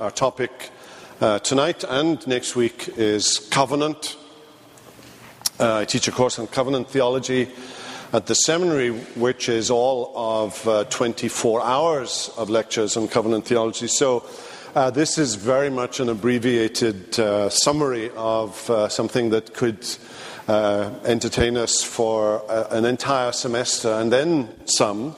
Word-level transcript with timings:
Our 0.00 0.10
topic 0.10 0.70
uh, 1.20 1.38
tonight 1.38 1.84
and 1.88 2.26
next 2.26 2.56
week 2.56 2.88
is 2.96 3.38
covenant. 3.38 4.16
Uh, 5.60 5.76
I 5.76 5.84
teach 5.84 6.08
a 6.08 6.10
course 6.10 6.40
on 6.40 6.48
covenant 6.48 6.90
theology 6.90 7.48
at 8.12 8.26
the 8.26 8.34
seminary, 8.34 8.90
which 8.90 9.48
is 9.48 9.70
all 9.70 10.12
of 10.16 10.66
uh, 10.66 10.82
24 10.86 11.62
hours 11.62 12.28
of 12.36 12.50
lectures 12.50 12.96
on 12.96 13.06
covenant 13.06 13.46
theology. 13.46 13.86
So, 13.86 14.24
uh, 14.74 14.90
this 14.90 15.16
is 15.16 15.36
very 15.36 15.70
much 15.70 16.00
an 16.00 16.08
abbreviated 16.08 17.20
uh, 17.20 17.48
summary 17.48 18.10
of 18.16 18.68
uh, 18.68 18.88
something 18.88 19.30
that 19.30 19.54
could 19.54 19.86
entertain 20.48 21.56
us 21.56 21.84
for 21.84 22.42
an 22.72 22.84
entire 22.84 23.30
semester 23.30 23.92
and 23.92 24.12
then 24.12 24.66
some. 24.66 25.14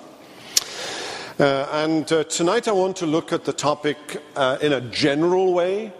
Uh, 1.38 1.68
and 1.70 2.10
uh, 2.12 2.24
tonight 2.24 2.66
I 2.66 2.72
want 2.72 2.96
to 2.96 3.06
look 3.06 3.30
at 3.30 3.44
the 3.44 3.52
topic 3.52 4.22
uh, 4.36 4.56
in 4.62 4.72
a 4.72 4.80
general 4.80 5.52
way, 5.52 5.92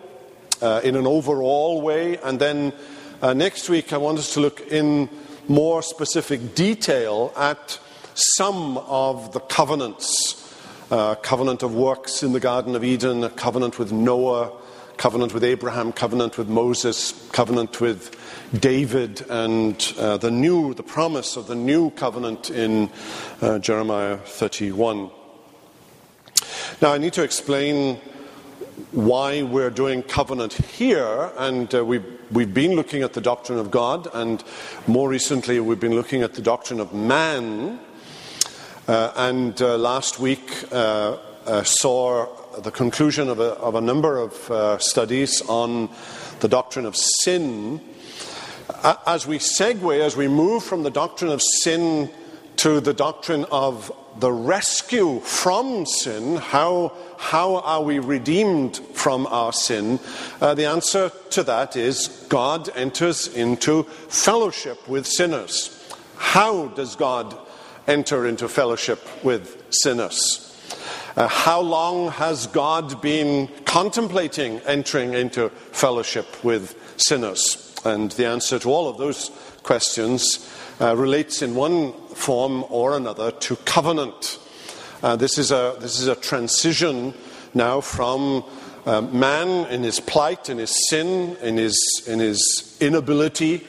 uh, 0.63 0.81
in 0.83 0.97
an 0.97 1.07
overall 1.07 1.83
way, 1.83 2.17
and 2.17 2.39
then 2.39 2.73
uh, 3.21 3.35
next 3.35 3.69
week 3.69 3.93
I 3.93 3.99
want 3.99 4.19
us 4.19 4.33
to 4.33 4.41
look 4.41 4.63
in 4.73 5.11
more 5.47 5.83
specific 5.83 6.55
detail 6.55 7.35
at 7.37 7.79
some 8.15 8.79
of 8.79 9.33
the 9.33 9.41
covenants. 9.41 10.43
Uh, 10.91 11.17
covenant 11.17 11.63
of 11.63 11.75
works 11.75 12.23
in 12.23 12.33
the 12.33 12.41
Garden 12.41 12.75
of 12.75 12.83
Eden, 12.83 13.23
a 13.23 13.29
covenant 13.29 13.79
with 13.79 13.93
Noah, 13.93 14.53
covenant 14.97 15.35
with 15.35 15.45
Abraham, 15.45 15.93
covenant 15.93 16.39
with 16.39 16.49
Moses, 16.49 17.13
covenant 17.33 17.79
with 17.83 18.17
David, 18.59 19.21
and 19.29 19.79
the 19.99 20.31
new, 20.31 20.73
the 20.73 20.83
promise 20.83 21.37
of 21.37 21.47
the 21.47 21.55
new 21.55 21.91
covenant 21.91 22.49
in 22.49 22.89
Jeremiah 23.61 24.17
31. 24.17 25.11
Now, 26.83 26.93
I 26.93 26.99
need 26.99 27.15
to 27.15 27.23
explain 27.23 27.97
why 28.93 29.43
we're 29.43 29.71
doing 29.71 30.03
covenant 30.03 30.53
here, 30.53 31.33
and 31.39 31.75
uh, 31.75 31.83
we've, 31.83 32.05
we've 32.31 32.53
been 32.53 32.77
looking 32.77 33.03
at 33.03 33.15
the 33.15 33.21
doctrine 33.23 33.59
of 33.59 33.71
God, 33.71 34.09
and 34.13 34.45
more 34.87 35.09
recently 35.09 35.59
we've 35.59 35.81
been 35.81 35.95
looking 35.95 36.21
at 36.21 36.35
the 36.35 36.43
doctrine 36.43 36.79
of 36.79 36.93
man. 36.93 37.81
Uh, 38.87 39.11
and 39.17 39.63
uh, 39.63 39.79
last 39.79 40.21
week 40.21 40.71
uh, 40.71 41.17
uh, 41.47 41.63
saw 41.63 42.27
the 42.59 42.71
conclusion 42.71 43.31
of 43.31 43.41
a, 43.41 43.55
of 43.55 43.75
a 43.75 43.81
number 43.81 44.19
of 44.19 44.51
uh, 44.51 44.77
studies 44.77 45.41
on 45.49 45.89
the 46.41 46.49
doctrine 46.49 46.85
of 46.85 46.95
sin. 46.95 47.81
As 49.07 49.27
we 49.27 49.39
segue, 49.39 49.99
as 50.01 50.15
we 50.15 50.29
move 50.29 50.63
from 50.63 50.83
the 50.83 50.91
doctrine 50.91 51.31
of 51.31 51.41
sin 51.41 52.11
to 52.57 52.81
the 52.81 52.95
doctrine 52.95 53.45
of 53.51 53.93
the 54.19 54.33
rescue 54.33 55.21
from 55.21 55.85
sin, 55.85 56.37
how, 56.37 56.93
how 57.19 57.57
are 57.57 57.83
we 57.83 57.99
redeemed 57.99 58.77
from 58.95 59.27
our 59.27 59.53
sin? 59.53 60.01
Uh, 60.41 60.55
the 60.55 60.65
answer 60.65 61.11
to 61.31 61.43
that 61.43 61.77
is 61.77 62.09
God 62.29 62.71
enters 62.75 63.29
into 63.29 63.83
fellowship 63.83 64.89
with 64.89 65.07
sinners. 65.07 65.73
How 66.17 66.69
does 66.69 66.97
God 66.97 67.37
enter 67.87 68.27
into 68.27 68.49
fellowship 68.49 69.01
with 69.23 69.63
sinners? 69.71 70.43
Uh, 71.17 71.29
how 71.29 71.61
long 71.61 72.11
has 72.11 72.47
God 72.49 73.01
been 73.01 73.49
contemplating 73.65 74.59
entering 74.61 75.15
into 75.15 75.49
fellowship 75.49 76.45
with 76.45 76.75
sinners? 76.97 77.75
And 77.85 78.11
the 78.13 78.27
answer 78.27 78.59
to 78.59 78.69
all 78.69 78.89
of 78.89 78.99
those 78.99 79.31
questions 79.67 80.49
uh, 80.81 80.97
relates 80.97 81.43
in 81.43 81.55
one 81.55 81.93
form 82.15 82.65
or 82.71 82.97
another 82.97 83.33
to 83.33 83.57
covenant. 83.57 84.39
Uh, 85.03 85.17
this, 85.17 85.39
is 85.39 85.51
a, 85.51 85.77
this 85.81 86.01
is 86.01 86.07
a 86.07 86.15
transition 86.15 87.13
now 87.53 87.81
from 87.81 88.45
uh, 88.87 89.01
man 89.01 89.67
in 89.71 89.83
his 89.83 89.99
plight, 89.99 90.49
in 90.49 90.59
his 90.59 90.89
sin, 90.89 91.37
in 91.43 91.57
his, 91.57 92.05
in 92.07 92.21
his 92.21 92.79
inability, 92.81 93.67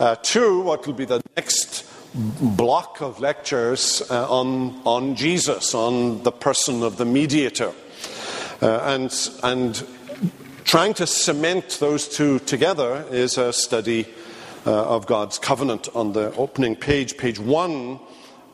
uh, 0.00 0.16
to 0.16 0.60
what 0.62 0.86
will 0.86 0.94
be 0.94 1.04
the 1.04 1.22
next 1.36 1.84
block 2.14 3.00
of 3.00 3.20
lectures 3.20 4.02
uh, 4.10 4.28
on, 4.28 4.80
on 4.84 5.14
Jesus, 5.14 5.74
on 5.74 6.22
the 6.24 6.32
person 6.32 6.82
of 6.82 6.96
the 6.96 7.04
mediator. 7.04 7.72
Uh, 8.60 8.80
and, 8.84 9.30
and 9.44 9.86
trying 10.64 10.94
to 10.94 11.06
cement 11.06 11.76
those 11.78 12.08
two 12.08 12.40
together 12.40 13.04
is 13.10 13.38
a 13.38 13.52
study 13.52 14.06
of 14.70 15.06
God's 15.06 15.38
covenant. 15.38 15.88
On 15.94 16.12
the 16.12 16.34
opening 16.34 16.76
page, 16.76 17.16
page 17.16 17.38
one, 17.38 18.00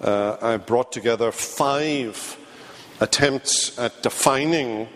uh, 0.00 0.36
I 0.42 0.56
brought 0.56 0.92
together 0.92 1.32
five 1.32 2.36
attempts 3.00 3.78
at 3.78 4.02
defining 4.02 4.88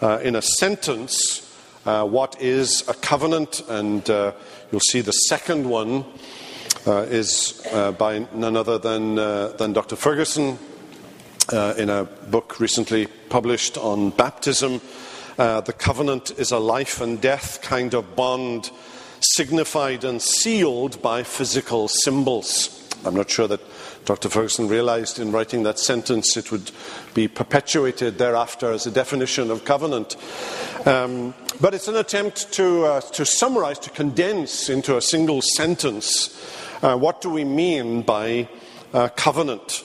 uh, 0.00 0.18
in 0.22 0.36
a 0.36 0.42
sentence 0.42 1.42
uh, 1.84 2.04
what 2.04 2.40
is 2.40 2.86
a 2.88 2.94
covenant, 2.94 3.62
and 3.68 4.08
uh, 4.10 4.32
you'll 4.70 4.80
see 4.80 5.00
the 5.00 5.12
second 5.12 5.68
one 5.68 6.04
uh, 6.86 7.02
is 7.08 7.66
by 7.98 8.26
none 8.34 8.56
other 8.56 8.78
than, 8.78 9.14
than 9.14 9.72
Dr. 9.72 9.94
Ferguson 9.94 10.58
in 11.52 11.90
a 11.90 12.04
book 12.28 12.58
recently 12.58 13.06
published 13.06 13.78
on 13.78 14.10
baptism. 14.10 14.80
the 15.36 15.74
covenant 15.78 16.32
is 16.38 16.50
a 16.50 16.58
life 16.58 17.00
and 17.00 17.20
death 17.20 17.62
kind 17.62 17.94
of 17.94 18.16
bond 18.16 18.70
signified 19.20 20.04
and 20.04 20.20
sealed 20.20 21.00
by 21.02 21.22
physical 21.22 21.88
symbols. 21.88 22.88
I'm 23.04 23.14
not 23.14 23.30
sure 23.30 23.48
that 23.48 23.60
Dr. 24.04 24.28
Ferguson 24.28 24.68
realized 24.68 25.18
in 25.18 25.32
writing 25.32 25.64
that 25.64 25.78
sentence 25.78 26.36
it 26.36 26.52
would 26.52 26.70
be 27.14 27.28
perpetuated 27.28 28.18
thereafter 28.18 28.72
as 28.72 28.86
a 28.86 28.90
definition 28.90 29.50
of 29.50 29.64
covenant. 29.64 30.16
Um, 30.86 31.34
but 31.60 31.74
it's 31.74 31.88
an 31.88 31.96
attempt 31.96 32.52
to, 32.52 32.84
uh, 32.84 33.00
to 33.00 33.24
summarize, 33.24 33.78
to 33.80 33.90
condense 33.90 34.68
into 34.68 34.96
a 34.96 35.02
single 35.02 35.42
sentence 35.42 36.30
uh, 36.82 36.96
what 36.96 37.20
do 37.20 37.30
we 37.30 37.44
mean 37.44 38.02
by 38.02 38.48
uh, 38.92 39.08
covenant. 39.08 39.82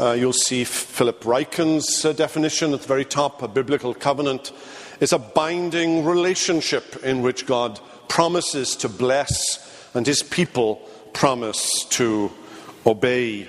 Uh, 0.00 0.12
you'll 0.12 0.32
see 0.32 0.64
Philip 0.64 1.24
Ryken's 1.24 2.06
uh, 2.06 2.14
definition 2.14 2.72
at 2.72 2.80
the 2.80 2.88
very 2.88 3.04
top. 3.04 3.42
A 3.42 3.48
biblical 3.48 3.92
covenant 3.92 4.50
is 4.98 5.12
a 5.12 5.18
binding 5.18 6.06
relationship 6.06 7.04
in 7.04 7.20
which 7.20 7.44
God 7.44 7.78
promises 8.08 8.76
to 8.76 8.88
bless 8.88 9.92
and 9.92 10.06
his 10.06 10.22
people 10.22 10.76
promise 11.12 11.84
to 11.90 12.32
obey. 12.86 13.46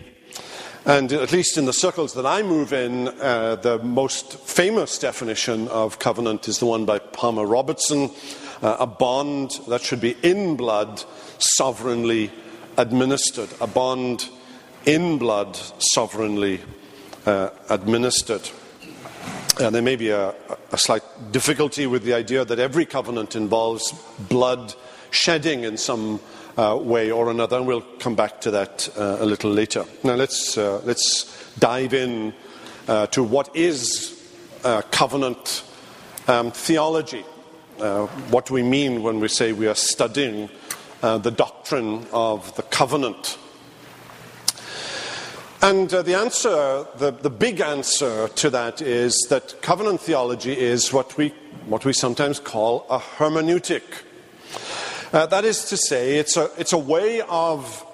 And 0.84 1.14
at 1.14 1.32
least 1.32 1.58
in 1.58 1.64
the 1.64 1.72
circles 1.72 2.16
that 2.16 2.26
I 2.26 2.42
move 2.42 2.74
in, 2.74 3.08
uh, 3.08 3.56
the 3.56 3.80
most 3.80 4.34
famous 4.40 5.00
definition 5.00 5.70
of 5.70 6.00
covenant 6.00 6.50
is 6.50 6.60
the 6.60 6.66
one 6.66 6.84
by 6.84 7.00
Palmer 7.00 7.46
Robertson 7.46 8.12
uh, 8.62 8.76
a 8.78 8.88
bond 8.88 9.52
that 9.70 9.84
should 9.84 10.02
be 10.02 10.18
in 10.22 10.58
blood, 10.58 11.02
sovereignly 11.38 12.30
administered. 12.78 13.50
A 13.62 13.68
bond 13.68 14.28
in 14.86 15.18
blood, 15.18 15.56
sovereignly 15.80 16.62
uh, 17.26 17.50
administered. 17.70 18.50
And 19.60 19.76
there 19.76 19.82
may 19.82 19.96
be 19.96 20.10
a, 20.10 20.34
a 20.72 20.78
slight 20.78 21.04
difficulty 21.32 21.86
with 21.86 22.04
the 22.04 22.14
idea 22.14 22.46
that 22.46 22.60
every 22.60 22.86
covenant 22.86 23.36
involves 23.36 23.92
blood 24.18 24.74
shedding 25.12 25.64
in 25.64 25.78
some 25.78 26.20
uh, 26.58 26.78
way 26.82 27.12
or 27.12 27.30
another, 27.30 27.58
and 27.58 27.68
we'll 27.68 27.82
come 28.00 28.16
back 28.16 28.42
to 28.42 28.52
that 28.52 28.90
uh, 28.98 29.18
a 29.20 29.26
little 29.26 29.52
later. 29.52 29.86
Now, 30.04 30.16
let's, 30.16 30.58
uh, 30.58 30.82
let's 30.84 31.54
dive 31.60 31.94
in 31.94 32.34
uh, 32.88 33.08
to 33.08 33.24
what 33.24 33.56
is 33.56 34.18
uh, 34.64 34.82
covenant 34.92 35.64
um, 36.28 36.52
theology. 36.52 37.24
Uh, 37.80 38.08
what 38.30 38.46
do 38.46 38.54
we 38.54 38.64
mean 38.64 39.04
when 39.04 39.20
we 39.20 39.28
say 39.28 39.54
we 39.54 39.68
are 39.68 39.76
studying 39.76 40.50
the 41.02 41.32
doctrine 41.32 42.06
of 42.14 42.56
the 42.56 42.64
covenant? 42.64 43.38
And 45.64 45.94
uh, 45.94 46.02
the 46.02 46.16
answer, 46.16 46.88
the, 46.98 47.12
the 47.12 47.30
big 47.30 47.62
answer 47.62 48.28
to 48.30 48.50
that 48.50 48.82
is 48.82 49.16
that 49.30 49.62
covenant 49.62 50.02
theology 50.02 50.58
is 50.58 50.92
what 50.92 51.16
we, 51.18 51.36
what 51.68 51.86
we 51.86 51.94
sometimes 51.94 52.40
call 52.40 52.88
a 52.90 52.98
hermeneutic. 52.98 53.84
Uh, 55.14 55.28
that 55.28 55.46
is 55.46 55.66
to 55.66 55.78
say, 55.78 56.18
it's 56.18 56.36
a, 56.36 56.50
it's, 56.58 56.74
a 56.74 56.80
way 56.80 57.22
of, 57.30 57.86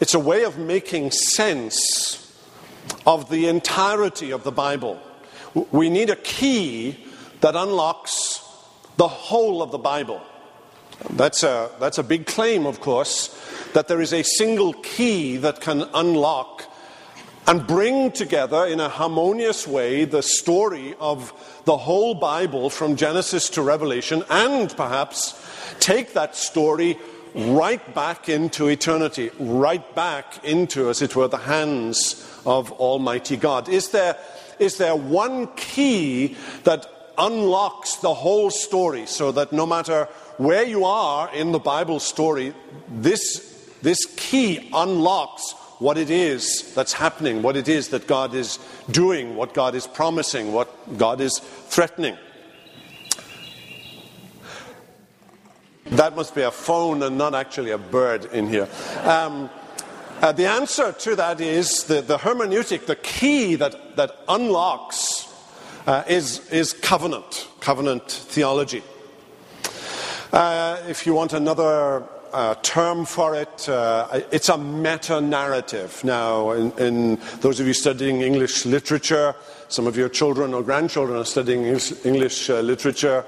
it's 0.00 0.14
a 0.14 0.18
way 0.18 0.44
of 0.44 0.56
making 0.56 1.10
sense 1.10 2.34
of 3.06 3.28
the 3.28 3.48
entirety 3.48 4.30
of 4.30 4.42
the 4.42 4.52
Bible. 4.52 4.98
We 5.72 5.90
need 5.90 6.08
a 6.08 6.16
key 6.16 7.04
that 7.42 7.54
unlocks 7.54 8.40
the 8.96 9.08
whole 9.08 9.60
of 9.60 9.72
the 9.72 9.78
Bible. 9.78 10.22
That's 11.10 11.42
a, 11.42 11.70
that's 11.78 11.98
a 11.98 12.02
big 12.02 12.24
claim, 12.24 12.64
of 12.64 12.80
course, 12.80 13.28
that 13.74 13.88
there 13.88 14.00
is 14.00 14.14
a 14.14 14.22
single 14.22 14.72
key 14.72 15.36
that 15.36 15.60
can 15.60 15.82
unlock 15.92 16.70
and 17.46 17.66
bring 17.66 18.10
together 18.10 18.66
in 18.66 18.80
a 18.80 18.88
harmonious 18.88 19.66
way 19.66 20.04
the 20.04 20.22
story 20.22 20.94
of 20.98 21.32
the 21.64 21.76
whole 21.76 22.14
Bible 22.14 22.70
from 22.70 22.96
Genesis 22.96 23.50
to 23.50 23.62
Revelation 23.62 24.24
and 24.30 24.74
perhaps 24.76 25.40
take 25.80 26.14
that 26.14 26.36
story 26.36 26.98
right 27.34 27.94
back 27.94 28.28
into 28.28 28.68
eternity, 28.68 29.30
right 29.38 29.94
back 29.94 30.44
into, 30.44 30.88
as 30.88 31.02
it 31.02 31.16
were, 31.16 31.28
the 31.28 31.36
hands 31.36 32.24
of 32.46 32.70
Almighty 32.72 33.36
God. 33.36 33.68
Is 33.68 33.90
there, 33.90 34.16
is 34.58 34.78
there 34.78 34.94
one 34.96 35.48
key 35.56 36.36
that 36.62 36.86
unlocks 37.18 37.96
the 37.96 38.14
whole 38.14 38.50
story 38.50 39.06
so 39.06 39.32
that 39.32 39.52
no 39.52 39.66
matter 39.66 40.08
where 40.38 40.64
you 40.64 40.84
are 40.84 41.32
in 41.34 41.52
the 41.52 41.58
Bible 41.58 42.00
story, 42.00 42.54
this, 42.88 43.68
this 43.82 44.06
key 44.16 44.70
unlocks 44.72 45.54
what 45.78 45.98
it 45.98 46.10
is 46.10 46.72
that's 46.74 46.92
happening, 46.92 47.42
what 47.42 47.56
it 47.56 47.68
is 47.68 47.88
that 47.88 48.06
God 48.06 48.34
is 48.34 48.58
doing, 48.90 49.36
what 49.36 49.54
God 49.54 49.74
is 49.74 49.86
promising, 49.86 50.52
what 50.52 50.98
God 50.98 51.20
is 51.20 51.38
threatening. 51.38 52.16
That 55.86 56.16
must 56.16 56.34
be 56.34 56.42
a 56.42 56.50
phone 56.50 57.02
and 57.02 57.18
not 57.18 57.34
actually 57.34 57.70
a 57.70 57.78
bird 57.78 58.26
in 58.26 58.48
here. 58.48 58.68
Um, 59.02 59.50
uh, 60.20 60.32
the 60.32 60.46
answer 60.46 60.92
to 60.92 61.16
that 61.16 61.40
is 61.40 61.84
the, 61.84 62.00
the 62.00 62.16
hermeneutic, 62.16 62.86
the 62.86 62.96
key 62.96 63.56
that, 63.56 63.96
that 63.96 64.16
unlocks 64.28 65.28
uh, 65.86 66.02
is, 66.08 66.48
is 66.50 66.72
covenant, 66.72 67.48
covenant 67.60 68.10
theology. 68.10 68.82
Uh, 70.32 70.82
if 70.88 71.06
you 71.06 71.14
want 71.14 71.32
another 71.32 72.04
uh, 72.34 72.54
term 72.62 73.06
for 73.06 73.36
it, 73.36 73.68
uh, 73.68 74.20
it's 74.32 74.48
a 74.48 74.58
meta 74.58 75.20
narrative. 75.20 76.02
Now, 76.02 76.50
in, 76.50 76.72
in, 76.78 77.20
those 77.40 77.60
of 77.60 77.66
you 77.66 77.72
studying 77.72 78.22
English 78.22 78.66
literature, 78.66 79.34
some 79.68 79.86
of 79.86 79.96
your 79.96 80.08
children 80.08 80.52
or 80.52 80.62
grandchildren 80.62 81.18
are 81.18 81.24
studying 81.24 81.64
English 81.64 82.50
uh, 82.50 82.60
literature, 82.60 83.24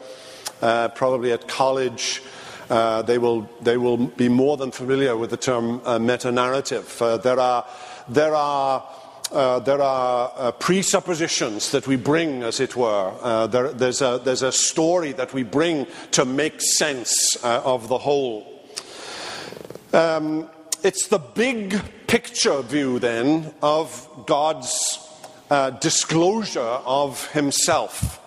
uh, 0.60 0.88
probably 0.88 1.32
at 1.32 1.46
college. 1.46 2.22
Uh, 2.68 3.02
they, 3.02 3.18
will, 3.18 3.48
they 3.62 3.76
will 3.76 3.96
be 3.96 4.28
more 4.28 4.56
than 4.56 4.72
familiar 4.72 5.16
with 5.16 5.30
the 5.30 5.36
term 5.36 5.80
uh, 5.84 5.98
meta 6.00 6.32
narrative. 6.32 7.00
Uh, 7.00 7.16
there 7.16 7.38
are, 7.38 7.64
there 8.08 8.34
are, 8.34 8.84
uh, 9.30 9.60
there 9.60 9.80
are 9.80 10.32
uh, 10.36 10.50
presuppositions 10.50 11.70
that 11.70 11.86
we 11.86 11.94
bring, 11.94 12.42
as 12.42 12.58
it 12.58 12.74
were. 12.74 13.46
There, 13.52 13.72
there's, 13.72 14.02
a, 14.02 14.20
there's 14.24 14.42
a 14.42 14.50
story 14.50 15.12
that 15.12 15.32
we 15.32 15.44
bring 15.44 15.86
to 16.10 16.24
make 16.24 16.60
sense 16.60 17.36
of 17.44 17.86
the 17.86 17.98
whole. 17.98 18.55
Um, 19.96 20.50
it's 20.82 21.08
the 21.08 21.18
big 21.18 21.80
picture 22.06 22.60
view, 22.60 22.98
then, 22.98 23.54
of 23.62 24.06
God's 24.26 24.98
disclosure 25.80 26.60
of 26.60 27.26
Himself. 27.32 28.20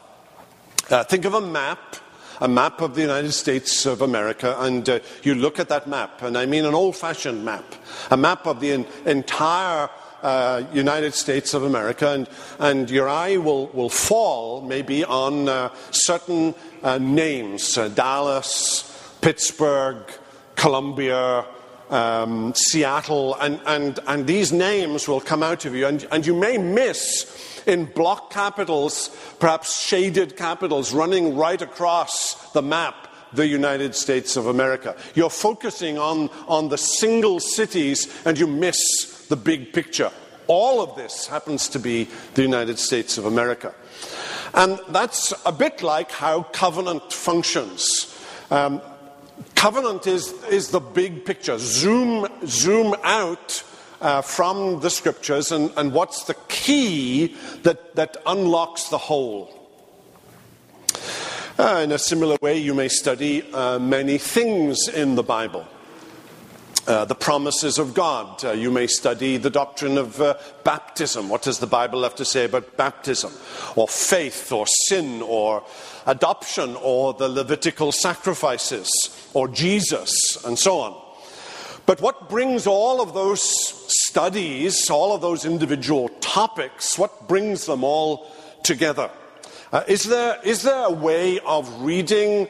think 1.09 1.25
of 1.25 1.35
a 1.35 1.41
map 1.41 1.97
a 2.41 2.47
map 2.47 2.81
of 2.81 2.95
the 2.95 3.01
United 3.01 3.33
States 3.33 3.85
of 3.85 4.01
America, 4.01 4.55
and 4.59 4.87
uh, 4.87 4.99
you 5.23 5.35
look 5.35 5.59
at 5.59 5.67
that 5.69 5.87
map, 5.87 6.21
and 6.21 6.37
I 6.37 6.45
mean 6.45 6.65
an 6.65 6.73
old 6.73 6.95
fashioned 6.95 7.43
map, 7.43 7.75
a 8.09 8.17
map 8.17 8.47
of 8.47 8.61
the 8.61 8.85
entire 9.05 9.89
uh, 10.23 10.63
United 10.73 11.13
States 11.13 11.53
of 11.53 11.63
America, 11.63 12.13
and, 12.13 12.29
and 12.59 12.89
your 12.89 13.09
eye 13.09 13.35
will, 13.35 13.67
will 13.67 13.89
fall 13.89 14.61
maybe 14.61 15.03
on 15.03 15.49
uh, 15.49 15.69
certain 15.91 16.55
uh, 16.81 16.97
names 16.97 17.77
uh, 17.77 17.89
Dallas, 17.89 19.17
Pittsburgh, 19.21 20.09
Columbia. 20.55 21.45
Um, 21.89 22.53
Seattle, 22.53 23.35
and, 23.35 23.59
and, 23.65 23.99
and 24.05 24.27
these 24.27 24.51
names 24.51 25.07
will 25.07 25.21
come 25.21 25.41
out 25.41 25.65
of 25.65 25.73
you, 25.73 25.87
and, 25.87 26.05
and 26.11 26.25
you 26.25 26.35
may 26.35 26.57
miss 26.57 27.61
in 27.65 27.85
block 27.85 28.31
capitals, 28.31 29.09
perhaps 29.39 29.81
shaded 29.81 30.37
capitals, 30.37 30.93
running 30.93 31.35
right 31.35 31.61
across 31.61 32.51
the 32.51 32.61
map 32.61 33.07
the 33.33 33.47
United 33.47 33.95
States 33.95 34.37
of 34.37 34.47
America. 34.47 34.95
You're 35.13 35.29
focusing 35.29 35.97
on, 35.97 36.29
on 36.47 36.69
the 36.69 36.77
single 36.77 37.39
cities 37.39 38.07
and 38.25 38.37
you 38.37 38.47
miss 38.47 39.27
the 39.27 39.35
big 39.35 39.73
picture. 39.73 40.11
All 40.47 40.81
of 40.81 40.95
this 40.95 41.27
happens 41.27 41.69
to 41.69 41.79
be 41.79 42.07
the 42.33 42.41
United 42.41 42.79
States 42.79 43.17
of 43.17 43.25
America. 43.25 43.73
And 44.55 44.79
that's 44.89 45.31
a 45.45 45.51
bit 45.51 45.83
like 45.83 46.11
how 46.11 46.43
covenant 46.43 47.13
functions. 47.13 48.15
Um, 48.49 48.81
covenant 49.55 50.07
is, 50.07 50.33
is 50.49 50.69
the 50.69 50.79
big 50.79 51.25
picture. 51.25 51.57
Zoom, 51.57 52.27
zoom 52.45 52.95
out 53.03 53.63
uh, 54.01 54.21
from 54.21 54.79
the 54.79 54.89
scriptures 54.89 55.51
and, 55.51 55.71
and 55.77 55.93
what's 55.93 56.23
the 56.25 56.35
key 56.47 57.35
that, 57.63 57.95
that 57.95 58.17
unlocks 58.25 58.89
the 58.89 58.97
whole. 58.97 59.55
Uh, 61.57 61.81
in 61.83 61.91
a 61.91 61.99
similar 61.99 62.37
way, 62.41 62.57
you 62.57 62.73
may 62.73 62.87
study 62.87 63.43
uh, 63.51 63.77
many 63.77 64.17
things 64.17 64.87
in 64.87 65.15
the 65.15 65.23
Bible. 65.23 65.67
Uh, 66.87 67.05
the 67.05 67.13
promises 67.13 67.77
of 67.77 67.93
God. 67.93 68.43
Uh, 68.43 68.51
you 68.51 68.71
may 68.71 68.87
study 68.87 69.37
the 69.37 69.49
doctrine 69.49 69.97
of 69.97 70.19
uh, 70.19 70.35
baptism. 70.63 71.29
What 71.29 71.43
does 71.43 71.59
the 71.59 71.67
Bible 71.67 72.01
have 72.03 72.15
to 72.15 72.25
say 72.25 72.45
about 72.45 72.77
baptism? 72.77 73.31
Or 73.75 73.87
faith, 73.87 74.51
or 74.51 74.65
sin, 74.65 75.21
or 75.21 75.63
adoption, 76.07 76.75
or 76.81 77.13
the 77.13 77.29
Levitical 77.29 77.91
sacrifices, 77.91 78.89
or 79.33 79.47
Jesus, 79.47 80.43
and 80.45 80.57
so 80.57 80.79
on. 80.79 80.99
But 81.85 82.01
what 82.01 82.29
brings 82.29 82.65
all 82.65 83.01
of 83.01 83.13
those 83.13 83.41
studies, 84.07 84.89
all 84.89 85.13
of 85.13 85.21
those 85.21 85.45
individual 85.45 86.09
topics, 86.21 86.97
what 86.97 87.27
brings 87.27 87.65
them 87.65 87.83
all 87.83 88.31
together? 88.63 89.11
Uh, 89.71 89.83
is, 89.87 90.03
there, 90.03 90.39
is 90.43 90.63
there 90.63 90.85
a 90.85 90.91
way 90.91 91.39
of 91.39 91.81
reading 91.81 92.47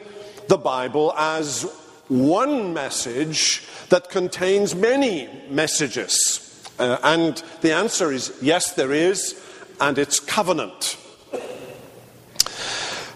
the 0.48 0.56
Bible 0.56 1.12
as 1.16 1.64
one 2.10 2.74
message 2.74 3.62
that 3.88 4.10
contains 4.10 4.74
many 4.74 5.28
messages? 5.48 6.68
Uh, 6.78 6.98
and 7.02 7.42
the 7.60 7.72
answer 7.72 8.12
is 8.12 8.36
yes, 8.42 8.74
there 8.74 8.92
is, 8.92 9.40
and 9.80 9.98
it's 9.98 10.20
covenant. 10.20 10.98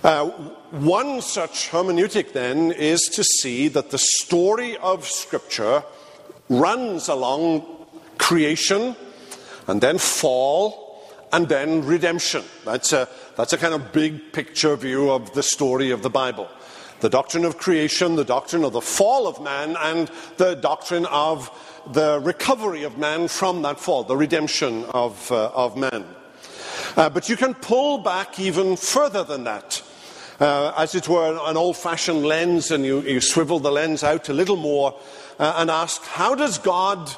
Uh, 0.02 0.29
one 0.70 1.23
such 1.23 1.70
hermeneutic, 1.70 2.32
then, 2.32 2.73
is 2.73 3.08
to 3.08 3.25
see 3.25 3.69
that 3.69 3.91
the 3.91 3.99
story 3.99 4.76
of 4.79 5.06
Scripture 5.06 5.82
runs 6.49 7.08
along 7.08 7.64
creation 8.19 8.94
and 9.67 9.81
then 9.81 9.99
fall 9.99 11.02
and 11.32 11.49
then 11.49 11.85
redemption. 11.85 12.44
That's 12.64 12.93
a, 12.93 13.08
that's 13.37 13.52
a 13.52 13.58
kind 13.58 13.75
of 13.75 13.93
big 13.93 14.32
picture 14.32 14.76
view 14.76 15.11
of 15.11 15.32
the 15.32 15.43
story 15.43 15.91
of 15.91 16.02
the 16.02 16.11
Bible. 16.11 16.49
The 17.00 17.08
doctrine 17.11 17.44
of 17.44 17.58
creation, 17.58 18.17
the 18.17 18.25
doctrine 18.25 18.64
of 18.64 18.73
the 18.73 18.81
fall 18.81 19.26
of 19.26 19.43
man, 19.43 19.76
and 19.79 20.11
the 20.37 20.55
doctrine 20.55 21.06
of 21.06 21.50
the 21.93 22.20
recovery 22.20 22.85
of 22.85 22.96
man 22.96 23.29
from 23.29 23.62
that 23.62 23.79
fall, 23.79 24.05
the 24.05 24.17
redemption 24.17 24.85
of, 24.87 25.31
uh, 25.31 25.50
of 25.55 25.76
man. 25.76 26.05
Uh, 26.96 27.11
but 27.11 27.29
you 27.29 27.37
can 27.37 27.55
pull 27.55 27.99
back 27.99 28.38
even 28.38 28.76
further 28.76 29.25
than 29.25 29.44
that. 29.44 29.82
Uh, 30.41 30.73
as 30.76 30.94
it 30.94 31.08
were, 31.08 31.38
an 31.44 31.56
old 31.56 31.76
fashioned 31.76 32.25
lens, 32.25 32.70
and 32.70 32.84
you, 32.84 33.01
you 33.03 33.20
swivel 33.20 33.58
the 33.58 33.70
lens 33.70 34.03
out 34.03 34.29
a 34.29 34.32
little 34.32 34.56
more 34.56 34.98
uh, 35.39 35.55
and 35.58 35.70
ask, 35.70 36.03
how 36.03 36.34
does 36.34 36.58
God 36.58 37.10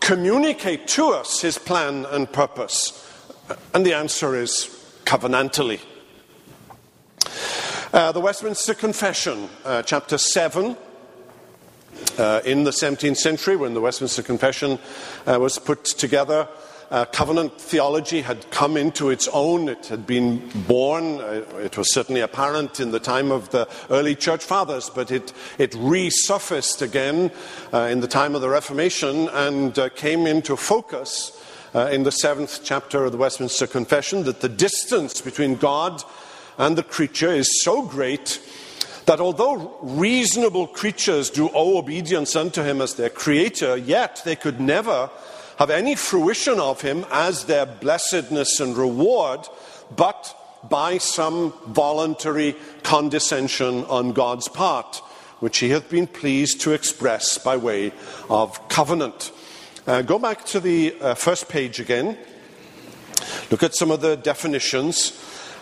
communicate 0.00 0.86
to 0.88 1.08
us 1.08 1.40
his 1.40 1.58
plan 1.58 2.06
and 2.06 2.30
purpose? 2.32 3.02
And 3.74 3.84
the 3.84 3.94
answer 3.94 4.34
is 4.36 4.68
covenantally. 5.04 5.80
Uh, 7.96 8.12
the 8.12 8.20
Westminster 8.20 8.74
Confession, 8.74 9.48
uh, 9.64 9.80
chapter 9.82 10.18
7, 10.18 10.76
uh, 12.18 12.42
in 12.44 12.64
the 12.64 12.70
17th 12.70 13.16
century, 13.16 13.56
when 13.56 13.72
the 13.72 13.80
Westminster 13.80 14.22
Confession 14.22 14.78
uh, 15.26 15.38
was 15.40 15.58
put 15.58 15.82
together, 15.82 16.46
uh, 16.90 17.06
covenant 17.06 17.58
theology 17.58 18.20
had 18.20 18.50
come 18.50 18.76
into 18.76 19.08
its 19.08 19.28
own. 19.28 19.70
It 19.70 19.86
had 19.86 20.06
been 20.06 20.46
born. 20.68 21.22
Uh, 21.22 21.42
it 21.56 21.78
was 21.78 21.90
certainly 21.90 22.20
apparent 22.20 22.80
in 22.80 22.90
the 22.90 23.00
time 23.00 23.32
of 23.32 23.48
the 23.48 23.66
early 23.88 24.14
church 24.14 24.44
fathers, 24.44 24.90
but 24.90 25.10
it, 25.10 25.32
it 25.56 25.70
resurfaced 25.70 26.82
again 26.82 27.30
in 27.72 28.00
the 28.00 28.08
time 28.08 28.34
of 28.34 28.42
the 28.42 28.50
Reformation 28.50 29.30
and 29.30 29.74
came 29.94 30.26
into 30.26 30.54
focus 30.54 31.42
in 31.74 32.02
the 32.02 32.12
seventh 32.12 32.60
chapter 32.62 33.06
of 33.06 33.12
the 33.12 33.18
Westminster 33.18 33.66
Confession 33.66 34.24
that 34.24 34.42
the 34.42 34.50
distance 34.50 35.22
between 35.22 35.56
God 35.56 36.04
and 36.58 36.76
the 36.76 36.82
creature 36.82 37.32
is 37.32 37.62
so 37.62 37.82
great 37.82 38.40
that 39.06 39.20
although 39.20 39.76
reasonable 39.82 40.66
creatures 40.66 41.30
do 41.30 41.48
owe 41.54 41.78
obedience 41.78 42.34
unto 42.34 42.62
him 42.62 42.80
as 42.80 42.94
their 42.94 43.10
creator, 43.10 43.76
yet 43.76 44.20
they 44.24 44.36
could 44.36 44.60
never 44.60 45.10
have 45.58 45.70
any 45.70 45.94
fruition 45.94 46.60
of 46.60 46.80
him 46.80 47.04
as 47.10 47.44
their 47.44 47.64
blessedness 47.64 48.60
and 48.60 48.76
reward, 48.76 49.40
but 49.94 50.36
by 50.68 50.98
some 50.98 51.52
voluntary 51.68 52.56
condescension 52.82 53.84
on 53.84 54.12
God's 54.12 54.48
part, 54.48 54.96
which 55.40 55.58
he 55.58 55.70
hath 55.70 55.88
been 55.88 56.06
pleased 56.06 56.60
to 56.62 56.72
express 56.72 57.38
by 57.38 57.56
way 57.56 57.92
of 58.28 58.68
covenant. 58.68 59.30
Uh, 59.86 60.02
go 60.02 60.18
back 60.18 60.44
to 60.46 60.58
the 60.58 60.96
uh, 61.00 61.14
first 61.14 61.48
page 61.48 61.78
again. 61.78 62.18
Look 63.50 63.62
at 63.62 63.74
some 63.74 63.90
of 63.92 64.00
the 64.00 64.16
definitions. 64.16 65.12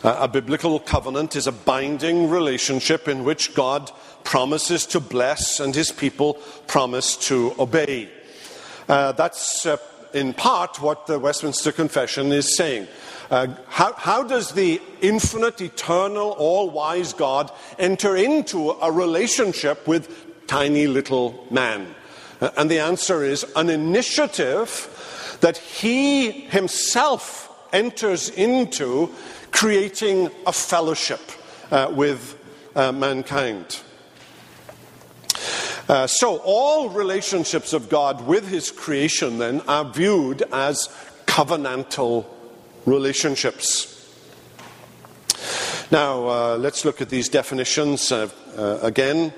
A 0.05 0.29
biblical 0.29 0.79
covenant 0.81 1.35
is 1.35 1.47
a 1.47 1.53
binding 1.53 2.29
relationship 2.29 3.09
in 3.09 3.25
which 3.25 3.55
God 3.55 3.91
promises 4.23 4.85
to 4.89 5.01
bless 5.01 5.61
and 5.61 5.75
his 5.75 5.91
people 5.91 6.35
promise 6.67 7.17
to 7.29 7.55
obey. 7.59 8.11
Uh, 8.87 9.13
that's 9.13 9.65
uh, 9.65 9.79
in 10.13 10.35
part 10.35 10.79
what 10.83 11.07
the 11.07 11.19
Westminster 11.19 11.73
Confession 11.73 12.33
is 12.33 12.55
saying. 12.55 12.87
Uh, 13.31 13.55
how, 13.67 13.95
how 13.95 14.23
does 14.23 14.53
the 14.53 14.79
infinite, 15.01 15.63
eternal, 15.63 16.33
all 16.33 16.69
wise 16.69 17.15
God 17.15 17.51
enter 17.79 18.15
into 18.15 18.73
a 18.73 18.93
relationship 18.93 19.89
with 19.89 20.47
tiny 20.47 20.87
little 20.87 21.47
man? 21.51 21.95
Uh, 22.43 22.51
and 22.59 22.71
the 22.71 22.81
answer 22.81 23.25
is 23.25 23.47
an 23.57 23.71
initiative 23.71 25.39
that 25.41 25.57
he 25.57 26.31
himself 26.31 27.51
enters 27.73 28.29
into, 28.31 29.11
creating 29.55 30.29
a 30.47 30.53
fellowship 30.53 31.21
uh, 31.71 31.89
with 31.95 32.37
uh, 32.75 32.91
mankind. 32.91 33.81
Uh, 35.89 36.09
so, 36.09 36.41
all 36.45 36.89
relationships 36.89 37.73
of 37.73 37.89
God 37.89 38.27
with 38.27 38.49
His 38.49 38.73
creation 38.73 39.39
then 39.39 39.61
are 39.69 39.85
viewed 39.85 40.43
as 40.53 40.89
covenantal 41.27 42.27
relationships. 42.85 43.91
Now, 45.93 46.27
uh, 46.27 46.57
let's 46.57 46.85
look 46.85 47.01
at 47.01 47.09
these 47.09 47.29
definitions 47.29 48.11
uh, 48.11 48.29
again. 48.83 49.33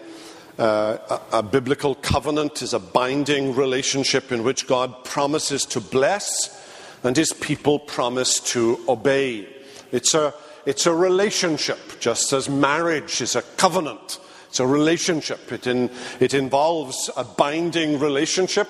Uh, 0.58 0.96
a, 1.11 1.38
a 1.38 1.42
biblical 1.42 1.94
covenant 1.94 2.62
is 2.62 2.73
a 2.73 2.78
binding 2.78 3.54
relationship 3.54 4.32
in 4.32 4.44
which 4.44 4.66
God 4.66 5.04
promises 5.04 5.66
to 5.66 5.80
bless 5.80 6.64
and 7.04 7.14
his 7.14 7.35
people 7.35 7.78
promise 7.78 8.40
to 8.40 8.80
obey. 8.88 9.55
It's 9.93 10.14
a, 10.14 10.35
it's 10.64 10.87
a 10.87 10.95
relationship, 10.95 11.78
just 12.00 12.33
as 12.33 12.49
marriage 12.49 13.21
is 13.21 13.37
a 13.37 13.43
covenant. 13.43 14.19
It's 14.49 14.61
a 14.61 14.66
relationship. 14.66 15.52
It, 15.52 15.66
in, 15.66 15.90
it 16.19 16.35
involves 16.35 17.11
a 17.16 17.25
binding 17.25 17.99
relationship 17.99 18.69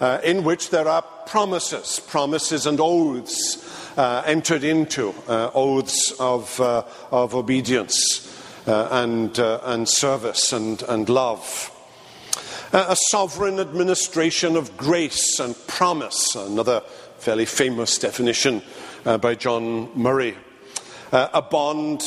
uh, 0.00 0.20
in 0.24 0.44
which 0.44 0.70
there 0.70 0.88
are 0.88 1.02
promises, 1.26 2.00
promises 2.00 2.66
and 2.66 2.80
oaths 2.80 3.96
uh, 3.96 4.22
entered 4.26 4.64
into, 4.64 5.14
uh, 5.28 5.50
oaths 5.54 6.12
of, 6.20 6.60
uh, 6.60 6.84
of 7.10 7.34
obedience 7.34 8.26
uh, 8.66 8.88
and, 8.90 9.38
uh, 9.38 9.60
and 9.64 9.88
service 9.88 10.52
and, 10.52 10.82
and 10.82 11.08
love. 11.08 11.70
a 12.72 12.96
sovereign 12.96 13.58
administration 13.58 14.56
of 14.56 14.76
grace 14.76 15.40
and 15.40 15.56
promise, 15.66 16.34
another 16.34 16.80
fairly 17.18 17.46
famous 17.46 17.98
definition 17.98 18.62
by 19.04 19.34
John 19.34 19.88
Murray. 19.94 20.36
A 21.12 21.42
bond 21.42 22.02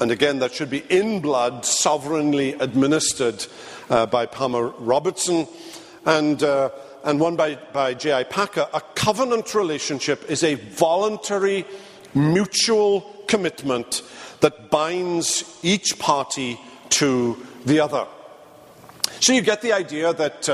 and 0.00 0.10
again, 0.10 0.38
that 0.38 0.54
should 0.54 0.70
be 0.70 0.82
in 0.88 1.20
blood, 1.20 1.66
sovereignly 1.66 2.54
administered 2.54 3.46
uh, 3.90 4.06
by 4.06 4.24
Palmer 4.24 4.68
Robertson. 4.78 5.46
And, 6.06 6.42
uh, 6.42 6.70
and 7.04 7.20
one 7.20 7.36
by, 7.36 7.56
by 7.74 7.92
J.I. 7.92 8.24
Packer. 8.24 8.66
A 8.72 8.80
covenant 8.80 9.54
relationship 9.54 10.30
is 10.30 10.42
a 10.42 10.54
voluntary, 10.54 11.66
mutual 12.14 13.02
commitment 13.28 14.02
that 14.40 14.70
binds 14.70 15.58
each 15.62 15.98
party 15.98 16.58
to 16.88 17.36
the 17.66 17.80
other. 17.80 18.06
So 19.20 19.34
you 19.34 19.42
get 19.42 19.60
the 19.60 19.74
idea 19.74 20.14
that. 20.14 20.48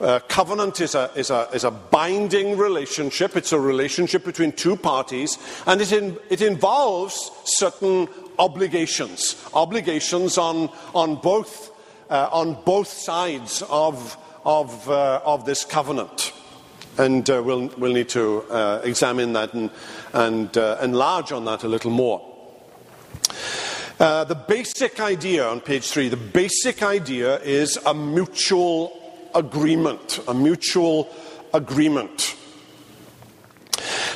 Uh, 0.00 0.18
covenant 0.28 0.80
is 0.80 0.96
a, 0.96 1.10
is, 1.14 1.30
a, 1.30 1.48
is 1.52 1.62
a 1.62 1.70
binding 1.70 2.58
relationship. 2.58 3.36
It's 3.36 3.52
a 3.52 3.60
relationship 3.60 4.24
between 4.24 4.50
two 4.52 4.76
parties, 4.76 5.38
and 5.66 5.80
it, 5.80 5.92
in, 5.92 6.18
it 6.30 6.42
involves 6.42 7.30
certain 7.44 8.08
obligations, 8.38 9.36
obligations 9.54 10.36
on, 10.36 10.68
on, 10.94 11.14
both, 11.16 11.70
uh, 12.10 12.28
on 12.32 12.60
both 12.64 12.88
sides 12.88 13.62
of, 13.70 14.16
of, 14.44 14.90
uh, 14.90 15.20
of 15.24 15.44
this 15.46 15.64
covenant. 15.64 16.32
And 16.98 17.28
uh, 17.30 17.40
we'll, 17.44 17.68
we'll 17.78 17.92
need 17.92 18.08
to 18.10 18.42
uh, 18.50 18.80
examine 18.82 19.32
that 19.34 19.54
and, 19.54 19.70
and 20.12 20.56
enlarge 20.56 21.30
on 21.30 21.44
that 21.44 21.62
a 21.62 21.68
little 21.68 21.92
more. 21.92 22.20
The 23.98 24.44
basic 24.48 24.98
idea 24.98 25.46
on 25.46 25.60
page 25.60 25.88
three, 25.88 26.08
the 26.08 26.16
basic 26.16 26.82
idea 26.82 27.38
is 27.38 27.78
a 27.86 27.94
mutual 27.94 29.03
agreement, 29.34 30.20
a 30.28 30.34
mutual 30.34 31.08
agreement. 31.52 32.36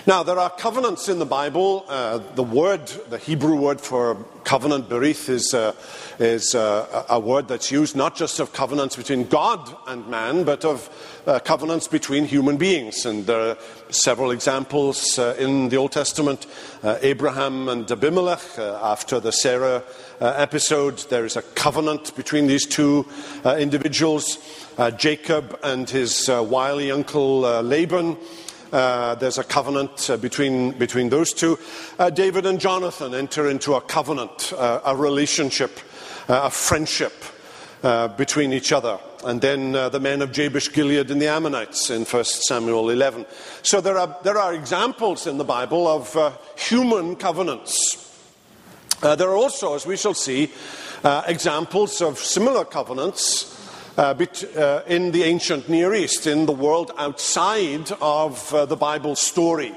Now, 0.09 0.23
there 0.23 0.39
are 0.39 0.49
covenants 0.49 1.11
in 1.11 1.19
the 1.19 1.27
Bible. 1.27 1.85
Uh, 1.87 2.19
the 2.35 2.43
word, 2.43 2.87
the 3.11 3.19
Hebrew 3.19 3.57
word 3.57 3.79
for 3.79 4.15
covenant, 4.43 4.89
berith, 4.89 5.29
is, 5.29 5.53
uh, 5.53 5.75
is 6.19 6.55
uh, 6.55 7.05
a 7.11 7.21
word 7.21 7.49
that's 7.49 7.71
used 7.71 7.95
not 7.95 8.17
just 8.17 8.41
of 8.41 8.55
covenants 8.55 8.97
between 8.97 9.29
God 9.29 9.77
and 9.87 10.09
man, 10.09 10.45
but 10.45 10.65
of 10.65 10.89
uh, 11.27 11.39
covenants 11.41 11.89
between 11.89 12.25
human 12.25 12.57
beings. 12.57 13.05
And 13.05 13.27
there 13.27 13.51
are 13.51 13.59
several 13.91 14.31
examples 14.31 15.19
uh, 15.19 15.37
in 15.39 15.69
the 15.69 15.77
Old 15.77 15.93
Testament. 15.93 16.47
Uh, 16.83 16.97
Abraham 17.03 17.69
and 17.69 17.91
Abimelech, 17.91 18.59
after 18.59 19.21
the 19.21 19.33
Sarah 19.33 19.83
episode, 20.21 20.99
there 21.11 21.27
is 21.27 21.37
a 21.37 21.43
covenant 21.43 22.17
between 22.17 22.47
these 22.47 22.65
two 22.65 23.07
individuals. 23.45 24.39
Jacob 24.97 25.59
and 25.63 25.89
his 25.89 26.29
wily 26.29 26.91
uncle 26.91 27.41
Laban. 27.63 28.17
Uh, 28.73 29.15
there's 29.15 29.39
a 29.39 29.45
covenant 29.45 30.11
uh, 30.11 30.17
between, 30.19 30.73
between 30.73 31.09
those 31.09 31.33
two. 31.33 31.59
Uh, 31.99 32.11
David 32.11 32.45
and 32.45 32.61
Jonathan 32.61 33.15
enter 33.15 33.49
into 33.49 33.75
a 33.75 33.81
covenant, 33.81 34.53
uh, 34.57 34.81
a 34.85 34.95
relationship, 34.95 35.79
uh, 36.29 36.43
a 36.45 36.51
friendship 36.51 37.15
uh, 37.83 38.09
between 38.09 38.53
each 38.53 38.73
other. 38.73 38.99
And 39.25 39.41
then 39.41 39.73
the 39.73 39.99
men 39.99 40.23
of 40.23 40.31
Jabesh 40.31 40.73
Gilead 40.73 41.11
and 41.11 41.21
the 41.21 41.27
Ammonites 41.27 41.91
in 41.91 42.05
1 42.05 42.25
Samuel 42.25 42.91
11. 42.91 43.27
So 43.63 43.81
there 43.81 43.99
are, 43.99 44.17
there 44.23 44.39
are 44.39 44.55
examples 44.55 45.27
in 45.27 45.39
the 45.39 45.45
Bible 45.45 45.89
of 45.89 46.39
human 46.57 47.17
covenants. 47.17 47.97
there 49.01 49.29
are 49.29 49.37
also, 49.37 49.75
as 49.75 49.87
we 49.87 49.97
shall 49.97 50.15
see, 50.15 50.53
examples 51.27 52.01
of 52.01 52.19
similar 52.19 52.65
covenants 52.65 53.58
uh, 53.99 54.15
uh, 54.57 54.83
in 54.87 55.11
the 55.11 55.25
ancient 55.25 55.69
Near 55.69 55.93
East, 55.93 56.29
in 56.29 56.47
the 56.47 56.53
world 56.53 56.93
outside 56.99 57.91
of 58.01 58.55
uh, 58.55 58.65
the 58.65 58.77
Bible 58.77 59.17
story. 59.17 59.75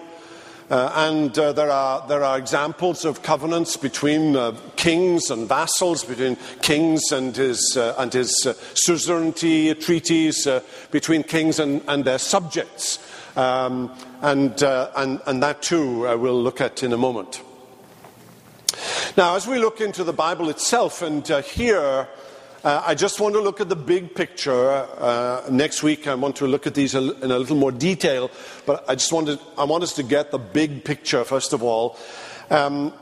Uh, 0.70 0.92
and 0.96 1.38
uh, 1.40 1.52
there, 1.54 1.72
are, 1.72 2.08
there 2.08 2.24
are 2.24 2.38
examples 2.38 3.04
of 3.04 3.24
covenants 3.24 3.76
between 3.76 4.36
uh, 4.36 4.56
kings 4.76 5.32
and 5.32 5.50
vassals, 5.50 6.04
between 6.04 6.38
kings 6.62 7.12
and 7.12 7.36
his, 7.36 7.76
and 7.76 8.14
his 8.14 8.48
suzerainty 8.76 9.74
treaties, 9.74 10.48
between 10.92 11.24
kings 11.24 11.60
and, 11.60 11.82
and 11.88 12.06
their 12.06 12.20
subjects. 12.20 13.00
Um, 13.36 13.92
and, 14.22 14.62
and, 14.62 15.20
and 15.26 15.42
that 15.42 15.64
too 15.64 16.02
we'll 16.02 16.42
look 16.42 16.62
at 16.62 16.84
in 16.84 16.94
a 16.94 16.98
moment. 16.98 17.42
Now, 19.18 19.36
as 19.36 19.48
we 19.48 19.58
look 19.58 19.82
into 19.82 20.04
the 20.04 20.14
Bible 20.14 20.50
itself 20.50 21.02
and 21.02 21.28
here, 21.28 22.08
uh, 22.64 22.84
I 22.86 22.94
just 22.94 23.20
want 23.20 23.34
to 23.34 23.42
look 23.42 23.60
at 23.60 23.70
the 23.70 23.76
big 23.76 24.14
picture. 24.14 24.70
Uh, 24.70 25.44
next 25.50 25.82
week, 25.82 26.08
I 26.08 26.14
want 26.14 26.36
to 26.38 26.46
look 26.46 26.68
at 26.68 26.76
these 26.76 26.94
in 26.94 27.32
a 27.32 27.40
little 27.40 27.56
more 27.56 27.72
detail, 27.72 28.30
but 28.68 28.88
I 28.88 28.94
just 28.94 29.12
wanted, 29.12 29.40
I 29.58 29.64
want 29.64 29.84
us 29.84 29.94
to 29.94 30.04
get 30.04 30.30
the 30.30 30.38
big 30.38 30.84
picture 30.84 31.24
first 31.24 31.54
of 31.54 31.64
all. 31.64 31.98
Um, 32.52 32.94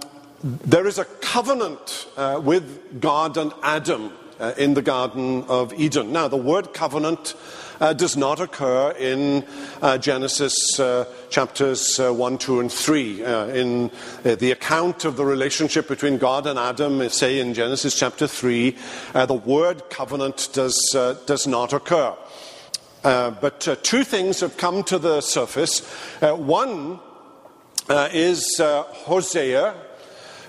there 0.44 0.88
is 0.88 0.98
a 0.98 1.06
covenant 1.06 2.08
uh, 2.16 2.40
with 2.42 3.02
God 3.02 3.36
and 3.36 3.52
Adam 3.62 4.14
uh, 4.40 4.54
in 4.58 4.76
the 4.76 4.82
Garden 4.82 5.44
of 5.50 5.74
Eden. 5.74 6.14
Now, 6.14 6.30
the 6.30 6.38
word 6.38 6.74
covenant 6.74 7.36
uh, 7.80 7.94
does 7.94 8.18
not 8.18 8.40
occur 8.40 8.92
in 8.92 9.46
uh, 9.82 9.98
Genesis 9.98 10.80
uh, 10.80 11.06
chapters 11.30 12.00
uh, 12.00 12.12
1, 12.14 12.38
2, 12.38 12.60
and 12.60 12.72
3. 12.72 13.24
Uh, 13.24 13.46
in 13.48 13.92
the 14.24 14.52
account 14.52 15.06
of 15.06 15.18
the 15.18 15.26
relationship 15.26 15.88
between 15.88 16.18
God 16.18 16.48
and 16.48 16.60
Adam, 16.60 17.08
say 17.10 17.40
in 17.40 17.54
Genesis 17.54 17.98
chapter 17.98 18.28
3, 18.28 18.76
the 19.14 19.34
word 19.34 19.90
covenant 19.90 20.50
does, 20.54 20.78
does 21.26 21.48
not 21.48 21.74
occur. 21.74 22.16
but 23.02 23.84
two 23.84 24.04
things 24.04 24.40
have 24.42 24.58
come 24.58 24.84
to 24.84 25.00
the 25.00 25.22
surface. 25.22 25.82
one 26.22 27.00
is 27.90 28.58
Hosea, 28.60 29.76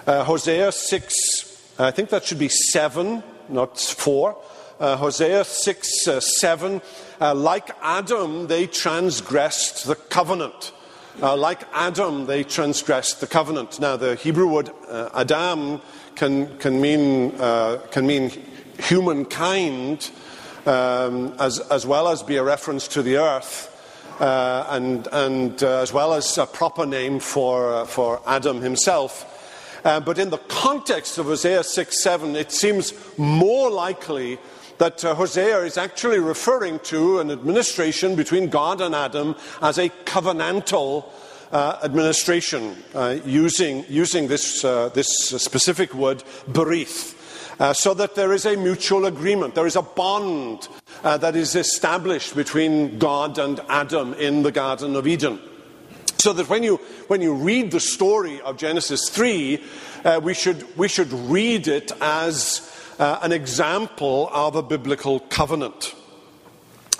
Hosea 0.07 0.73
6, 0.73 1.75
I 1.79 1.91
think 1.91 2.11
that 2.11 2.25
should 2.25 2.39
be 2.39 2.49
7, 2.49 3.23
not 3.49 3.79
4. 3.79 4.37
Uh, 4.81 4.97
Hosea 4.97 5.45
6 5.45 6.09
uh, 6.09 6.21
7 6.21 6.81
uh, 7.21 7.35
like 7.35 7.71
Adam, 7.83 8.47
they 8.47 8.67
transgressed 8.67 9.87
the 9.87 9.95
covenant. 9.95 10.73
Uh, 11.21 11.37
like 11.37 11.65
Adam, 11.75 12.25
they 12.25 12.43
transgressed 12.43 13.21
the 13.21 13.27
covenant. 13.27 13.79
Now, 13.79 13.99
the 13.99 14.15
Hebrew 14.15 14.49
word 14.49 14.71
uh, 14.89 15.11
Adam 15.13 15.83
can, 16.15 16.57
can, 16.57 16.81
mean, 16.81 17.35
uh, 17.39 17.83
can 17.91 18.07
mean 18.07 18.31
humankind 18.79 20.11
um, 20.65 21.35
as, 21.39 21.61
as 21.61 21.85
well 21.85 22.09
as 22.09 22.23
be 22.23 22.37
a 22.37 22.43
reference 22.43 22.89
to 22.89 23.03
the 23.03 23.19
earth. 23.19 23.67
And, 24.19 25.07
and 25.13 25.63
as 25.63 25.93
well 25.93 26.15
as 26.15 26.39
a 26.39 26.47
proper 26.47 26.87
name 26.87 27.21
for, 27.21 27.85
for 27.87 28.23
Adam 28.27 28.63
himself. 28.63 29.27
but 29.83 30.19
in 30.19 30.31
the 30.31 30.39
context 30.49 31.19
of 31.19 31.27
Hosea 31.27 31.65
6 31.65 32.03
7, 32.03 32.37
it 32.37 32.51
seems 32.51 32.95
more 33.19 33.71
likely 33.71 34.39
that 34.81 35.05
uh, 35.05 35.15
Hosea 35.15 35.59
is 35.59 35.77
actually 35.77 36.19
referring 36.19 36.79
to 36.79 37.21
an 37.21 37.31
administration 37.31 38.17
between 38.17 38.49
God 38.49 38.81
and 38.81 38.95
Adam 38.95 39.37
as 39.61 39.77
a 39.77 39.91
covenantal 40.07 41.05
uh, 41.53 41.79
administration, 41.83 42.75
uh, 42.95 43.19
using, 43.27 43.85
using 43.91 44.27
this, 44.27 44.65
uh, 44.65 44.89
this 44.89 45.09
specific 45.09 45.93
word, 45.93 46.25
berith. 46.49 47.15
Uh, 47.61 47.75
so 47.75 47.93
that 47.93 48.15
there 48.15 48.33
is 48.33 48.47
a 48.47 48.57
mutual 48.57 49.05
agreement, 49.05 49.55
there 49.55 49.67
is 49.67 49.77
a 49.77 49.83
bond 49.83 50.67
uh, 51.05 51.19
that 51.19 51.37
is 51.37 51.57
established 51.57 52.35
between 52.35 52.99
God 52.99 53.39
and 53.39 53.61
Adam 53.69 54.15
in 54.15 54.43
the 54.43 54.51
Garden 54.51 54.97
of 54.97 55.07
Eden. 55.07 55.39
So 56.17 56.33
that 56.33 56.49
when 56.49 56.63
you, 56.63 56.79
when 57.09 57.21
you 57.21 57.35
read 57.35 57.71
the 57.71 57.81
story 57.81 58.41
of 58.41 58.57
Genesis 58.57 59.11
3, 59.11 59.63
uh, 60.07 60.21
we, 60.23 60.33
should, 60.33 60.65
we 60.79 60.89
should 60.89 61.13
read 61.13 61.69
it 61.69 61.93
as 62.01 62.67
uh, 63.01 63.19
an 63.23 63.33
example 63.33 64.31
of 64.33 64.55
a 64.55 64.63
biblical 64.63 65.21
covenant. 65.21 65.95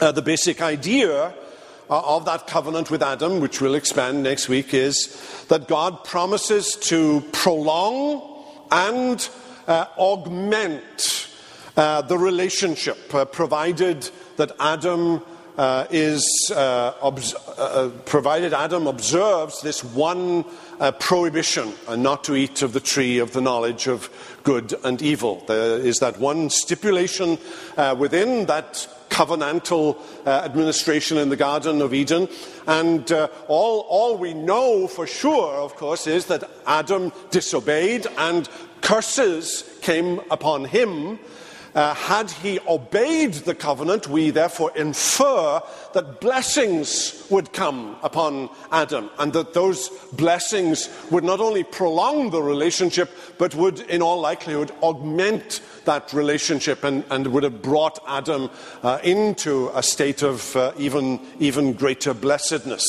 Uh, 0.01 0.11
the 0.11 0.23
basic 0.23 0.63
idea 0.63 1.35
uh, 1.91 2.17
of 2.17 2.25
that 2.25 2.47
covenant 2.47 2.91
with 2.91 3.03
Adam, 3.03 3.39
which 3.39 3.61
we'll 3.61 3.75
expand 3.75 4.23
next 4.23 4.49
week, 4.49 4.73
is 4.73 5.45
that 5.49 5.69
God 5.69 6.03
promises 6.05 6.75
to 6.83 7.21
prolong 7.33 8.23
and 8.73 9.29
uh, 9.69 9.87
augment 9.99 11.29
uh, 11.77 12.01
the 12.03 12.17
relationship, 12.17 13.15
uh, 13.15 13.27
provided 13.27 14.09
that 14.37 14.53
Adam 14.59 15.23
uh, 15.59 15.87
is 15.91 16.51
uh, 16.57 16.95
obs- 17.03 17.35
provided 18.07 18.55
Adam 18.55 18.87
observes 18.87 19.61
this 19.61 19.85
one 19.85 20.45
prohibition, 20.99 21.75
not 21.99 22.25
to 22.25 22.35
eat 22.35 22.63
of 22.63 22.73
the 22.73 22.81
tree 22.81 23.19
of 23.19 23.33
the 23.33 23.41
knowledge 23.43 23.87
of 23.87 24.09
good 24.43 24.75
and 24.85 25.01
evil. 25.03 25.43
There 25.47 25.79
is 25.79 25.99
that 25.99 26.19
one 26.19 26.51
stipulation 26.51 27.39
uh, 27.77 27.95
within 27.99 28.47
that 28.47 28.89
covenantal 29.11 29.99
uh, 30.25 30.31
administration 30.45 31.19
in 31.19 31.29
the 31.29 31.37
Garden 31.37 31.83
of 31.83 31.93
Eden. 31.93 32.29
And 32.67 33.11
uh, 33.13 33.29
all, 33.49 33.81
all 33.89 34.17
we 34.17 34.35
know 34.35 34.87
for 34.87 35.07
sure, 35.07 35.55
of 35.55 35.77
course, 35.77 36.07
is 36.07 36.27
that 36.27 36.49
Adam 36.67 37.13
disobeyed 37.31 38.07
and 38.17 38.49
curses 38.81 39.65
came 39.83 40.21
upon 40.31 40.65
him. 40.65 41.19
Uh, 41.75 41.95
had 41.95 42.31
he 42.31 42.59
obeyed 42.67 43.33
the 43.33 43.55
covenant, 43.55 44.09
we 44.09 44.31
therefore 44.31 44.73
infer 44.77 45.61
that 45.93 46.21
blessings 46.21 47.27
would 47.31 47.53
come 47.53 47.97
upon 48.03 48.51
Adam, 48.73 49.09
and 49.19 49.33
that 49.33 49.55
those 49.55 49.89
blessings 50.13 50.89
would 51.11 51.23
not 51.23 51.41
only 51.41 51.63
prolong 51.63 52.31
the 52.31 52.43
relationship, 52.43 53.11
but 53.39 53.55
would, 53.55 53.81
in 53.81 54.03
all 54.03 54.21
likelihood, 54.21 54.73
augment 54.83 55.61
that 55.85 56.13
relationship 56.13 56.83
and, 56.83 57.05
and 57.11 57.27
would 57.29 57.45
have 57.45 57.63
brought 57.63 57.99
Adam 58.07 58.51
uh, 58.83 58.99
into 59.05 59.71
a 59.75 59.83
state 59.83 60.23
of 60.23 60.57
uh, 60.57 60.73
even, 60.77 61.21
even 61.39 61.73
greater 61.73 62.13
blessedness. 62.13 62.85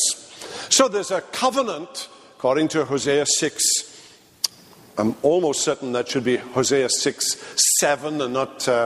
So 0.69 0.87
there's 0.87 1.11
a 1.11 1.21
covenant, 1.21 2.07
according 2.37 2.69
to 2.69 2.85
Hosea 2.85 3.25
6 3.25 3.90
I'm 5.01 5.15
almost 5.23 5.61
certain 5.61 5.93
that 5.93 6.07
should 6.07 6.23
be 6.23 6.37
Hosea 6.37 6.87
6 6.87 7.55
7 7.79 8.21
and 8.21 8.33
not, 8.33 8.67
uh, 8.67 8.85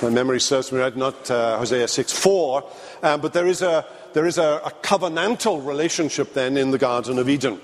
my 0.00 0.08
memory 0.08 0.38
serves 0.38 0.70
me 0.70 0.78
right, 0.78 0.96
not 0.96 1.28
uh, 1.32 1.58
Hosea 1.58 1.88
6 1.88 2.12
4. 2.12 2.70
Uh, 3.02 3.18
but 3.18 3.32
there 3.32 3.48
is, 3.48 3.60
a, 3.60 3.84
there 4.12 4.26
is 4.26 4.38
a, 4.38 4.62
a 4.64 4.70
covenantal 4.82 5.66
relationship 5.66 6.32
then 6.32 6.56
in 6.56 6.70
the 6.70 6.78
Garden 6.78 7.18
of 7.18 7.28
Eden. 7.28 7.60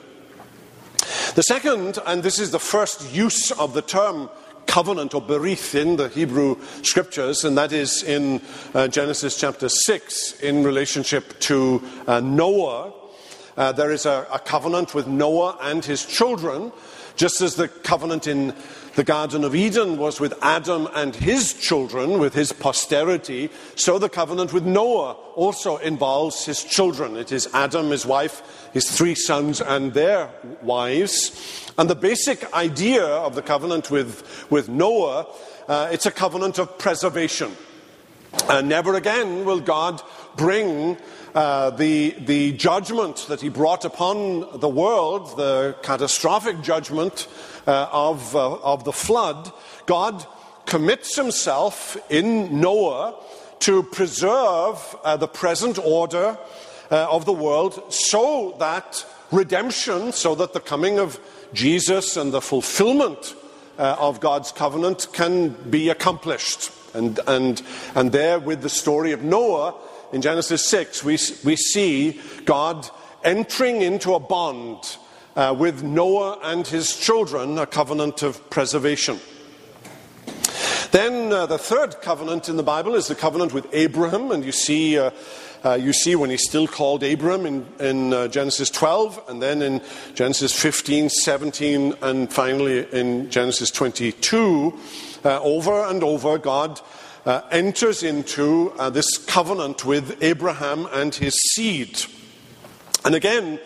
The 1.37 1.45
second, 1.45 2.01
and 2.05 2.25
this 2.25 2.41
is 2.41 2.51
the 2.51 2.59
first 2.59 3.15
use 3.15 3.53
of 3.53 3.75
the 3.75 3.83
term 3.83 4.29
covenant 4.67 5.15
or 5.15 5.23
berith 5.23 5.81
in 5.81 5.95
the 5.95 6.09
Hebrew 6.09 6.57
scriptures, 6.83 7.45
and 7.45 7.57
that 7.57 7.73
is 7.73 8.03
in 8.03 8.43
uh, 8.75 8.89
Genesis 8.89 9.39
chapter 9.39 9.69
6 9.69 10.41
in 10.41 10.65
relationship 10.65 11.39
to 11.43 11.81
uh, 12.09 12.19
Noah. 12.19 12.93
Uh, 13.57 13.71
there 13.71 13.93
is 13.93 14.05
a, 14.05 14.27
a, 14.33 14.41
covenant 14.41 14.95
with 14.97 15.07
Noah 15.07 15.57
and 15.63 15.85
his 15.85 16.05
children, 16.05 16.73
just 17.16 17.40
as 17.40 17.54
the 17.54 17.68
covenant 17.68 18.26
in 18.26 18.54
the 18.94 19.04
Garden 19.04 19.42
of 19.42 19.54
Eden 19.54 19.97
was 19.97 20.21
with 20.21 20.35
Adam 20.40 20.88
and 20.94 21.16
his 21.16 21.52
children, 21.54 22.18
with 22.18 22.35
his 22.35 22.52
posterity, 22.52 23.50
so 23.75 23.99
the 23.99 24.09
covenant 24.09 24.53
with 24.53 24.64
Noah 24.64 25.14
also 25.35 25.79
involves 25.79 26.44
his 26.44 26.62
children. 26.62 27.16
It 27.16 27.33
is 27.33 27.48
Adam, 27.53 27.90
his 27.90 28.07
wife, 28.07 28.68
his 28.72 28.88
three 28.90 29.16
sons, 29.16 29.61
and 29.61 29.92
their 29.94 30.31
wives. 30.62 31.72
And 31.77 31.90
the 31.90 31.96
basic 31.96 32.53
idea 32.55 33.05
of 33.05 33.35
the 33.35 33.42
covenant 33.42 33.90
with, 33.90 34.46
with 34.50 34.68
Noah, 34.68 35.27
uh, 35.66 35.88
it's 35.90 36.07
a 36.07 36.12
covenant 36.12 36.59
of 36.59 36.79
preservation. 36.79 37.57
Uh, 38.49 38.61
never 38.61 38.94
again 38.94 39.44
will 39.44 39.61
God 39.61 40.03
bring 40.37 40.99
uh, 41.35 41.70
the, 41.70 42.11
the 42.11 42.53
judgment 42.53 43.27
that 43.29 43.40
he 43.40 43.49
brought 43.49 43.85
upon 43.85 44.61
the 44.61 44.68
world, 44.68 45.37
the 45.37 45.77
catastrophic 45.83 46.61
judgment 46.61 47.27
uh, 47.66 47.88
of, 47.90 48.37
uh, 48.37 48.55
of 48.57 48.85
the 48.85 48.92
flood, 48.92 49.51
God 49.87 50.27
commits 50.66 51.16
himself 51.16 51.97
in 52.11 52.61
Noah 52.61 53.14
to 53.61 53.83
preserve 53.83 54.97
uh, 55.05 55.16
the 55.16 55.29
present 55.29 55.79
order 55.79 56.38
uh, 56.90 57.09
of 57.11 57.25
the 57.25 57.33
world 57.33 57.92
so 57.92 58.55
that 58.59 59.05
redemption, 59.33 60.12
so 60.12 60.35
that 60.35 60.53
the 60.53 60.61
coming 60.61 60.99
of 60.99 61.18
Jesus 61.53 62.16
and 62.16 62.33
the 62.33 62.40
fulfillment 62.40 63.35
of 63.79 64.21
God's 64.21 64.53
covenant 64.53 65.09
can 65.13 65.51
be 65.71 65.89
accomplished. 65.89 66.71
And, 66.95 67.19
and, 67.27 67.63
and 67.95 68.13
there, 68.13 68.39
with 68.39 68.63
the 68.63 68.69
story 68.69 69.13
of 69.13 69.23
Noah, 69.23 69.75
in 70.13 70.23
Genesis 70.23 70.65
6, 70.67 71.03
we, 71.03 71.19
we 71.45 71.57
see 71.57 72.21
God 72.45 72.89
entering 73.25 73.83
into 73.83 74.15
a 74.15 74.21
bond 74.21 74.97
uh, 75.35 75.55
with 75.59 75.83
Noah 75.83 76.39
and 76.43 76.67
his 76.67 76.97
children, 76.97 77.59
a 77.59 77.67
covenant 77.67 78.23
of 78.23 78.49
preservation. 78.51 79.19
Then 80.93 81.33
uh, 81.33 81.47
the 81.47 81.59
third 81.59 82.01
covenant 82.03 82.49
in 82.49 82.57
the 82.57 82.63
Bible 82.63 82.95
is 82.95 83.09
the 83.09 83.17
covenant 83.17 83.53
with 83.53 83.67
Abraham, 83.73 84.31
and 84.31 84.45
you 84.45 84.53
see, 84.53 84.97
uh, 84.97 85.11
uh 85.64 85.74
you 85.74 85.92
see 85.92 86.14
when 86.16 86.31
he's 86.31 86.44
still 86.44 86.66
called 86.66 87.03
Abram 87.03 87.46
in, 87.46 87.66
in 87.81 88.12
uh, 88.12 88.29
Genesis 88.29 88.70
12, 88.70 89.22
and 89.29 89.42
then 89.42 89.62
in 89.62 89.81
Genesis 90.14 90.53
15, 90.53 91.09
17, 91.09 91.94
and 92.03 92.33
finally 92.33 92.87
in 92.92 93.31
Genesis 93.31 93.70
22. 93.70 94.79
Uh, 95.24 95.40
over 95.40 95.85
and 95.87 96.03
over, 96.05 96.37
God 96.37 96.81
uh, 97.24 97.40
enters 97.50 98.03
into 98.03 98.72
uh, 98.79 98.90
this 98.90 99.16
covenant 99.16 99.87
with 99.87 100.22
Abraham 100.22 100.87
and 100.92 101.14
his 101.14 101.35
seed. 101.35 102.05
And 103.07 103.14
again, 103.14 103.59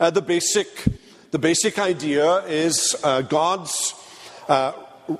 uh, 0.00 0.10
the, 0.10 0.22
basic, 0.22 0.84
the 1.30 1.38
basic 1.38 1.78
idea 1.78 2.38
is 2.46 2.96
God's 3.28 3.94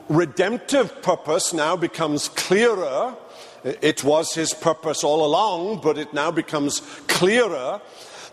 redemptive 0.08 1.02
purpose 1.02 1.52
now 1.52 1.76
becomes 1.76 2.28
clearer. 2.30 3.14
It 3.64 4.04
was 4.04 4.34
his 4.34 4.52
purpose 4.52 5.02
all 5.02 5.24
along, 5.24 5.80
but 5.82 5.96
it 5.96 6.12
now 6.12 6.30
becomes 6.30 6.80
clearer 7.08 7.80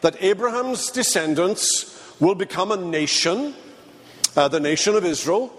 that 0.01 0.21
Abraham's 0.21 0.91
descendants 0.91 2.19
will 2.19 2.35
become 2.35 2.71
a 2.71 2.77
nation, 2.77 3.55
uh, 4.35 4.47
the 4.49 4.59
nation 4.59 4.95
of 4.95 5.05
Israel, 5.05 5.51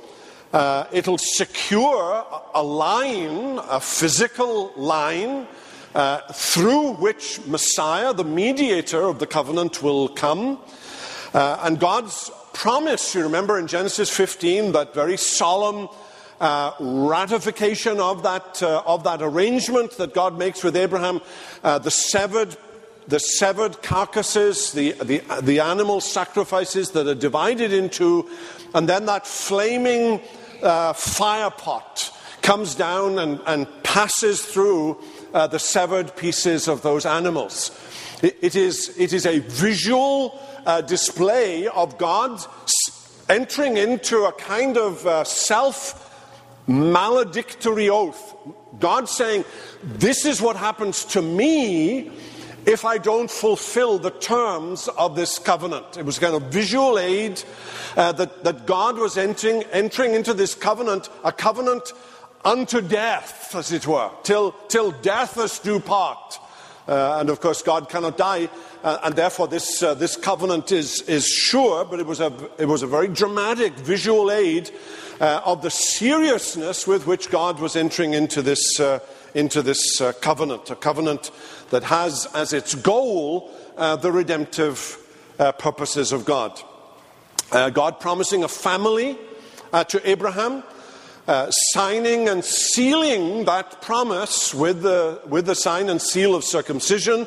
uh, 0.52 0.84
it'll 0.92 1.16
secure 1.16 2.26
a 2.54 2.62
line, 2.62 3.58
a 3.70 3.80
physical 3.80 4.72
line, 4.76 5.46
uh, 5.94 6.20
through 6.32 6.92
which 6.94 7.40
Messiah, 7.46 8.12
the 8.12 8.24
mediator 8.24 9.02
of 9.02 9.18
the 9.18 9.26
covenant, 9.26 9.82
will 9.82 10.08
come. 10.08 10.58
Uh, 11.32 11.60
and 11.62 11.80
God's 11.80 12.30
promise, 12.52 13.14
you 13.14 13.22
remember 13.22 13.58
in 13.58 13.66
Genesis 13.66 14.10
15, 14.10 14.72
that 14.72 14.92
very 14.92 15.16
solemn 15.16 15.88
uh, 16.42 16.74
ratification 16.80 18.00
of 18.00 18.24
that, 18.24 18.62
uh, 18.62 18.82
of 18.84 19.04
that 19.04 19.22
arrangement 19.22 19.92
that 19.92 20.12
God 20.12 20.36
makes 20.36 20.64
with 20.64 20.76
Abraham, 20.76 21.20
uh, 21.62 21.78
the 21.78 21.90
severed 21.90 22.56
the 23.08 23.18
severed 23.18 23.82
carcasses, 23.82 24.72
the, 24.72 24.92
the, 24.92 25.22
the 25.42 25.58
animal 25.58 26.00
sacrifices 26.00 26.92
that 26.92 27.08
are 27.08 27.16
divided 27.16 27.72
into, 27.72 28.28
and 28.74 28.88
then 28.88 29.06
that 29.06 29.26
flaming 29.26 30.20
uh, 30.62 30.92
fire 30.92 31.50
pot 31.50 32.16
comes 32.42 32.76
down 32.76 33.18
and, 33.18 33.40
and 33.46 33.66
passes 33.82 34.40
through 34.44 34.96
uh, 35.34 35.48
the 35.48 35.58
severed 35.58 36.14
pieces 36.16 36.68
of 36.68 36.82
those 36.82 37.04
animals. 37.04 37.72
it, 38.22 38.36
it, 38.40 38.54
is, 38.54 38.96
it 38.96 39.12
is 39.12 39.26
a 39.26 39.40
visual 39.40 40.40
uh, 40.64 40.80
display 40.80 41.66
of 41.66 41.98
God 41.98 42.40
entering 43.28 43.78
into 43.78 44.24
a 44.24 44.32
kind 44.32 44.76
of 44.76 45.04
uh, 45.06 45.24
self 45.24 46.01
maledictory 46.66 47.88
oath. 47.88 48.36
God 48.78 49.08
saying, 49.08 49.44
This 49.82 50.24
is 50.24 50.40
what 50.40 50.56
happens 50.56 51.04
to 51.06 51.22
me 51.22 52.10
if 52.66 52.84
I 52.84 52.98
don't 52.98 53.30
fulfill 53.30 53.98
the 53.98 54.10
terms 54.10 54.88
of 54.96 55.16
this 55.16 55.38
covenant. 55.38 55.96
It 55.96 56.04
was 56.04 56.18
kind 56.18 56.34
of 56.34 56.44
visual 56.44 56.98
aid 56.98 57.42
uh, 57.96 58.12
that, 58.12 58.44
that 58.44 58.66
God 58.66 58.96
was 58.96 59.18
entering, 59.18 59.64
entering 59.64 60.14
into 60.14 60.32
this 60.32 60.54
covenant, 60.54 61.08
a 61.24 61.32
covenant 61.32 61.92
unto 62.44 62.80
death, 62.80 63.54
as 63.54 63.72
it 63.72 63.86
were, 63.86 64.10
till, 64.22 64.52
till 64.68 64.90
death 64.90 65.38
us 65.38 65.58
do 65.58 65.80
part. 65.80 66.38
Uh, 66.86 67.18
and 67.20 67.30
of 67.30 67.40
course, 67.40 67.62
God 67.62 67.88
cannot 67.88 68.16
die, 68.16 68.48
uh, 68.82 68.98
and 69.04 69.14
therefore 69.14 69.46
this, 69.46 69.82
uh, 69.82 69.94
this 69.94 70.16
covenant 70.16 70.72
is, 70.72 71.02
is 71.02 71.26
sure, 71.26 71.84
but 71.84 72.00
it 72.00 72.06
was, 72.06 72.20
a, 72.20 72.32
it 72.58 72.66
was 72.66 72.82
a 72.82 72.88
very 72.88 73.06
dramatic 73.06 73.72
visual 73.74 74.32
aid 74.32 74.70
uh, 75.20 75.42
of 75.44 75.62
the 75.62 75.70
seriousness 75.70 76.86
with 76.86 77.06
which 77.06 77.30
God 77.30 77.60
was 77.60 77.76
entering 77.76 78.14
into 78.14 78.42
this, 78.42 78.80
uh, 78.80 79.00
into 79.34 79.62
this 79.62 80.00
uh, 80.00 80.12
covenant, 80.20 80.70
a 80.70 80.76
covenant 80.76 81.30
that 81.70 81.84
has 81.84 82.26
as 82.34 82.52
its 82.52 82.74
goal 82.74 83.50
the 83.76 84.12
redemptive 84.12 84.98
purposes 85.58 86.12
of 86.12 86.24
God. 86.24 86.60
God 87.50 87.98
promising 88.00 88.44
a 88.44 88.48
family 88.48 89.16
to 89.88 90.08
Abraham 90.08 90.62
uh, 91.28 91.50
signing 91.50 92.28
and 92.28 92.44
sealing 92.44 93.44
that 93.44 93.80
promise 93.80 94.52
with 94.52 94.82
the, 94.82 95.20
with 95.26 95.46
the 95.46 95.54
sign 95.54 95.88
and 95.88 96.02
seal 96.02 96.34
of 96.34 96.44
circumcision, 96.44 97.26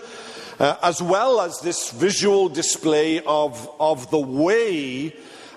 uh, 0.59 0.75
as 0.83 1.01
well 1.01 1.39
as 1.39 1.59
this 1.61 1.91
visual 1.91 2.49
display 2.49 3.21
of, 3.21 3.69
of 3.79 4.09
the 4.11 4.19
way 4.19 5.15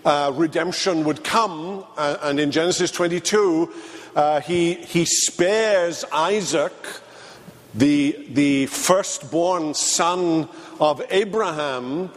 uh, 0.08 0.32
redemption 0.34 1.04
would 1.04 1.22
come. 1.22 1.84
Uh, 1.94 2.16
and 2.22 2.40
in 2.40 2.50
Genesis 2.50 2.90
22, 2.90 3.70
uh, 4.16 4.40
he, 4.40 4.72
he 4.72 5.04
spares 5.04 6.02
Isaac, 6.10 6.72
the, 7.74 8.26
the 8.30 8.64
firstborn 8.66 9.74
son 9.74 10.48
of 10.80 11.02
Abraham, 11.10 12.10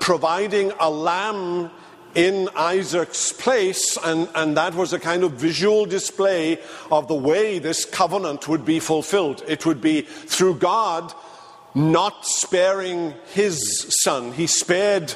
providing 0.00 0.70
a 0.78 0.90
lamb 0.90 1.70
in 2.14 2.50
Isaac's 2.54 3.32
place, 3.32 3.96
and, 4.04 4.28
and 4.34 4.56
that 4.58 4.74
was 4.74 4.92
a 4.92 5.00
kind 5.00 5.24
of 5.24 5.32
visual 5.32 5.86
display 5.86 6.60
of 6.92 7.08
the 7.08 7.14
way 7.14 7.58
this 7.58 7.86
covenant 7.86 8.46
would 8.48 8.66
be 8.66 8.78
fulfilled. 8.78 9.42
It 9.48 9.64
would 9.64 9.80
be 9.80 10.02
through 10.02 10.56
God 10.56 11.12
not 11.74 12.26
sparing 12.26 13.14
his 13.32 13.86
son. 14.02 14.32
He 14.32 14.46
spared 14.46 15.14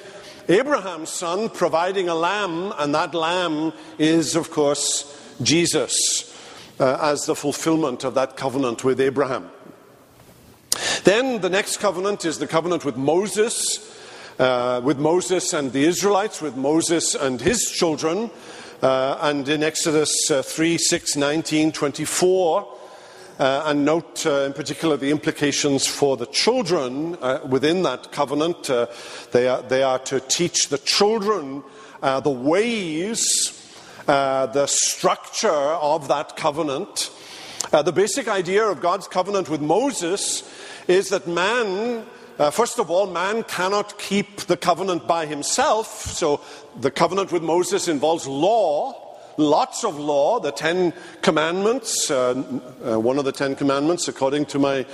Abraham's 0.49 1.11
son, 1.11 1.51
providing 1.51 2.09
a 2.09 2.15
lamb, 2.15 2.73
and 2.79 2.95
that 2.95 3.15
lamb 3.15 3.73
is, 3.99 4.35
of 4.35 4.51
course, 4.51 5.15
Jesus 5.43 6.35
uh, 6.81 6.99
as 7.01 7.27
the 7.27 7.35
fulfillment 7.35 8.05
of 8.05 8.15
that 8.15 8.37
covenant 8.37 8.85
with 8.85 9.01
Abraham. 9.01 9.51
Then 11.05 11.41
the 11.41 11.51
next 11.51 11.79
covenant 11.79 12.25
is 12.25 12.39
the 12.39 12.47
covenant 12.47 12.85
with 12.85 12.97
Moses 12.97 13.95
uh, 14.39 14.81
with 14.85 14.99
Moses 14.99 15.53
and 15.53 15.73
the 15.73 15.85
Israelites, 15.85 16.41
with 16.41 16.57
Moses 16.57 17.15
and 17.15 17.41
his 17.41 17.71
children. 17.71 18.31
Uh, 18.81 19.19
and 19.23 19.49
in 19.49 19.65
Exodus 19.65 20.31
uh, 20.31 20.43
3 20.43 20.79
6, 20.79 21.17
19, 21.17 21.73
24, 21.73 22.78
uh, 23.38 23.62
and 23.66 23.85
note 23.85 24.27
uh, 24.27 24.42
in 24.42 24.53
particular 24.53 24.96
the 24.96 25.11
implications 25.11 25.87
for 25.87 26.16
the 26.16 26.27
children 26.27 27.16
uh, 27.20 27.40
within 27.48 27.83
that 27.85 28.11
covenant. 28.12 28.68
Uh, 28.68 28.87
they, 29.33 29.46
are, 29.46 29.62
they 29.62 29.83
are 29.83 29.98
to 30.01 30.20
teach 30.20 30.68
the 30.68 30.79
children 30.79 31.62
the 32.01 32.31
ways, 32.31 33.55
the 34.07 34.66
structure 34.66 35.48
of 35.48 36.09
that 36.09 36.37
covenant. 36.37 37.11
the 37.70 37.92
basic 37.92 38.29
idea 38.29 38.64
of 38.64 38.81
God's 38.81 39.09
covenant 39.09 39.48
with 39.48 39.61
Moses 39.61 40.42
is 40.87 41.09
that 41.11 41.27
man 41.27 42.07
uh, 42.38 42.53
first 42.53 42.79
of 42.79 42.88
all, 42.88 43.09
man 43.09 43.42
cannot 43.42 43.98
keep 43.98 44.42
the 44.42 44.57
covenant 44.57 45.09
by 45.09 45.27
himself. 45.27 46.03
So 46.12 46.40
the 46.79 46.90
covenant 46.90 47.33
with 47.33 47.42
Moses 47.42 47.88
involves 47.88 48.29
law, 48.29 49.08
lots 49.38 49.85
of 49.85 49.98
law, 49.98 50.38
the 50.40 50.53
Ten 50.53 50.92
Commandments. 51.22 52.11
Uh, 52.11 52.61
uh, 52.85 53.01
one 53.01 53.18
of 53.18 53.24
the 53.24 53.33
Ten 53.33 53.57
Commandments, 53.57 54.09
according 54.09 54.44
to 54.46 54.59
my 54.59 54.85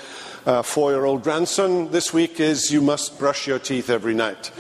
uh, 0.47 0.63
four 0.63 0.93
year 0.93 1.05
old 1.05 1.25
grandson 1.25 1.91
this 1.91 2.13
week, 2.13 2.39
is 2.39 2.71
you 2.71 2.81
must 2.81 3.19
brush 3.19 3.49
your 3.49 3.59
teeth 3.59 3.91
every 3.91 4.15
night. 4.15 4.53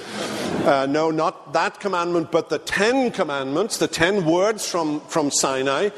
Uh, 0.65 0.87
no, 0.87 1.11
not 1.11 1.53
that 1.53 1.79
commandment, 1.79 2.33
but 2.33 2.49
the 2.49 2.59
Ten 2.59 3.13
Commandments, 3.13 3.77
the 3.77 3.87
ten 3.87 4.25
words 4.25 4.69
from, 4.69 5.01
from 5.03 5.31
Sinai. 5.31 5.91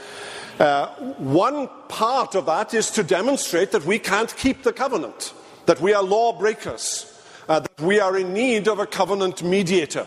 Uh, 0.59 0.87
one 1.19 1.69
part 1.89 2.35
of 2.35 2.47
that 2.47 2.75
is 2.75 2.91
to 2.91 3.03
demonstrate 3.03 3.73
that 3.73 3.85
we 3.85 3.99
can't 3.99 4.35
keep 4.37 4.63
the 4.63 4.73
covenant 4.73 5.33
that 5.67 5.81
we 5.81 5.93
are 5.93 6.03
lawbreakers, 6.03 7.13
uh, 7.49 7.61
that 7.61 7.81
we 7.81 8.01
are 8.01 8.17
in 8.17 8.33
need 8.33 8.69
of 8.69 8.79
a 8.79 8.87
covenant 8.87 9.43
mediator. 9.43 10.07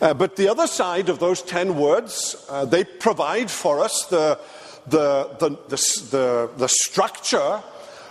Uh, 0.00 0.12
but 0.12 0.36
the 0.36 0.48
other 0.48 0.66
side 0.66 1.08
of 1.08 1.18
those 1.18 1.40
ten 1.40 1.76
words, 1.76 2.36
uh, 2.50 2.64
they 2.64 2.84
provide 2.84 3.50
for 3.50 3.80
us 3.80 4.04
the, 4.06 4.38
the, 4.86 5.28
the, 5.38 6.50
the, 6.56 6.68
structure 6.68 7.62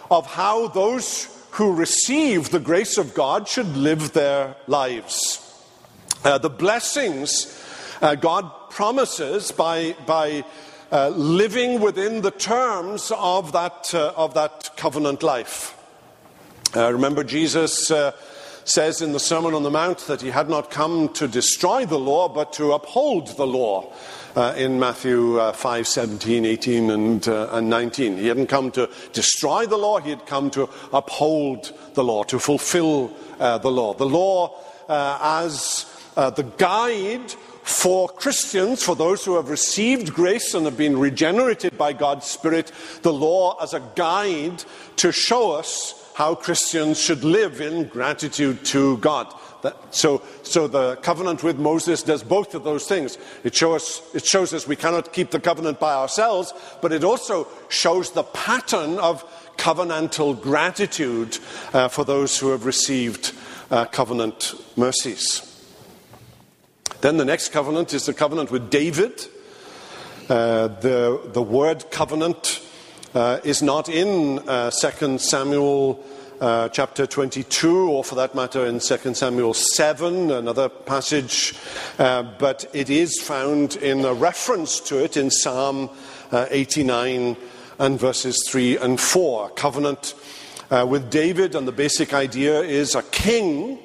of 0.09 0.25
how 0.25 0.67
those 0.67 1.27
who 1.51 1.73
receive 1.73 2.49
the 2.49 2.59
grace 2.59 2.97
of 2.97 3.13
God 3.13 3.47
should 3.47 3.77
live 3.77 4.13
their 4.13 4.55
lives. 4.67 5.41
Uh, 6.23 6.39
the 6.39 6.49
blessings 6.49 7.61
uh, 8.01 8.15
God 8.15 8.49
promises 8.71 9.51
by, 9.51 9.95
by 10.07 10.43
uh, 10.91 11.09
living 11.09 11.79
within 11.79 12.21
the 12.21 12.31
terms 12.31 13.11
of 13.15 13.51
that, 13.51 13.93
uh, 13.93 14.11
of 14.17 14.33
that 14.33 14.71
covenant 14.75 15.21
life. 15.23 15.73
Remember, 16.75 17.23
Jesus 17.23 17.89
says 18.65 19.01
in 19.01 19.13
the 19.13 19.19
Sermon 19.19 19.53
on 19.53 19.63
the 19.63 19.71
Mount 19.71 19.99
that 20.07 20.21
he 20.21 20.31
had 20.31 20.49
not 20.49 20.71
come 20.71 21.09
to 21.13 21.27
destroy 21.27 21.85
the 21.85 21.99
law, 21.99 22.27
but 22.27 22.51
to 22.53 22.73
uphold 22.73 23.27
the 23.37 23.47
law. 23.47 23.93
Uh, 24.35 24.53
in 24.57 24.77
Matthew 24.77 25.39
uh, 25.39 25.53
5, 25.53 25.87
17, 25.87 26.45
18, 26.45 26.89
and, 26.89 27.25
uh, 27.25 27.47
and 27.53 27.69
19. 27.69 28.17
He 28.17 28.27
hadn't 28.27 28.47
come 28.47 28.69
to 28.71 28.89
destroy 29.13 29.65
the 29.65 29.77
law, 29.77 30.01
he 30.01 30.09
had 30.09 30.25
come 30.25 30.49
to 30.51 30.67
uphold 30.91 31.71
the 31.93 32.03
law, 32.03 32.23
to 32.25 32.37
fulfill 32.37 33.13
uh, 33.39 33.59
the 33.59 33.71
law. 33.71 33.93
The 33.93 34.05
law 34.05 34.59
uh, 34.89 35.19
as 35.21 35.85
uh, 36.17 36.31
the 36.31 36.43
guide 36.43 37.31
for 37.63 38.09
Christians, 38.09 38.83
for 38.83 38.93
those 38.93 39.23
who 39.23 39.37
have 39.37 39.49
received 39.49 40.13
grace 40.13 40.53
and 40.53 40.65
have 40.65 40.75
been 40.75 40.99
regenerated 40.99 41.77
by 41.77 41.93
God's 41.93 42.25
Spirit, 42.25 42.73
the 43.03 43.13
law 43.13 43.57
as 43.63 43.73
a 43.73 43.81
guide 43.95 44.65
to 44.97 45.13
show 45.13 45.53
us 45.53 46.04
how 46.15 46.33
Christians 46.33 46.97
should 46.97 47.25
live 47.25 47.59
in 47.59 47.89
gratitude 47.89 48.63
to 48.63 48.97
God. 48.99 49.33
That, 49.63 49.93
so, 49.93 50.21
so 50.43 50.65
the 50.65 50.95
covenant 50.97 51.43
with 51.43 51.59
Moses 51.59 52.03
does 52.03 52.23
both 52.23 52.55
of 52.55 52.63
those 52.63 52.87
things. 52.87 53.17
It, 53.43 53.53
show 53.53 53.75
us, 53.75 54.01
it 54.15 54.25
shows 54.25 54.53
us 54.53 54.65
we 54.65 54.77
cannot 54.77 55.11
keep 55.11 55.31
the 55.31 55.41
covenant 55.41 55.77
by 55.77 55.93
ourselves, 55.93 56.53
but 56.81 56.93
it 56.93 57.03
also 57.03 57.49
shows 57.67 58.11
the 58.11 58.23
pattern 58.23 58.97
of 58.99 59.25
covenantal 59.57 60.41
gratitude 60.41 61.37
uh, 61.73 61.89
for 61.89 62.05
those 62.05 62.39
who 62.39 62.51
have 62.51 62.65
received 62.65 63.33
uh, 63.69 63.83
covenant 63.83 64.53
mercies. 64.77 65.51
Then 67.01 67.17
the 67.17 67.25
next 67.25 67.49
covenant 67.49 67.93
is 67.93 68.05
the 68.05 68.13
covenant 68.13 68.51
with 68.51 68.69
David. 68.69 69.27
Uh, 70.29 70.67
the, 70.67 71.21
the 71.33 71.41
word 71.41 71.91
covenant 71.91 72.61
uh, 73.15 73.39
is 73.43 73.63
not 73.63 73.89
in 73.89 74.39
uh, 74.47 74.69
2 74.69 75.17
Samuel 75.17 76.03
uh, 76.41 76.67
chapter 76.69 77.07
22, 77.07 77.89
or 77.89 78.03
for 78.03 78.15
that 78.15 78.35
matter 78.35 78.65
in 78.65 78.79
2 78.79 79.13
Samuel 79.13 79.53
7, 79.53 80.31
another 80.31 80.67
passage, 80.67 81.55
uh, 81.97 82.23
but 82.37 82.65
it 82.73 82.89
is 82.89 83.19
found 83.21 83.77
in 83.77 84.03
a 84.03 84.13
reference 84.13 84.81
to 84.81 85.01
it 85.01 85.15
in 85.15 85.31
Psalm 85.31 85.89
uh, 86.31 86.45
89 86.49 87.37
and 87.79 87.99
verses 87.99 88.45
3 88.49 88.77
and 88.77 88.99
4. 88.99 89.49
Covenant 89.51 90.13
uh, 90.69 90.85
with 90.87 91.09
David, 91.09 91.55
and 91.55 91.65
the 91.65 91.71
basic 91.71 92.13
idea 92.13 92.61
is 92.61 92.95
a 92.95 93.03
king 93.03 93.79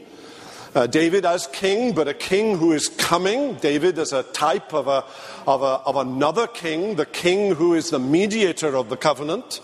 uh, 0.74 0.86
David 0.86 1.24
as 1.24 1.46
king, 1.48 1.92
but 1.92 2.08
a 2.08 2.14
king 2.14 2.56
who 2.56 2.72
is 2.72 2.88
coming. 2.88 3.54
David 3.56 3.98
as 3.98 4.12
a 4.12 4.22
type 4.22 4.72
of, 4.72 4.86
a, 4.86 5.04
of, 5.46 5.62
a, 5.62 5.82
of 5.86 5.96
another 5.96 6.46
king, 6.46 6.96
the 6.96 7.06
king 7.06 7.54
who 7.54 7.74
is 7.74 7.90
the 7.90 7.98
mediator 7.98 8.76
of 8.76 8.88
the 8.88 8.96
covenant, 8.96 9.60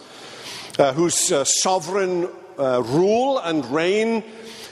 uh, 0.79 0.93
whose 0.93 1.31
uh, 1.31 1.45
sovereign 1.45 2.29
uh, 2.59 2.83
rule 2.83 3.39
and 3.39 3.65
reign 3.67 4.25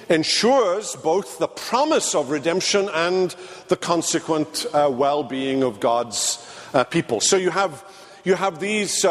ensures 0.08 0.96
both 0.96 1.38
the 1.38 1.48
promise 1.48 2.14
of 2.14 2.30
redemption 2.30 2.88
and 2.92 3.34
the 3.68 3.76
consequent 3.76 4.66
uh, 4.72 4.90
well 4.92 5.22
being 5.22 5.62
of 5.62 5.80
God's 5.80 6.44
uh, 6.74 6.84
people. 6.84 7.20
So 7.20 7.36
you 7.36 7.50
have, 7.50 7.84
you 8.24 8.34
have 8.34 8.58
these 8.58 9.06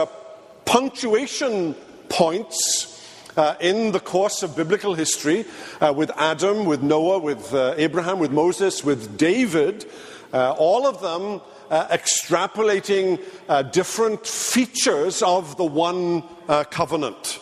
punctuation 0.65 1.73
points 2.09 2.92
uh, 3.37 3.55
in 3.59 3.91
the 3.91 3.99
course 3.99 4.43
of 4.43 4.55
biblical 4.55 4.93
history 4.93 5.45
uh, 5.81 5.93
with 5.95 6.11
Adam, 6.15 6.65
with 6.65 6.81
Noah, 6.81 7.19
with 7.19 7.53
uh, 7.53 7.73
Abraham, 7.77 8.19
with 8.19 8.31
Moses, 8.31 8.83
with 8.83 9.17
David, 9.17 9.85
uh, 10.33 10.51
all 10.57 10.87
of 10.87 11.01
them 11.01 11.41
uh, 11.69 11.87
extrapolating 11.87 13.19
uh, 13.49 13.61
different 13.63 14.25
features 14.25 15.21
of 15.21 15.57
the 15.57 15.65
one 15.65 16.23
covenant. 16.69 17.39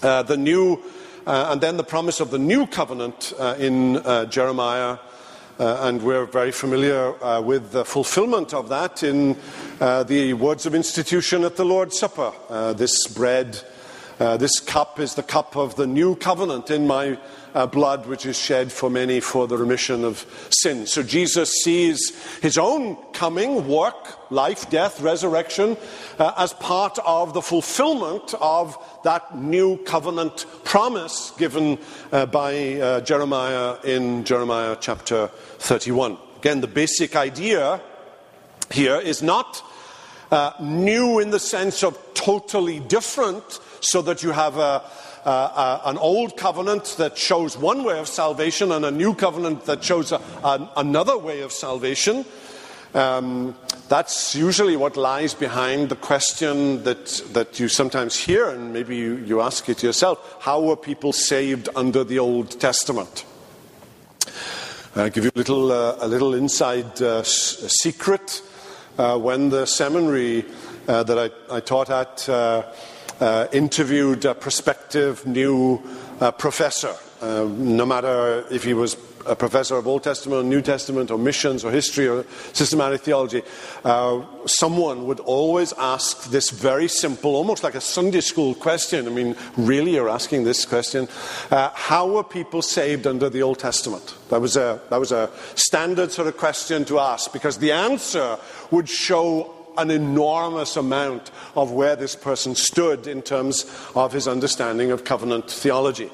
the 0.00 0.36
new, 0.36 0.82
and 1.26 1.60
then 1.60 1.76
the 1.76 1.84
promise 1.84 2.20
of 2.20 2.30
the 2.30 2.38
new 2.38 2.66
covenant 2.66 3.32
in 3.58 4.02
Jeremiah 4.30 4.98
Uh, 5.58 5.88
and 5.88 6.02
we're 6.02 6.26
very 6.26 6.52
familiar 6.52 7.14
uh, 7.24 7.40
with 7.40 7.72
the 7.72 7.82
fulfillment 7.82 8.52
of 8.52 8.68
that 8.68 9.02
in 9.02 9.34
uh, 9.80 10.02
the 10.02 10.34
words 10.34 10.66
of 10.66 10.74
institution 10.74 11.44
at 11.44 11.56
the 11.56 11.64
Lord's 11.64 11.98
Supper. 11.98 12.30
This 12.74 13.06
bread, 13.06 13.62
uh, 14.18 14.36
this 14.36 14.60
cup 14.60 14.98
is 14.98 15.14
the 15.14 15.22
cup 15.22 15.56
of 15.56 15.76
the 15.76 15.86
new 15.86 16.16
covenant 16.16 16.70
in 16.70 16.86
my 16.86 17.18
uh, 17.54 17.66
blood, 17.66 18.06
which 18.06 18.24
is 18.26 18.38
shed 18.38 18.72
for 18.72 18.88
many 18.88 19.20
for 19.20 19.46
the 19.46 19.56
remission 19.56 20.04
of 20.04 20.26
sin. 20.50 20.86
So 20.86 21.02
Jesus 21.02 21.52
sees 21.62 22.14
his 22.40 22.58
own 22.58 22.96
coming, 23.12 23.68
work, 23.68 24.30
life, 24.30 24.68
death, 24.70 25.00
resurrection, 25.00 25.76
as 26.18 26.52
part 26.54 26.98
of 27.04 27.34
the 27.34 27.42
fulfillment 27.42 28.34
of 28.40 28.76
that 29.04 29.36
new 29.36 29.76
covenant 29.84 30.46
promise 30.64 31.32
given 31.38 31.78
by 32.10 33.02
Jeremiah 33.04 33.76
in 33.84 34.24
Jeremiah 34.24 34.76
chapter 34.80 35.28
31. 35.58 36.18
Again, 36.38 36.60
the 36.60 36.68
basic 36.68 37.16
idea 37.16 37.80
here 38.70 38.96
is 38.96 39.22
not 39.22 39.62
uh, 40.30 40.52
new 40.60 41.18
in 41.18 41.30
the 41.30 41.38
sense 41.38 41.82
of 41.82 41.98
totally 42.26 42.80
different, 42.80 43.60
so 43.80 44.02
that 44.02 44.20
you 44.20 44.32
have 44.32 44.56
a, 44.58 44.82
uh, 45.24 45.80
an 45.84 45.96
old 45.98 46.36
covenant 46.36 46.96
that 46.98 47.16
shows 47.16 47.56
one 47.56 47.84
way 47.84 48.00
of 48.00 48.08
salvation 48.08 48.72
and 48.72 48.84
a 48.84 48.90
new 48.90 49.14
covenant 49.14 49.64
that 49.66 49.84
shows 49.84 50.10
a, 50.10 50.16
a, 50.42 50.70
another 50.76 51.16
way 51.16 51.42
of 51.42 51.52
salvation. 51.52 52.24
Um, 52.94 53.54
that's 53.88 54.34
usually 54.34 54.76
what 54.76 54.96
lies 54.96 55.34
behind 55.34 55.88
the 55.88 55.94
question 55.94 56.82
that, 56.82 57.06
that 57.32 57.60
you 57.60 57.68
sometimes 57.68 58.16
hear, 58.16 58.48
and 58.48 58.72
maybe 58.72 58.96
you, 58.96 59.18
you 59.18 59.40
ask 59.40 59.68
it 59.68 59.84
yourself 59.84 60.18
how 60.40 60.60
were 60.60 60.76
people 60.76 61.12
saved 61.12 61.68
under 61.76 62.02
the 62.02 62.18
Old 62.18 62.58
Testament? 62.58 63.24
I'll 64.96 65.10
give 65.10 65.22
you 65.22 65.30
a 65.32 65.38
little, 65.38 65.70
uh, 65.70 65.98
a 66.00 66.08
little 66.08 66.34
inside 66.34 67.00
uh, 67.00 67.22
secret. 67.22 68.42
Uh, 68.98 69.18
when 69.18 69.50
the 69.50 69.66
seminary 69.66 70.42
uh, 70.88 71.02
that 71.02 71.18
I, 71.18 71.56
I, 71.56 71.60
taught 71.60 71.90
at 71.90 72.28
uh, 72.28 72.62
uh, 73.20 73.46
interviewed 73.52 74.24
a 74.24 74.34
prospective 74.34 75.26
new 75.26 75.82
professor, 76.38 76.94
no 77.22 77.86
matter 77.86 78.44
if 78.50 78.64
he 78.64 78.74
was 78.74 78.96
a 79.26 79.36
professor 79.36 79.76
of 79.76 79.86
Old 79.86 80.02
Testament 80.02 80.44
or 80.44 80.48
New 80.48 80.62
Testament 80.62 81.10
or 81.10 81.18
missions 81.18 81.64
or 81.64 81.70
history 81.70 82.08
or 82.08 82.24
systematic 82.52 83.02
theology, 83.02 83.42
uh, 83.84 84.22
someone 84.46 85.06
would 85.06 85.20
always 85.20 85.72
ask 85.74 86.30
this 86.30 86.50
very 86.50 86.88
simple, 86.88 87.34
almost 87.34 87.62
like 87.62 87.74
a 87.74 87.80
Sunday 87.80 88.20
school 88.20 88.54
question. 88.54 89.06
I 89.06 89.10
mean, 89.10 89.36
really, 89.56 89.94
you're 89.94 90.08
asking 90.08 90.44
this 90.44 90.64
question 90.64 91.08
uh, 91.50 91.70
How 91.74 92.08
were 92.08 92.24
people 92.24 92.62
saved 92.62 93.06
under 93.06 93.28
the 93.28 93.42
Old 93.42 93.58
Testament? 93.58 94.14
That 94.30 94.40
was, 94.40 94.56
a, 94.56 94.80
that 94.90 95.00
was 95.00 95.12
a 95.12 95.30
standard 95.54 96.12
sort 96.12 96.28
of 96.28 96.36
question 96.36 96.84
to 96.86 96.98
ask 96.98 97.32
because 97.32 97.58
the 97.58 97.72
answer 97.72 98.38
would 98.70 98.88
show 98.88 99.55
an 99.78 99.90
enormous 99.90 100.76
amount 100.76 101.30
of 101.54 101.72
where 101.72 101.96
this 101.96 102.16
person 102.16 102.54
stood 102.54 103.06
in 103.06 103.22
terms 103.22 103.64
of 103.94 104.12
his 104.12 104.28
understanding 104.28 104.90
of 104.90 105.04
covenant 105.04 105.50
theology. 105.50 106.10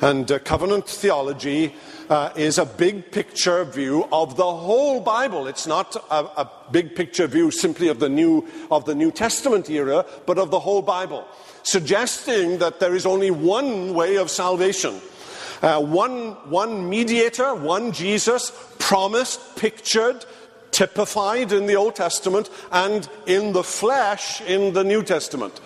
And 0.00 0.30
uh, 0.30 0.38
covenant 0.40 0.88
theology 0.88 1.74
uh, 2.10 2.30
is 2.36 2.58
a 2.58 2.66
big 2.66 3.10
picture 3.10 3.64
view 3.64 4.06
of 4.12 4.36
the 4.36 4.44
whole 4.44 5.00
Bible. 5.00 5.46
It's 5.46 5.66
not 5.66 5.96
a, 6.10 6.24
a, 6.40 6.50
big 6.70 6.96
picture 6.96 7.26
view 7.26 7.50
simply 7.50 7.88
of 7.88 8.00
the, 8.00 8.08
New, 8.08 8.46
of 8.70 8.84
the 8.84 8.94
New 8.94 9.12
Testament 9.12 9.70
era, 9.70 10.04
but 10.26 10.38
of 10.38 10.50
the 10.50 10.58
whole 10.58 10.82
Bible, 10.82 11.26
suggesting 11.62 12.58
that 12.58 12.80
there 12.80 12.94
is 12.94 13.06
only 13.06 13.30
one 13.30 13.94
way 13.94 14.16
of 14.16 14.30
salvation. 14.30 15.00
Uh, 15.62 15.80
one, 15.80 16.32
one 16.50 16.88
mediator, 16.90 17.54
one 17.54 17.92
Jesus, 17.92 18.52
promised, 18.80 19.54
pictured, 19.56 20.24
typified 20.72 21.52
in 21.52 21.66
the 21.66 21.76
Old 21.76 21.94
Testament 21.94 22.50
and 22.72 23.08
in 23.26 23.52
the 23.52 23.62
flesh 23.62 24.40
in 24.40 24.72
the 24.72 24.82
New 24.82 25.02
Testament. 25.02 25.58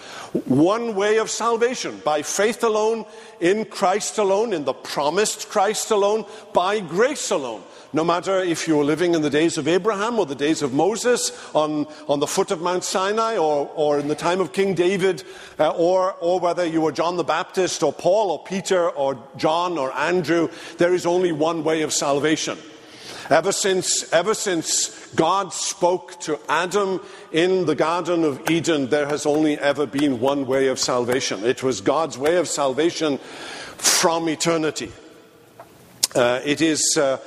One 0.45 0.95
way 0.95 1.17
of 1.17 1.31
salvation, 1.31 2.03
by 2.05 2.23
faith 2.23 2.63
alone, 2.63 3.07
in 3.41 3.65
Christ 3.65 4.19
alone, 4.19 4.53
in 4.53 4.65
the 4.65 4.75
promised 4.75 5.49
Christ 5.49 5.91
alone, 5.91 6.27
by 6.53 6.81
grace 6.81 7.31
alone. 7.31 7.63
No 7.93 8.05
matter 8.05 8.41
if 8.41 8.69
you 8.69 8.77
were 8.77 8.85
living 8.85 9.15
in 9.15 9.23
the 9.23 9.31
days 9.31 9.57
of 9.57 9.69
Abraham 9.69 10.19
or 10.19 10.27
the 10.27 10.35
days 10.35 10.61
of 10.61 10.75
Moses 10.75 11.33
on, 11.55 11.87
on 12.09 12.21
the 12.21 12.27
foot 12.27 12.51
of 12.51 12.61
Mount 12.61 12.85
Sinai 12.85 13.39
or, 13.39 13.71
or 13.75 13.99
in 13.99 14.09
the 14.09 14.15
time 14.15 14.41
of 14.41 14.53
King 14.53 14.75
David, 14.75 15.23
uh, 15.59 15.71
or, 15.71 16.15
or 16.21 16.41
whether 16.41 16.67
you 16.67 16.81
were 16.81 16.93
John 16.93 17.17
the 17.17 17.25
Baptist 17.25 17.83
or 17.83 17.93
Paul 17.93 18.33
or 18.33 18.45
Peter 18.45 18.91
or 18.91 19.17
John 19.37 19.79
or 19.79 19.95
Andrew, 19.97 20.51
there 20.77 20.93
is 20.93 21.07
only 21.07 21.33
one 21.33 21.65
way 21.65 21.83
of 21.83 21.93
salvation. 21.93 22.59
Ever 23.29 23.51
since, 23.51 24.13
ever 24.13 24.35
since 24.35 25.07
God 25.17 25.53
spoke 25.53 26.21
to 26.21 26.39
Adam 26.49 27.01
in 27.33 27.67
the 27.67 27.75
Garden 27.75 28.23
of 28.23 28.49
Eden, 28.49 28.89
there 28.89 29.07
has 29.09 29.27
only 29.27 29.59
ever 29.59 29.85
been 29.85 30.21
one 30.21 30.47
way 30.47 30.69
of 30.69 30.79
salvation. 30.79 31.45
It 31.45 31.61
was 31.61 31.81
God's 31.81 32.17
way 32.17 32.37
of 32.37 32.47
salvation 32.47 33.19
from 33.79 34.29
eternity. 34.29 34.93
Uh, 36.15 36.41
it, 36.45 36.61
is, 36.61 36.97
uh, 36.97 37.19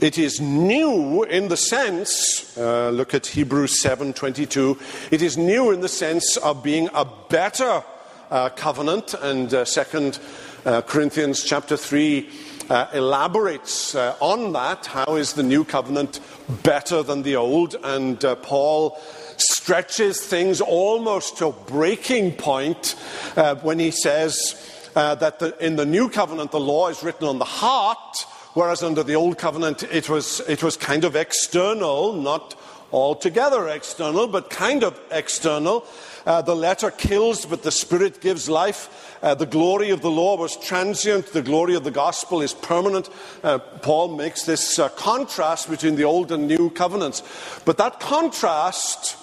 it 0.00 0.18
is 0.18 0.40
new 0.40 1.24
in 1.24 1.48
the 1.48 1.56
sense, 1.56 2.56
uh, 2.56 2.90
look 2.90 3.12
at 3.12 3.26
Hebrews 3.26 3.82
7:22. 3.82 4.78
It 5.10 5.20
is 5.20 5.36
new 5.36 5.72
in 5.72 5.80
the 5.80 5.88
sense 5.88 6.36
of 6.36 6.62
being 6.62 6.88
a 6.94 7.04
better 7.28 7.82
uh, 8.30 8.50
covenant, 8.50 9.14
and 9.14 9.52
uh, 9.52 9.64
Second 9.64 10.20
uh, 10.64 10.82
Corinthians 10.82 11.42
chapter 11.42 11.76
three 11.76 12.30
uh, 12.70 12.86
elaborates 12.92 13.94
uh, 13.94 14.14
on 14.20 14.52
that. 14.52 14.86
How 14.86 15.16
is 15.16 15.32
the 15.32 15.42
new 15.42 15.64
covenant 15.64 16.20
better 16.62 17.02
than 17.02 17.22
the 17.22 17.36
old? 17.36 17.76
And 17.82 18.22
uh, 18.24 18.36
Paul 18.36 19.00
stretches 19.36 20.20
things 20.20 20.60
almost 20.60 21.38
to 21.38 21.54
breaking 21.66 22.32
point 22.32 22.94
uh, 23.36 23.54
when 23.56 23.78
he 23.78 23.90
says 23.90 24.90
uh, 24.96 25.14
that 25.16 25.38
the, 25.38 25.56
in 25.64 25.76
the 25.76 25.86
new 25.86 26.08
covenant 26.08 26.50
the 26.50 26.60
law 26.60 26.88
is 26.88 27.02
written 27.02 27.28
on 27.28 27.38
the 27.38 27.44
heart, 27.44 28.26
whereas 28.54 28.82
under 28.82 29.02
the 29.02 29.14
old 29.14 29.38
covenant 29.38 29.82
it 29.84 30.08
was, 30.08 30.40
it 30.48 30.62
was 30.62 30.76
kind 30.76 31.04
of 31.04 31.16
external, 31.16 32.12
not 32.12 32.58
altogether 32.92 33.68
external, 33.68 34.26
but 34.26 34.50
kind 34.50 34.82
of 34.82 34.98
external. 35.10 35.84
Uh, 36.28 36.42
the 36.42 36.54
letter 36.54 36.90
kills, 36.90 37.46
but 37.46 37.62
the 37.62 37.70
Spirit 37.70 38.20
gives 38.20 38.50
life. 38.50 39.18
Uh, 39.22 39.34
the 39.34 39.46
glory 39.46 39.88
of 39.88 40.02
the 40.02 40.10
law 40.10 40.36
was 40.36 40.58
transient, 40.58 41.24
the 41.32 41.40
glory 41.40 41.74
of 41.74 41.84
the 41.84 41.90
gospel 41.90 42.42
is 42.42 42.52
permanent. 42.52 43.08
Uh, 43.42 43.56
Paul 43.56 44.14
makes 44.14 44.42
this 44.42 44.78
uh, 44.78 44.90
contrast 44.90 45.70
between 45.70 45.96
the 45.96 46.04
old 46.04 46.30
and 46.30 46.46
new 46.46 46.68
covenants. 46.68 47.22
But 47.64 47.78
that 47.78 47.98
contrast 47.98 49.16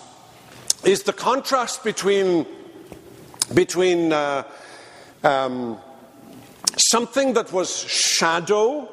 is 0.83 1.03
the 1.03 1.13
contrast 1.13 1.83
between, 1.83 2.47
between 3.53 4.11
uh, 4.11 4.41
um, 5.23 5.77
something 6.75 7.33
that 7.33 7.53
was 7.53 7.81
shadow 7.81 8.89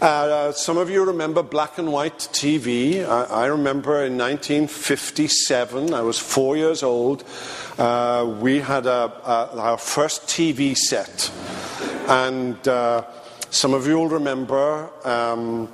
uh, 0.00 0.52
some 0.52 0.76
of 0.76 0.90
you 0.90 1.04
remember 1.04 1.42
black 1.42 1.78
and 1.78 1.92
white 1.92 2.18
TV. 2.18 3.06
I, 3.06 3.24
I 3.24 3.46
remember 3.46 4.04
in 4.04 4.18
1957, 4.18 5.94
I 5.94 6.02
was 6.02 6.18
four 6.18 6.56
years 6.56 6.82
old, 6.82 7.24
uh, 7.78 8.36
we 8.40 8.60
had 8.60 8.86
a, 8.86 9.12
a, 9.24 9.58
our 9.58 9.78
first 9.78 10.22
TV 10.26 10.76
set. 10.76 11.30
And 12.08 12.66
uh, 12.68 13.04
some 13.50 13.72
of 13.72 13.86
you 13.86 13.96
will 13.96 14.08
remember 14.08 14.90
um, 15.06 15.72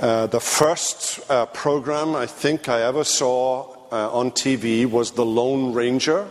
uh, 0.00 0.26
the 0.26 0.40
first 0.40 1.20
uh, 1.30 1.46
program 1.46 2.16
I 2.16 2.26
think 2.26 2.68
I 2.68 2.82
ever 2.82 3.04
saw 3.04 3.76
uh, 3.92 4.10
on 4.12 4.32
TV 4.32 4.86
was 4.86 5.12
The 5.12 5.24
Lone 5.24 5.72
Ranger 5.72 6.28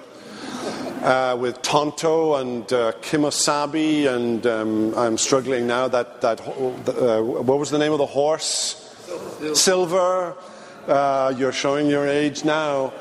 uh, 1.02 1.38
with 1.40 1.62
Tonto 1.62 2.36
and 2.36 2.72
uh, 2.72 2.92
Kemosabe, 3.02 4.08
and 4.08 4.46
um, 4.46 4.94
I'm 4.96 5.18
struggling 5.18 5.68
now. 5.68 5.88
That 5.88 6.22
that 6.22 6.40
uh, 6.42 7.22
what 7.22 7.60
was 7.60 7.70
the 7.70 7.78
name 7.78 7.92
of 7.92 7.98
the 7.98 8.06
horse? 8.06 8.96
Silver. 9.06 9.56
Silver. 9.56 10.36
Uh, 10.88 11.34
you're 11.38 11.52
showing 11.52 11.88
your 11.88 12.08
age 12.08 12.44
now. 12.44 12.94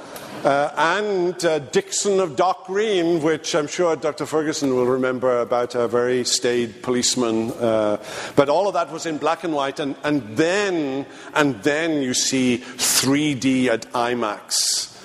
Uh, 0.45 0.73
and 0.77 1.45
uh, 1.45 1.59
Dixon 1.59 2.19
of 2.19 2.35
Dock 2.35 2.67
Green, 2.67 3.21
which 3.23 3.55
I'm 3.55 3.67
sure 3.67 3.95
Dr. 3.95 4.25
Ferguson 4.25 4.75
will 4.75 4.87
remember 4.87 5.41
about 5.41 5.75
a 5.75 5.87
very 5.87 6.25
staid 6.25 6.83
policeman. 6.83 7.51
Uh, 7.53 8.03
but 8.37 8.49
all 8.49 8.67
of 8.67 8.73
that 8.73 8.91
was 8.91 9.05
in 9.05 9.19
black 9.19 9.45
and 9.45 9.53
white, 9.53 9.81
and, 9.81 9.97
and 10.03 10.23
then 10.39 11.05
and 11.35 11.63
then 11.63 12.01
you 12.01 12.15
see 12.15 12.59
3D 12.59 13.67
at 13.67 13.83
IMAX. 13.93 15.00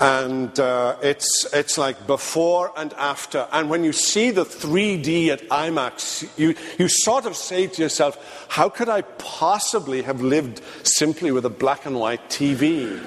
And 0.00 0.58
uh, 0.58 0.96
it's, 1.02 1.46
it's 1.52 1.76
like 1.76 2.06
before 2.06 2.72
and 2.74 2.94
after. 2.94 3.46
And 3.52 3.68
when 3.68 3.84
you 3.84 3.92
see 3.92 4.30
the 4.30 4.46
3D 4.46 5.28
at 5.28 5.42
IMAX, 5.50 6.26
you, 6.38 6.54
you 6.78 6.88
sort 6.88 7.26
of 7.26 7.36
say 7.36 7.66
to 7.66 7.82
yourself, 7.82 8.46
how 8.48 8.70
could 8.70 8.88
I 8.88 9.02
possibly 9.02 10.00
have 10.00 10.22
lived 10.22 10.62
simply 10.84 11.30
with 11.32 11.44
a 11.44 11.50
black 11.50 11.84
and 11.84 12.00
white 12.00 12.30
TV? 12.30 12.98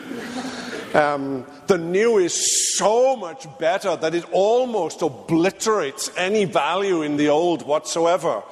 Um, 0.93 1.47
the 1.65 1.79
new 1.79 2.19
is 2.19 2.77
so 2.77 3.15
much 3.15 3.47
better 3.57 3.95
that 3.95 4.13
it 4.13 4.25
almost 4.31 5.01
obliterates 5.01 6.11
any 6.15 6.45
value 6.45 7.01
in 7.01 7.17
the 7.17 7.29
old 7.29 7.65
whatsoever. 7.65 8.43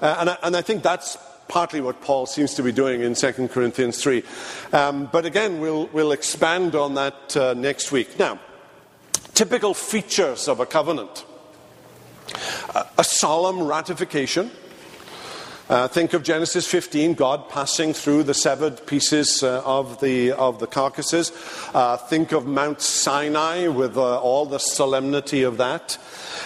Uh, 0.00 0.16
and, 0.18 0.30
I, 0.30 0.38
and 0.42 0.56
I 0.56 0.62
think 0.62 0.82
that's 0.82 1.18
partly 1.50 1.80
what 1.80 2.00
Paul 2.00 2.24
seems 2.24 2.54
to 2.54 2.62
be 2.62 2.72
doing 2.72 3.02
in 3.02 3.14
2 3.14 3.48
Corinthians 3.48 4.02
3. 4.02 4.22
Um, 4.72 5.10
but 5.12 5.26
again, 5.26 5.60
we'll, 5.60 5.86
we'll 5.88 6.12
expand 6.12 6.74
on 6.74 6.94
that 6.94 7.36
uh, 7.36 7.54
next 7.54 7.92
week. 7.92 8.18
Now, 8.18 8.38
typical 9.34 9.74
features 9.74 10.48
of 10.48 10.60
a 10.60 10.66
covenant 10.66 11.26
a 12.98 13.04
solemn 13.04 13.62
ratification. 13.62 14.50
Uh, 15.68 15.86
think 15.86 16.14
of 16.14 16.24
Genesis 16.24 16.66
15, 16.66 17.14
God 17.14 17.48
passing 17.48 17.92
through 17.92 18.24
the 18.24 18.34
severed 18.34 18.84
pieces 18.88 19.44
uh, 19.44 19.62
of, 19.64 20.00
the, 20.00 20.32
of 20.32 20.58
the 20.58 20.66
carcasses. 20.66 21.30
Uh, 21.72 21.96
think 21.96 22.32
of 22.32 22.44
Mount 22.44 22.80
Sinai 22.80 23.68
with 23.68 23.96
uh, 23.96 24.20
all 24.20 24.46
the 24.46 24.58
solemnity 24.58 25.44
of 25.44 25.58
that. 25.58 25.96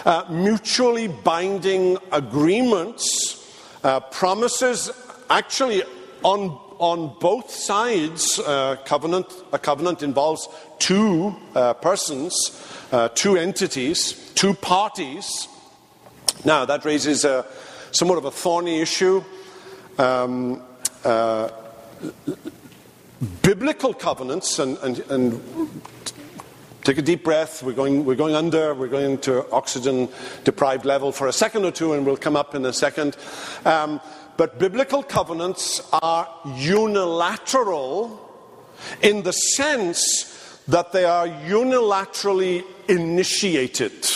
Uh, 0.05 0.25
mutually 0.29 1.09
binding 1.09 1.97
agreements, 2.13 3.44
uh, 3.85 4.01
promises 4.01 4.91
actually 5.31 5.85
on, 6.25 6.59
on 6.79 7.15
both 7.21 7.51
sides. 7.51 8.41
covenant, 8.85 9.27
a 9.53 9.59
covenant 9.59 10.03
involves 10.03 10.49
two 10.79 11.37
persons, 11.81 12.35
two 13.15 13.37
entities, 13.37 14.33
two 14.35 14.55
parties. 14.55 15.47
Now, 16.45 16.65
that 16.65 16.85
raises 16.85 17.25
a, 17.25 17.47
somewhat 17.93 18.19
of 18.19 18.25
a 18.25 18.31
thorny 18.31 18.81
issue. 18.81 19.23
Um, 19.99 20.63
uh, 21.05 21.51
biblical 23.43 23.95
covenants, 23.95 24.59
and, 24.59 24.77
and, 24.79 24.99
and, 25.11 25.83
take 26.85 26.99
a 26.99 27.03
deep 27.03 27.25
breath, 27.25 27.63
we're 27.63 27.73
going, 27.73 28.05
we're 28.05 28.15
going 28.15 28.35
under, 28.35 28.75
we're 28.75 28.89
going 28.89 29.17
to 29.19 29.51
oxygen 29.51 30.07
deprived 30.45 30.85
level 30.85 31.13
for 31.13 31.29
a 31.29 31.33
second 31.33 31.65
or 31.65 31.71
two, 31.71 31.95
and 31.95 32.05
we'll 32.05 32.17
come 32.17 32.37
up 32.37 32.55
in 32.55 32.65
a 32.67 32.73
second. 32.73 33.17
Um, 33.65 34.03
but 34.37 34.59
biblical 34.59 35.03
covenants 35.03 35.81
are 35.95 36.29
unilateral 36.57 38.21
in 39.01 39.23
the 39.23 39.33
sense 39.33 40.61
that 40.69 40.93
they 40.93 41.07
are 41.07 41.27
unilaterally 41.27 42.65
initiated. 42.87 44.07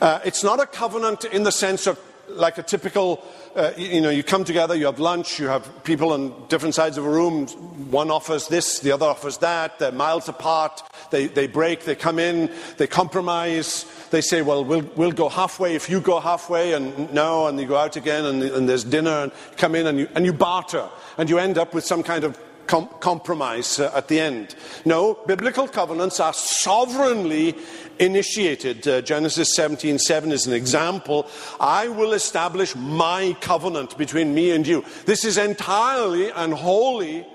Uh, 0.00 0.18
it's 0.24 0.42
not 0.42 0.60
a 0.60 0.66
covenant 0.66 1.26
in 1.26 1.44
the 1.44 1.52
sense 1.52 1.86
of 1.86 1.98
like 2.28 2.58
a 2.58 2.62
typical, 2.62 3.24
uh, 3.56 3.72
you 3.76 4.02
know, 4.02 4.10
you 4.10 4.22
come 4.22 4.44
together, 4.44 4.74
you 4.74 4.84
have 4.86 5.00
lunch, 5.00 5.38
you 5.38 5.48
have 5.48 5.82
people 5.82 6.12
on 6.12 6.46
different 6.48 6.74
sides 6.74 6.98
of 6.98 7.06
a 7.06 7.10
room. 7.10 7.46
One 7.90 8.10
offers 8.10 8.48
this, 8.48 8.80
the 8.80 8.92
other 8.92 9.06
offers 9.06 9.38
that. 9.38 9.78
They're 9.78 9.92
miles 9.92 10.28
apart. 10.28 10.82
They, 11.10 11.26
they 11.26 11.46
break, 11.46 11.84
they 11.84 11.94
come 11.94 12.18
in, 12.18 12.52
they 12.76 12.86
compromise. 12.86 13.86
They 14.10 14.20
say, 14.20 14.42
well, 14.42 14.64
we'll, 14.64 14.88
we'll 14.94 15.12
go 15.12 15.28
halfway 15.28 15.74
if 15.74 15.88
you 15.88 16.00
go 16.00 16.20
halfway, 16.20 16.74
and 16.74 17.12
no, 17.12 17.46
and 17.46 17.58
you 17.58 17.66
go 17.66 17.76
out 17.76 17.96
again, 17.96 18.26
and, 18.26 18.42
and 18.42 18.68
there's 18.68 18.84
dinner, 18.84 19.22
and 19.22 19.32
come 19.56 19.74
in, 19.74 19.86
and 19.86 20.00
you, 20.00 20.08
and 20.14 20.26
you 20.26 20.32
barter. 20.32 20.88
And 21.16 21.30
you 21.30 21.38
end 21.38 21.56
up 21.56 21.72
with 21.72 21.84
some 21.84 22.02
kind 22.02 22.24
of 22.24 22.38
com- 22.66 22.88
compromise 23.00 23.80
uh, 23.80 23.90
at 23.94 24.08
the 24.08 24.20
end. 24.20 24.54
No, 24.84 25.14
biblical 25.26 25.68
covenants 25.68 26.20
are 26.20 26.32
sovereignly 26.32 27.56
initiated. 27.98 28.86
Uh, 28.86 29.00
Genesis 29.02 29.56
17:7 29.56 30.00
7 30.00 30.32
is 30.32 30.46
an 30.46 30.52
example. 30.52 31.26
I 31.60 31.88
will 31.88 32.12
establish 32.12 32.74
my 32.74 33.36
covenant 33.40 33.96
between 33.96 34.34
me 34.34 34.50
and 34.50 34.66
you. 34.66 34.84
This 35.04 35.24
is 35.24 35.38
entirely 35.38 36.30
and 36.30 36.52
wholly, 36.52 37.26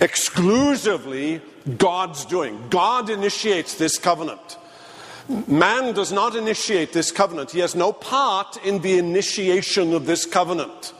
exclusively 0.00 1.40
God's 1.78 2.24
doing. 2.24 2.62
God 2.70 3.10
initiates 3.10 3.74
this 3.74 3.98
covenant. 3.98 4.58
Man 5.48 5.92
does 5.92 6.12
not 6.12 6.36
initiate 6.36 6.92
this 6.92 7.10
covenant. 7.10 7.50
He 7.50 7.58
has 7.58 7.74
no 7.74 7.92
part 7.92 8.56
in 8.64 8.80
the 8.80 8.96
initiation 8.98 9.92
of 9.92 10.06
this 10.06 10.24
covenant. 10.24 10.92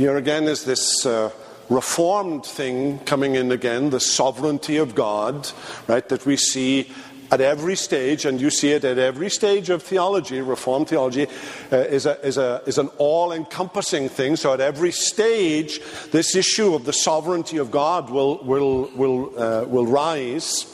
Here 0.00 0.16
again 0.16 0.44
is 0.44 0.64
this 0.64 1.04
uh, 1.04 1.30
reformed 1.68 2.46
thing 2.46 3.00
coming 3.00 3.34
in 3.34 3.52
again, 3.52 3.90
the 3.90 4.00
sovereignty 4.00 4.78
of 4.78 4.94
God, 4.94 5.50
right, 5.88 6.08
that 6.08 6.24
we 6.24 6.38
see 6.38 6.90
at 7.30 7.42
every 7.42 7.76
stage, 7.76 8.24
and 8.24 8.40
you 8.40 8.48
see 8.48 8.72
it 8.72 8.82
at 8.82 8.96
every 8.96 9.28
stage 9.28 9.68
of 9.68 9.82
theology, 9.82 10.40
Reformed 10.40 10.88
theology 10.88 11.26
uh, 11.70 11.76
is, 11.76 12.06
a, 12.06 12.18
is, 12.26 12.38
a, 12.38 12.62
is 12.64 12.78
an 12.78 12.88
all 12.96 13.30
encompassing 13.32 14.08
thing. 14.08 14.36
So 14.36 14.54
at 14.54 14.60
every 14.62 14.90
stage, 14.90 15.82
this 16.12 16.34
issue 16.34 16.74
of 16.74 16.86
the 16.86 16.94
sovereignty 16.94 17.58
of 17.58 17.70
God 17.70 18.08
will, 18.08 18.42
will, 18.42 18.90
will, 18.96 19.38
uh, 19.38 19.64
will 19.66 19.86
rise. 19.86 20.64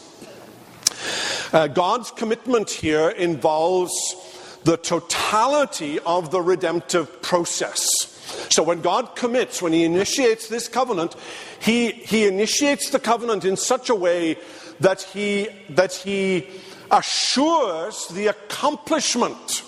Uh, 1.52 1.66
God's 1.66 2.12
commitment 2.12 2.70
here 2.70 3.08
involves 3.08 3.92
the 4.62 4.76
totality 4.76 5.98
of 6.06 6.30
the 6.30 6.40
redemptive 6.40 7.22
process. 7.22 8.12
So 8.50 8.62
when 8.62 8.80
God 8.80 9.16
commits, 9.16 9.62
when 9.62 9.72
He 9.72 9.84
initiates 9.84 10.48
this 10.48 10.68
covenant, 10.68 11.14
He, 11.60 11.92
he 11.92 12.26
initiates 12.26 12.90
the 12.90 12.98
covenant 12.98 13.44
in 13.44 13.56
such 13.56 13.88
a 13.88 13.94
way 13.94 14.36
that 14.80 15.02
He, 15.02 15.48
that 15.70 15.92
he 15.92 16.48
assures 16.90 18.08
the 18.08 18.28
accomplishment 18.28 19.62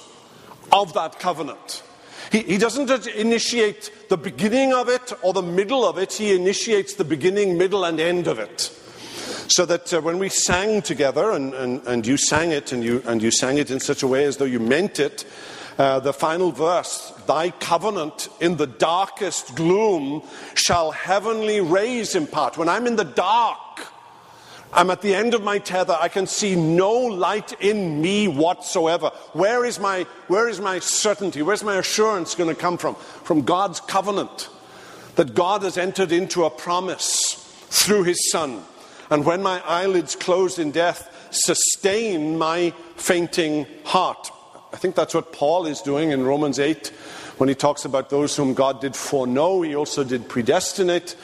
of 0.73 0.93
that 0.95 1.19
covenant. 1.19 1.83
He, 2.31 2.41
he 2.41 2.59
doesn't 2.59 3.07
initiate 3.09 3.91
the 4.09 4.17
beginning 4.17 4.75
of 4.75 4.89
it 4.89 5.13
or 5.23 5.33
the 5.33 5.43
middle 5.43 5.85
of 5.85 5.99
it, 5.99 6.13
He 6.13 6.35
initiates 6.35 6.95
the 6.95 7.05
beginning, 7.05 7.57
middle, 7.57 7.85
and 7.85 7.99
end 8.01 8.27
of 8.27 8.39
it. 8.39 8.75
So 9.51 9.65
that 9.65 9.95
uh, 9.95 10.01
when 10.03 10.19
we 10.19 10.29
sang 10.29 10.83
together, 10.83 11.31
and, 11.31 11.55
and, 11.55 11.83
and 11.87 12.07
you 12.07 12.19
sang 12.19 12.51
it, 12.53 12.73
and 12.73 12.85
you, 12.85 13.03
and 13.07 13.23
you 13.23 13.31
sang 13.31 13.57
it 13.57 13.71
in 13.71 13.81
such 13.81 14.03
a 14.03 14.07
way 14.07 14.25
as 14.25 14.37
though 14.37 14.45
you 14.45 14.61
meant 14.61 15.01
it, 15.01 15.25
uh, 15.79 16.01
the 16.01 16.13
final 16.13 16.51
verse, 16.51 17.13
thy 17.27 17.51
covenant 17.51 18.29
in 18.41 18.57
the 18.57 18.67
darkest 18.67 19.55
gloom 19.55 20.23
shall 20.55 20.91
heavenly 20.91 21.61
rays 21.61 22.17
impart. 22.17 22.59
When 22.59 22.69
I'm 22.69 22.87
in 22.87 22.97
the 22.97 23.05
dark, 23.05 23.59
I'm 24.73 24.91
at 24.91 25.03
the 25.03 25.15
end 25.15 25.35
of 25.35 25.43
my 25.43 25.59
tether. 25.59 25.97
I 25.99 26.09
can 26.09 26.27
see 26.27 26.57
no 26.57 26.93
light 26.93 27.53
in 27.61 28.03
me 28.03 28.27
whatsoever. 28.27 29.11
Where 29.33 29.65
is 29.65 29.79
my, 29.79 30.03
where 30.27 30.49
is 30.49 30.61
my 30.61 30.81
certainty? 30.81 31.43
Where's 31.43 31.65
my 31.65 31.79
assurance 31.79 32.35
going 32.35 32.55
to 32.55 32.61
come 32.61 32.77
from? 32.77 32.97
From 32.97 33.43
God's 33.43 33.81
covenant. 33.81 34.51
That 35.15 35.35
God 35.35 35.63
has 35.63 35.79
entered 35.79 36.13
into 36.13 36.45
a 36.45 36.51
promise 36.51 37.35
through 37.71 38.03
his 38.03 38.31
Son. 38.31 38.63
And 39.11 39.25
when 39.25 39.43
my 39.43 39.63
eyelids 39.65 40.17
closed 40.17 40.59
in 40.59 40.71
death, 40.71 41.29
sustain 41.31 42.37
my 42.37 42.71
fainting 42.97 43.67
heart. 43.85 44.31
I 44.73 44.77
think 44.77 44.95
that's 44.95 45.15
what 45.15 45.33
Paul 45.33 45.67
is 45.67 45.81
doing 45.81 46.11
in 46.11 46.25
Romans 46.25 46.59
8 46.59 46.89
when 47.39 47.49
he 47.49 47.55
talks 47.55 47.85
about 47.85 48.11
those 48.11 48.37
whom 48.37 48.53
God 48.53 48.81
did 48.81 48.95
foreknow. 48.95 49.63
He 49.63 49.75
also 49.75 50.05
did 50.05 50.29
predestinate 50.29 51.17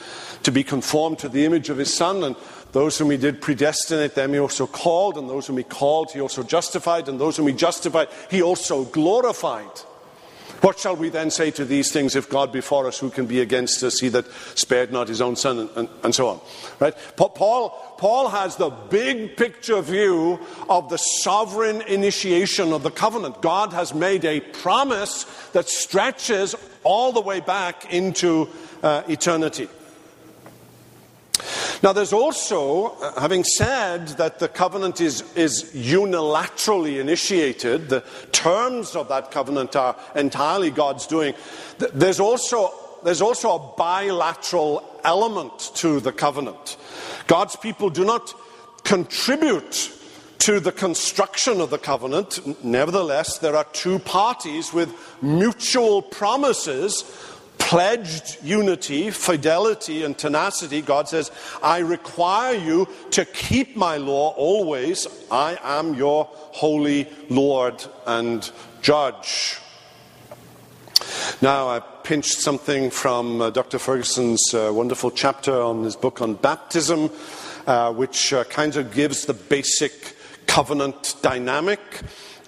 to 0.45 0.51
be 0.51 0.65
conformed 0.65 1.19
to 1.19 1.29
the 1.29 1.45
image 1.45 1.69
of 1.69 1.77
his 1.77 1.93
Son. 1.93 2.25
And 2.25 2.37
those 2.73 2.97
whom 2.97 3.11
he 3.11 3.19
did 3.19 3.43
predestinate, 3.43 4.15
them 4.15 4.33
he 4.33 4.39
also 4.39 4.67
called. 4.67 5.19
And 5.19 5.29
those 5.29 5.47
whom 5.47 5.59
he 5.59 5.63
called, 5.63 6.11
he 6.13 6.21
also 6.21 6.43
justified. 6.43 7.09
And 7.09 7.21
those 7.21 7.37
whom 7.37 7.47
he 7.47 7.53
justified, 7.53 8.09
he 8.31 8.41
also 8.43 8.85
glorified. 8.85 9.71
What 10.65 10.79
shall 10.79 10.97
we 10.97 11.11
then 11.11 11.31
say 11.31 11.51
to 11.51 11.65
these 11.67 11.93
things? 11.93 12.17
If 12.17 12.31
God 12.31 12.51
be 12.51 12.63
for 12.63 12.89
us, 12.89 12.99
who 12.99 13.11
can 13.11 13.27
be 13.27 13.43
against 13.43 13.83
us? 13.83 14.01
He 14.01 14.09
that 14.09 14.25
spared 14.55 14.91
not 14.91 15.09
his 15.09 15.21
own 15.21 15.37
son, 15.37 15.59
and, 15.59 15.71
and, 15.77 15.89
and 16.03 16.15
so 16.15 16.29
on. 16.29 16.41
Right? 16.81 16.95
Paul, 17.17 17.69
Paul 17.99 18.31
has 18.31 18.57
the 18.57 18.71
big 18.71 19.37
picture 19.37 19.83
view 19.83 20.41
of 20.71 20.89
the 20.89 20.97
sovereign 20.97 21.83
initiation 21.83 22.73
of 22.73 22.83
the 22.83 22.91
covenant. 22.91 23.43
God 23.43 23.75
has 23.75 23.93
made 23.93 24.25
a 24.25 24.41
promise 24.41 25.25
that 25.53 25.69
stretches 25.69 26.55
all 26.83 27.13
the 27.13 27.21
way 27.21 27.41
back 27.41 27.93
into 27.93 28.49
uh, 28.83 29.03
eternity. 29.07 29.69
Now, 31.83 31.93
there's 31.93 32.13
also, 32.13 32.87
uh, 33.01 33.21
having 33.21 33.45
said 33.45 34.09
that 34.19 34.39
the 34.39 34.49
covenant 34.49 35.01
is, 35.01 35.23
is 35.37 35.65
unilaterally 35.75 37.01
initiated, 37.01 37.89
the 37.89 38.03
terms 38.33 38.97
of 38.97 39.09
that 39.09 39.31
covenant 39.31 39.77
are 39.77 39.97
entirely 40.15 40.71
God's 40.71 41.07
doing, 41.07 41.35
there's 41.79 42.21
also, 42.21 42.73
there's 43.05 43.23
also 43.23 43.55
a 43.55 43.77
bilateral 43.77 44.85
element 45.05 45.73
to 45.77 46.01
the 46.01 46.13
covenant. 46.13 46.77
God's 47.27 47.57
people 47.57 47.91
do 47.91 48.05
not 48.05 48.33
contribute 48.85 49.91
to 50.45 50.61
the 50.61 50.73
construction 50.73 51.61
of 51.61 51.71
the 51.71 51.79
covenant. 51.79 52.63
Nevertheless, 52.63 53.39
there 53.39 53.57
are 53.57 53.65
two 53.73 53.99
parties 53.99 54.75
with 54.75 54.95
mutual 55.23 56.03
promises 56.03 57.03
pledged 57.59 58.39
unity, 58.43 59.11
fidelity, 59.11 60.05
and 60.05 60.17
tenacity, 60.17 60.83
God 60.83 61.09
says, 61.09 61.31
I 61.63 61.79
require 61.79 62.55
you 62.55 62.89
to 63.13 63.25
keep 63.25 63.77
my 63.77 63.97
law 63.97 64.31
always. 64.35 65.07
I 65.31 65.59
am 65.63 65.95
your 65.95 66.29
holy 66.31 67.09
Lord 67.29 67.85
and 68.07 68.51
judge. 68.83 69.59
Now, 71.41 71.69
I 71.69 71.81
pinched 71.81 72.41
something 72.41 72.91
from 72.91 73.41
uh, 73.41 73.51
Dr. 73.51 73.79
Ferguson's 73.79 74.55
uh, 74.55 74.71
wonderful 74.73 75.11
chapter 75.11 75.61
on 75.61 75.85
his 75.85 75.97
book 75.97 76.21
on 76.21 76.35
baptism, 76.35 77.11
uh, 77.67 77.93
which 77.93 78.33
uh, 78.33 78.45
kind 78.45 78.77
of 78.77 78.93
gives 78.93 79.25
the 79.25 79.35
basic 79.35 80.17
covenant 80.47 81.17
dynamic. 81.23 81.81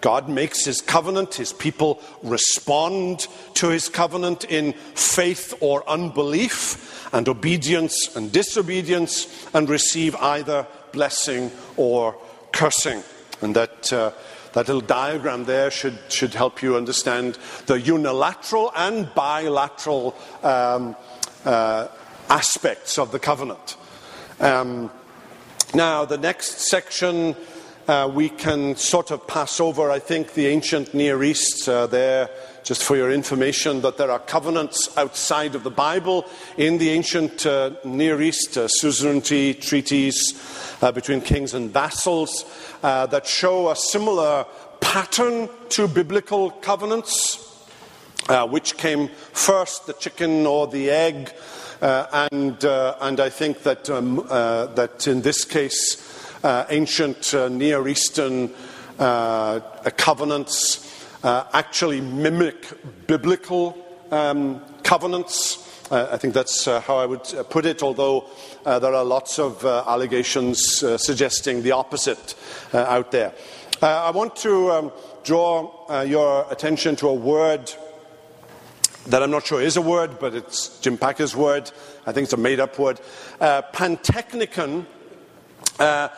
God 0.07 0.29
makes 0.29 0.65
his 0.65 0.81
covenant, 0.81 1.35
his 1.35 1.53
people 1.53 2.01
respond 2.23 3.27
to 3.55 3.71
his 3.71 3.89
covenant 3.89 4.45
in 4.45 4.73
faith 4.95 5.53
or 5.59 5.83
unbelief, 5.91 7.13
and 7.13 7.29
obedience 7.29 8.15
and 8.15 8.31
disobedience, 8.31 9.27
and 9.53 9.69
receive 9.69 10.15
either 10.15 10.65
blessing 10.93 11.51
or 11.77 12.17
cursing. 12.53 13.03
And 13.43 13.57
that, 13.57 13.93
uh, 13.93 14.13
that 14.53 14.69
little 14.69 14.81
diagram 14.81 15.45
there 15.45 15.73
should, 15.73 15.99
should 16.09 16.35
help 16.35 16.63
you 16.63 16.77
understand 16.77 17.37
the 17.67 17.81
unilateral 17.81 18.71
and 18.77 19.13
bilateral 19.13 20.15
um, 20.45 20.95
uh, 21.45 21.89
aspects 22.31 22.97
of 22.97 23.11
the 23.11 23.19
covenant. 23.19 23.77
Um, 24.39 24.89
now, 25.75 26.05
the 26.05 26.17
next 26.17 26.61
section 26.71 27.35
uh, 27.89 28.11
we 28.13 28.29
can 28.29 28.75
sort 28.77 29.11
of 29.11 29.27
pass 29.27 29.61
over, 29.61 29.91
I 29.91 29.99
think, 29.99 30.35
the 30.35 30.47
ancient 30.47 30.93
Near 30.93 31.23
East 31.23 31.69
uh, 31.69 31.87
there, 31.87 32.29
just 32.65 32.83
for 32.83 32.97
your 32.97 33.13
information, 33.13 33.81
that 33.83 33.97
there 33.97 34.11
are 34.11 34.19
covenants 34.19 34.97
outside 34.97 35.55
of 35.55 35.63
the 35.63 35.71
Bible 35.71 36.27
in 36.57 36.79
the 36.79 36.91
ancient 36.91 37.47
uh, 37.47 37.71
Near 37.85 38.21
East, 38.21 38.59
uh, 38.59 38.67
suzerainty 38.67 39.55
treaties 39.55 40.35
uh, 40.83 40.91
between 40.91 41.21
kings 41.21 41.55
and 41.55 41.73
vassals 41.73 42.45
uh, 42.83 43.07
that 43.07 43.27
show 43.27 43.71
a 43.71 43.77
similar 43.77 44.45
pattern 44.81 45.49
to 45.69 45.87
biblical 45.87 46.51
covenants. 46.51 47.43
which 48.49 48.77
came 48.77 49.09
first, 49.33 49.87
the 49.87 49.93
chicken 49.93 50.45
or 50.45 50.67
the 50.67 50.91
egg? 50.91 51.33
And, 51.81 52.65
and, 52.65 53.21
I 53.21 53.29
think 53.29 53.63
that, 53.63 53.89
um, 53.89 54.27
that 54.29 55.07
in 55.07 55.23
this 55.23 55.45
case, 55.45 56.16
ancient 56.45 57.35
Near 57.51 57.89
Eastern 57.89 58.51
covenants 58.99 60.87
actually 61.25 62.01
mimic 62.01 63.07
biblical 63.07 63.77
um, 64.11 64.61
covenants. 64.83 65.63
Uh, 65.91 66.09
I 66.11 66.17
think 66.17 66.35
that's 66.35 66.67
uh, 66.67 66.81
how 66.81 66.97
I 66.97 67.07
would 67.07 67.23
put 67.51 67.65
it, 67.65 67.83
although 67.83 68.29
uh, 68.65 68.79
there 68.79 68.95
are 68.95 69.05
lots 69.05 69.39
of 69.39 69.65
allegations 69.65 70.85
suggesting 70.97 71.63
the 71.63 71.73
opposite 71.73 72.35
out 72.73 73.13
there. 73.13 73.33
I 73.83 74.11
want 74.11 74.37
to 74.37 74.73
um, 74.73 74.93
draw 75.25 76.03
your 76.03 76.47
attention 76.51 76.97
to 76.97 77.09
a 77.09 77.15
word 77.15 77.73
that 79.07 79.23
I'm 79.23 79.31
not 79.31 79.47
sure 79.47 79.63
is 79.63 79.77
a 79.77 79.83
word, 79.83 80.19
but 80.19 80.35
it's 80.35 80.81
Jim 80.81 80.99
Packer's 80.99 81.37
word. 81.37 81.71
I 82.07 82.13
think 82.13 82.25
it's 82.25 82.33
a 82.33 82.37
made 82.37 82.59
up 82.59 82.79
word. 82.79 83.01
Uh, 83.41 83.63
pantechnicon. 83.73 84.87
Uh, 85.79 86.09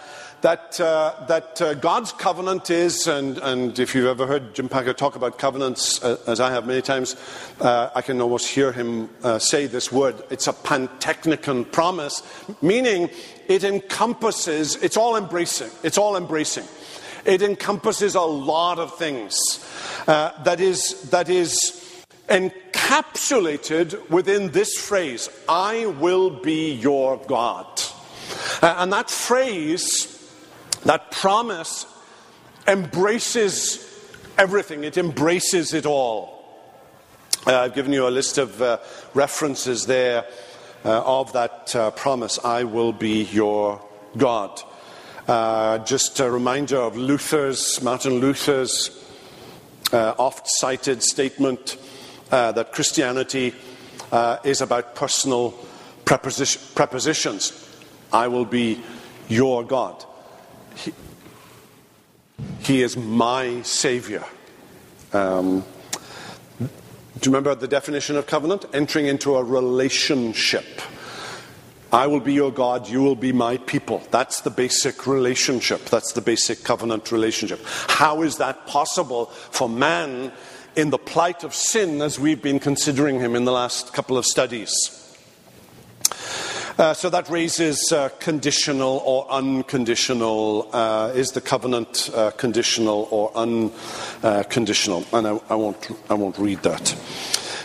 that, 0.41 0.81
uh, 0.81 1.25
that 1.27 1.61
uh, 1.61 1.75
God's 1.75 2.13
covenant 2.13 2.71
is, 2.71 3.09
and, 3.09 3.39
and 3.39 3.77
if 3.77 3.93
you've 3.93 4.07
ever 4.07 4.25
heard 4.25 4.55
Jim 4.55 4.69
Packer 4.69 4.93
talk 4.93 5.17
about 5.17 5.37
covenants, 5.37 6.01
uh, 6.05 6.17
as 6.29 6.39
I 6.39 6.53
have 6.53 6.65
many 6.65 6.81
times, 6.81 7.17
uh, 7.61 7.91
I 7.93 8.03
can 8.03 8.21
almost 8.21 8.47
hear 8.47 8.71
him 8.71 9.11
say 9.41 9.67
this 9.67 9.91
word. 9.91 10.15
It's 10.31 10.47
a 10.47 10.53
pantechnicon 10.53 11.73
promise, 11.73 12.23
meaning 12.63 13.11
it 13.49 13.65
encompasses, 13.65 14.77
it's 14.77 14.97
all 14.97 15.17
embracing. 15.17 15.71
It's 15.83 15.99
all 15.99 16.17
embracing. 16.17 16.67
It 17.25 17.43
encompasses 17.43 18.15
a 18.15 18.21
lot 18.21 18.79
of 18.79 18.97
things. 18.97 19.59
That 20.07 20.61
is, 20.61 21.11
that 21.11 21.29
is 21.29 22.05
encapsulated 22.29 24.09
within 24.09 24.53
this 24.53 24.79
phrase 24.79 25.29
I 25.49 25.87
will 25.87 26.31
be 26.31 26.75
your 26.75 27.17
God. 27.27 27.67
Uh, 28.61 28.75
and 28.79 28.93
that 28.93 29.09
phrase, 29.09 30.33
that 30.85 31.11
promise, 31.11 31.87
embraces 32.67 33.85
everything, 34.37 34.85
it 34.85 34.97
embraces 34.97 35.75
it 35.75 35.87
all. 35.87 36.39
Uh, 37.47 37.61
I've 37.61 37.75
given 37.75 37.93
you 37.93 38.09
a 38.09 38.11
list 38.11 38.37
of 38.37 38.61
uh, 38.61 38.79
references 39.15 39.87
there 39.87 40.27
uh, 40.85 41.03
of 41.05 41.33
that 41.35 41.75
uh, 41.75 41.91
promise 41.93 42.39
I 42.45 42.65
will 42.65 42.93
be 42.93 43.25
your 43.25 43.81
God. 44.17 44.61
Uh, 45.27 45.79
just 45.79 46.19
a 46.21 46.31
reminder 46.31 46.79
of 46.79 46.97
Luther's, 46.97 47.81
Martin 47.83 48.15
Luther's 48.15 48.91
oft 49.93 50.49
cited 50.49 51.03
statement 51.03 51.77
that 52.31 52.73
Christianity 52.73 53.55
is 54.45 54.61
about 54.61 54.95
personal 54.95 55.55
preposition, 56.05 56.63
prepositions. 56.75 57.68
I 58.13 58.29
will 58.29 58.45
be 58.45 58.81
your 59.29 59.65
God. 59.65 60.05
He, 60.77 60.93
he 62.61 62.83
is 62.83 62.97
my 62.97 63.63
Savior. 63.63 64.25
Um, 65.13 65.65
do 66.59 66.69
you 67.31 67.33
remember 67.33 67.55
the 67.55 67.69
definition 67.69 68.17
of 68.17 68.27
covenant? 68.27 68.65
Entering 68.73 69.07
into 69.07 69.37
a 69.37 69.43
relationship. 69.43 70.81
I 71.91 72.07
will 72.07 72.21
be 72.21 72.35
your 72.35 72.53
God, 72.53 72.87
you 72.89 73.03
will 73.03 73.17
be 73.17 73.33
my 73.33 73.57
people. 73.57 74.03
That's 74.11 74.43
the 74.43 74.51
basic 74.51 75.07
relationship. 75.07 75.87
That's 75.87 76.13
the 76.13 76.21
basic 76.21 76.63
covenant 76.63 77.11
relationship. 77.11 77.61
How 77.89 78.23
is 78.23 78.37
that 78.37 78.67
possible 78.67 79.27
for 79.27 79.71
man 79.71 80.33
in 80.79 80.91
the 80.91 80.99
plight 80.99 81.43
of 81.43 81.53
sin 81.55 82.01
as 82.01 82.21
we've 82.21 82.41
been 82.41 82.61
considering 82.61 83.19
him 83.19 83.35
in 83.35 83.45
the 83.45 83.53
last 83.53 83.93
couple 83.93 84.17
of 84.17 84.25
studies. 84.25 85.08
Uh, 86.79 86.95
so 86.95 87.11
that 87.11 87.29
raises 87.29 87.91
uh, 87.91 88.09
conditional 88.21 89.03
or 89.05 89.29
unconditional. 89.33 90.69
Uh, 90.73 91.11
is 91.13 91.33
the 91.33 91.41
covenant 91.41 92.09
uh, 92.15 92.31
conditional 92.31 93.09
or 93.11 93.33
unconditional? 93.35 95.05
and 95.13 95.27
I, 95.27 95.41
I, 95.51 95.57
won't, 95.57 95.91
I 96.09 96.15
won't 96.15 96.39
read 96.39 96.63
that. 96.63 96.97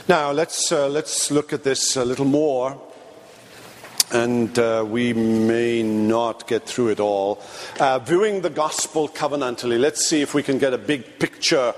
Now, 0.08 0.32
let's, 0.32 0.72
uh, 0.72 0.90
let's 0.90 1.30
look 1.30 1.54
at 1.54 1.64
this 1.64 1.96
a 1.96 2.04
little 2.04 2.26
more. 2.26 2.82
And 4.12 4.58
uh, 4.58 4.84
we 4.88 5.14
may 5.14 5.84
not 5.84 6.48
get 6.48 6.66
through 6.66 6.90
it 6.90 7.00
all. 7.00 7.40
viewing 8.06 8.42
the 8.42 8.50
gospel 8.50 9.08
covenantally, 9.08 9.80
let's 9.80 10.04
see 10.04 10.22
if 10.22 10.34
we 10.34 10.42
can 10.42 10.58
get 10.58 10.74
a 10.74 10.80
big 10.80 11.20
picture 11.20 11.76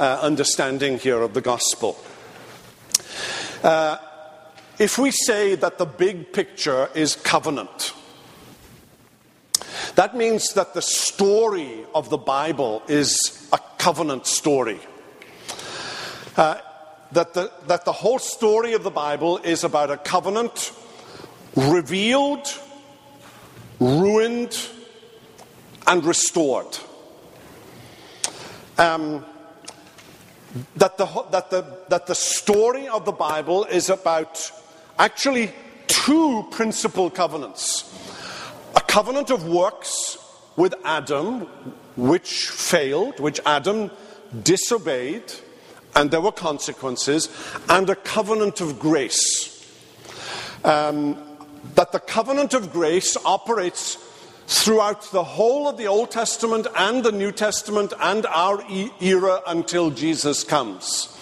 uh, 0.00 0.20
understanding 0.22 0.98
here 0.98 1.20
of 1.20 1.34
the 1.34 1.42
gospel. 1.42 1.98
Uh, 3.62 3.98
if 4.78 4.98
we 4.98 5.10
say 5.10 5.54
that 5.56 5.78
the 5.78 5.86
big 5.86 6.32
picture 6.32 6.88
is 6.94 7.16
covenant, 7.16 7.92
that 9.96 10.16
means 10.16 10.54
that 10.54 10.74
the 10.74 10.82
story 10.82 11.84
of 11.94 12.10
the 12.10 12.18
Bible 12.18 12.82
is 12.88 13.48
a 13.52 13.58
covenant 13.78 14.26
story. 14.26 14.78
Uh, 16.36 16.58
that, 17.12 17.34
the, 17.34 17.50
that 17.66 17.84
the 17.84 17.92
whole 17.92 18.18
story 18.18 18.74
of 18.74 18.84
the 18.84 18.90
Bible 18.90 19.38
is 19.38 19.64
about 19.64 19.90
a 19.90 19.96
covenant 19.96 20.72
revealed, 21.56 22.46
ruined, 23.80 24.56
and 25.86 26.04
restored. 26.04 26.78
Um, 28.76 29.24
that 30.76 30.96
the, 30.98 31.06
that, 31.32 31.50
the, 31.50 31.78
that 31.88 32.06
the 32.06 32.14
story 32.14 32.86
of 32.86 33.04
the 33.04 33.12
Bible 33.12 33.64
is 33.64 33.90
about 33.90 34.52
actually 34.98 35.52
two 35.86 36.46
principal 36.50 37.10
covenants 37.10 37.84
a 38.76 38.80
covenant 38.82 39.30
of 39.30 39.48
works 39.48 40.18
with 40.56 40.74
Adam, 40.84 41.40
which 41.96 42.48
failed, 42.48 43.18
which 43.18 43.40
Adam 43.46 43.90
disobeyed, 44.42 45.32
and 45.96 46.10
there 46.10 46.20
were 46.20 46.32
consequences, 46.32 47.28
and 47.68 47.88
a 47.88 47.96
covenant 47.96 48.60
of 48.60 48.78
grace. 48.78 49.54
Um, 50.64 51.16
that 51.74 51.92
the 51.92 52.00
covenant 52.00 52.54
of 52.54 52.72
grace 52.72 53.16
operates 53.24 53.96
throughout 54.46 55.02
the 55.12 55.24
whole 55.24 55.68
of 55.68 55.76
the 55.76 55.86
Old 55.86 56.10
Testament 56.10 56.66
and 56.76 57.04
the 57.04 57.12
New 57.12 57.32
Testament 57.32 57.92
and 58.00 58.26
our 58.26 58.62
era 59.00 59.42
until 59.46 59.90
Jesus 59.90 60.42
comes. 60.42 61.14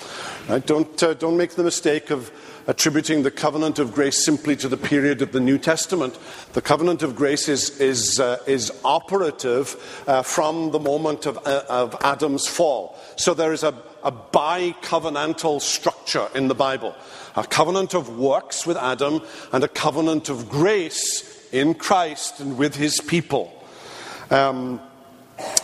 Right? 0.48 0.64
Don't, 0.64 1.02
uh, 1.02 1.14
don't 1.14 1.36
make 1.36 1.52
the 1.52 1.64
mistake 1.64 2.10
of 2.10 2.30
attributing 2.66 3.22
the 3.22 3.30
covenant 3.30 3.78
of 3.78 3.92
grace 3.92 4.24
simply 4.24 4.56
to 4.56 4.68
the 4.68 4.76
period 4.76 5.22
of 5.22 5.32
the 5.32 5.40
New 5.40 5.58
Testament. 5.58 6.18
The 6.52 6.62
covenant 6.62 7.02
of 7.02 7.16
grace 7.16 7.48
is, 7.48 7.80
is, 7.80 8.18
uh, 8.18 8.38
is 8.46 8.72
operative 8.84 10.02
uh, 10.06 10.22
from 10.22 10.70
the 10.70 10.80
moment 10.80 11.26
of, 11.26 11.38
uh, 11.46 11.62
of 11.68 11.96
Adam's 12.02 12.46
fall. 12.46 12.96
So 13.16 13.34
there 13.34 13.52
is 13.52 13.62
a, 13.62 13.74
a 14.02 14.10
bi 14.10 14.74
covenantal 14.82 15.60
structure 15.60 16.28
in 16.34 16.48
the 16.48 16.54
Bible 16.54 16.94
a 17.36 17.44
covenant 17.44 17.94
of 17.94 18.18
works 18.18 18.66
with 18.66 18.76
Adam 18.78 19.20
and 19.52 19.62
a 19.62 19.68
covenant 19.68 20.28
of 20.28 20.48
grace 20.48 21.46
in 21.52 21.74
Christ 21.74 22.40
and 22.40 22.56
with 22.56 22.74
his 22.74 23.00
people. 23.00 23.52
Um, 24.30 24.80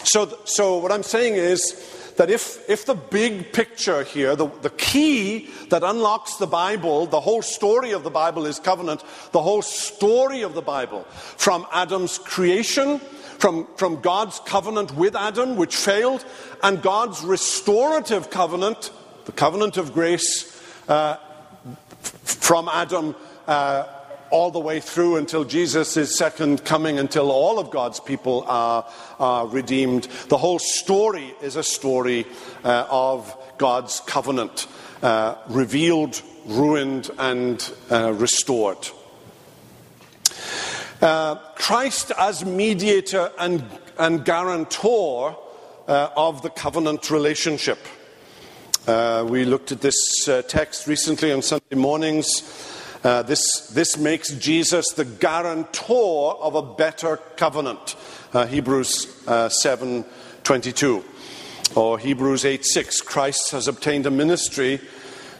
so, 0.04 0.38
so, 0.44 0.78
what 0.78 0.92
I'm 0.92 1.02
saying 1.02 1.34
is 1.34 2.01
that 2.16 2.30
if, 2.30 2.68
if 2.68 2.84
the 2.86 2.94
big 2.94 3.52
picture 3.52 4.04
here, 4.04 4.36
the, 4.36 4.48
the 4.62 4.70
key 4.70 5.50
that 5.68 5.82
unlocks 5.82 6.36
the 6.36 6.46
Bible, 6.46 7.06
the 7.06 7.20
whole 7.20 7.42
story 7.42 7.92
of 7.92 8.02
the 8.02 8.10
Bible 8.10 8.46
is 8.46 8.58
covenant, 8.58 9.02
the 9.32 9.42
whole 9.42 9.62
story 9.62 10.42
of 10.42 10.54
the 10.54 10.62
Bible, 10.62 11.04
from 11.10 11.66
Adam's 11.72 12.18
creation, 12.18 12.98
from, 13.38 13.66
from 13.76 14.00
God's 14.00 14.40
covenant 14.40 14.94
with 14.94 15.16
Adam, 15.16 15.56
which 15.56 15.74
failed, 15.74 16.24
and 16.62 16.82
God's 16.82 17.22
restorative 17.22 18.30
covenant, 18.30 18.90
the 19.24 19.32
covenant 19.32 19.76
of 19.76 19.92
grace, 19.92 20.60
uh, 20.88 21.16
from 22.22 22.68
Adam 22.68 23.14
uh, 23.46 23.84
all 24.32 24.50
the 24.50 24.58
way 24.58 24.80
through 24.80 25.16
until 25.16 25.44
Jesus' 25.44 26.16
second 26.16 26.64
coming, 26.64 26.98
until 26.98 27.30
all 27.30 27.58
of 27.58 27.70
God's 27.70 28.00
people 28.00 28.44
are, 28.48 28.84
are 29.20 29.46
redeemed. 29.46 30.04
The 30.28 30.38
whole 30.38 30.58
story 30.58 31.34
is 31.42 31.56
a 31.56 31.62
story 31.62 32.26
uh, 32.64 32.86
of 32.90 33.36
God's 33.58 34.00
covenant, 34.00 34.66
uh, 35.02 35.36
revealed, 35.48 36.22
ruined, 36.46 37.10
and 37.18 37.72
uh, 37.90 38.12
restored. 38.14 38.78
Uh, 41.02 41.34
Christ 41.56 42.10
as 42.18 42.44
mediator 42.44 43.30
and, 43.38 43.62
and 43.98 44.24
guarantor 44.24 45.36
uh, 45.86 46.08
of 46.16 46.40
the 46.40 46.50
covenant 46.50 47.10
relationship. 47.10 47.78
Uh, 48.86 49.26
we 49.28 49.44
looked 49.44 49.72
at 49.72 49.80
this 49.82 50.28
text 50.48 50.86
recently 50.86 51.32
on 51.32 51.42
Sunday 51.42 51.76
mornings. 51.76 52.71
Uh, 53.02 53.22
this, 53.22 53.66
this 53.68 53.98
makes 53.98 54.30
Jesus 54.30 54.92
the 54.92 55.04
guarantor 55.04 56.36
of 56.40 56.54
a 56.54 56.62
better 56.62 57.16
covenant. 57.36 57.96
Uh, 58.32 58.46
Hebrews 58.46 59.26
uh, 59.26 59.48
7 59.48 60.04
22. 60.44 61.04
Or 61.74 61.98
Hebrews 61.98 62.44
8 62.44 62.64
6. 62.64 63.00
Christ 63.00 63.50
has 63.50 63.66
obtained 63.66 64.06
a 64.06 64.10
ministry 64.10 64.80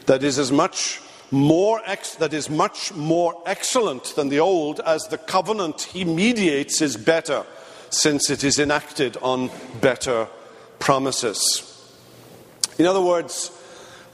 that 0.06 0.24
is 0.24 0.38
as 0.38 0.50
much 0.50 1.00
more 1.30 1.80
ex- 1.86 2.16
that 2.16 2.34
is 2.34 2.50
much 2.50 2.92
more 2.94 3.40
excellent 3.46 4.14
than 4.16 4.28
the 4.28 4.40
old, 4.40 4.80
as 4.80 5.04
the 5.04 5.18
covenant 5.18 5.82
he 5.82 6.04
mediates 6.04 6.82
is 6.82 6.96
better, 6.96 7.44
since 7.90 8.28
it 8.28 8.42
is 8.42 8.58
enacted 8.58 9.16
on 9.22 9.50
better 9.80 10.26
promises. 10.78 11.68
In 12.78 12.86
other 12.86 13.00
words, 13.00 13.50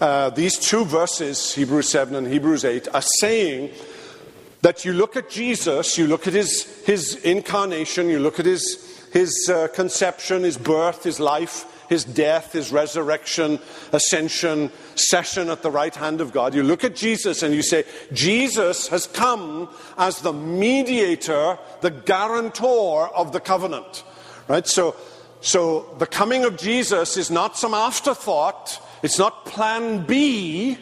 uh, 0.01 0.30
these 0.30 0.59
two 0.59 0.84
verses, 0.84 1.55
Hebrews 1.55 1.88
7 1.88 2.14
and 2.14 2.26
Hebrews 2.26 2.64
8, 2.64 2.88
are 2.94 3.03
saying 3.03 3.70
that 4.62 4.84
you 4.84 4.92
look 4.92 5.16
at 5.16 5.30
Jesus, 5.30 5.99
you 5.99 6.07
look 6.07 6.26
at 6.26 6.34
his, 6.34 6.84
his 6.84 7.16
incarnation, 7.16 8.09
you 8.09 8.18
look 8.18 8.38
at 8.38 8.46
his, 8.46 9.09
his 9.12 9.49
uh, 9.49 9.68
conception, 9.68 10.42
his 10.42 10.57
birth, 10.57 11.05
his 11.05 11.20
life, 11.20 11.86
his 11.88 12.05
death, 12.05 12.53
his 12.53 12.70
resurrection, 12.70 13.59
ascension, 13.92 14.70
session 14.94 15.49
at 15.49 15.62
the 15.62 15.70
right 15.70 15.94
hand 15.94 16.20
of 16.20 16.32
God. 16.32 16.55
You 16.55 16.62
look 16.62 16.84
at 16.84 16.94
Jesus 16.94 17.42
and 17.42 17.55
you 17.55 17.62
say, 17.62 17.84
Jesus 18.12 18.88
has 18.88 19.07
come 19.07 19.68
as 19.96 20.20
the 20.20 20.32
mediator, 20.32 21.59
the 21.80 21.90
guarantor 21.90 23.09
of 23.09 23.32
the 23.32 23.40
covenant. 23.40 24.05
Right? 24.49 24.66
So 24.66 24.96
so 25.40 25.94
the 25.99 26.07
coming 26.07 26.44
of 26.44 26.57
Jesus 26.57 27.16
is 27.16 27.30
not 27.30 27.57
some 27.57 27.74
afterthought, 27.74 28.80
it's 29.03 29.18
not 29.18 29.44
plan 29.46 30.05
B. 30.07 30.78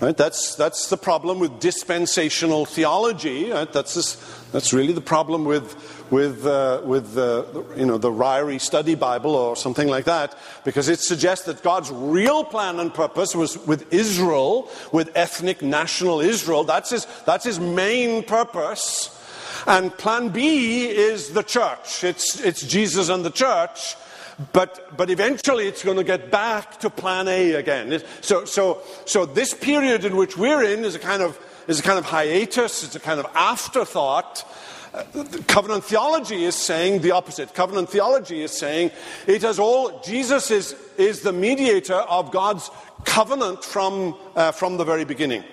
Right? 0.00 0.16
That's, 0.16 0.54
that's 0.54 0.88
the 0.88 0.96
problem 0.96 1.40
with 1.40 1.60
dispensational 1.60 2.64
theology. 2.64 3.50
Right? 3.50 3.70
That's, 3.70 4.16
that's 4.50 4.72
really 4.72 4.94
the 4.94 5.02
problem 5.02 5.44
with, 5.44 5.76
with, 6.10 6.46
uh, 6.46 6.80
with 6.84 7.18
uh, 7.18 7.44
you 7.76 7.84
know, 7.84 7.98
the 7.98 8.10
Ryrie 8.10 8.60
Study 8.60 8.94
Bible 8.94 9.34
or 9.34 9.56
something 9.56 9.88
like 9.88 10.06
that, 10.06 10.38
because 10.64 10.88
it 10.88 11.00
suggests 11.00 11.44
that 11.44 11.62
God's 11.62 11.90
real 11.90 12.44
plan 12.44 12.80
and 12.80 12.94
purpose 12.94 13.34
was 13.34 13.58
with 13.66 13.92
Israel, 13.92 14.70
with 14.90 15.10
ethnic 15.14 15.60
national 15.60 16.20
Israel. 16.20 16.64
That's 16.64 16.90
his, 16.90 17.06
that's 17.26 17.44
his 17.44 17.60
main 17.60 18.22
purpose. 18.22 19.16
And 19.66 19.94
plan 19.98 20.30
B 20.30 20.88
is 20.88 21.34
the 21.34 21.42
church. 21.42 22.04
It's, 22.04 22.40
it's 22.40 22.62
Jesus 22.62 23.10
and 23.10 23.22
the 23.22 23.30
church. 23.30 23.96
But, 24.52 24.96
but 24.96 25.10
eventually 25.10 25.68
it's 25.68 25.84
going 25.84 25.98
to 25.98 26.04
get 26.04 26.30
back 26.30 26.80
to 26.80 26.88
plan 26.88 27.28
A 27.28 27.52
again. 27.52 28.02
So, 28.22 28.44
so, 28.44 28.82
so 29.04 29.26
this 29.26 29.52
period 29.52 30.04
in 30.04 30.16
which 30.16 30.36
we're 30.36 30.62
in 30.62 30.84
is 30.84 30.94
a 30.94 30.98
kind 30.98 31.22
of, 31.22 31.38
is 31.68 31.80
a 31.80 31.82
kind 31.82 31.98
of 31.98 32.06
hiatus, 32.06 32.82
it's 32.84 32.96
a 32.96 33.00
kind 33.00 33.20
of 33.20 33.26
afterthought. 33.34 34.44
Uh, 34.94 35.04
covenant 35.46 35.84
theology 35.84 36.44
is 36.44 36.56
saying 36.56 37.02
the 37.02 37.10
opposite. 37.10 37.54
Covenant 37.54 37.90
theology 37.90 38.42
is 38.42 38.50
saying 38.50 38.90
it 39.26 39.42
has 39.42 39.58
all, 39.58 40.00
Jesus 40.00 40.50
is, 40.50 40.74
is 40.96 41.20
the 41.20 41.32
mediator 41.32 41.94
of 41.94 42.32
God's 42.32 42.70
covenant 43.04 43.62
from, 43.62 44.16
uh, 44.34 44.52
from 44.52 44.78
the 44.78 44.84
very 44.84 45.04
beginning. 45.04 45.44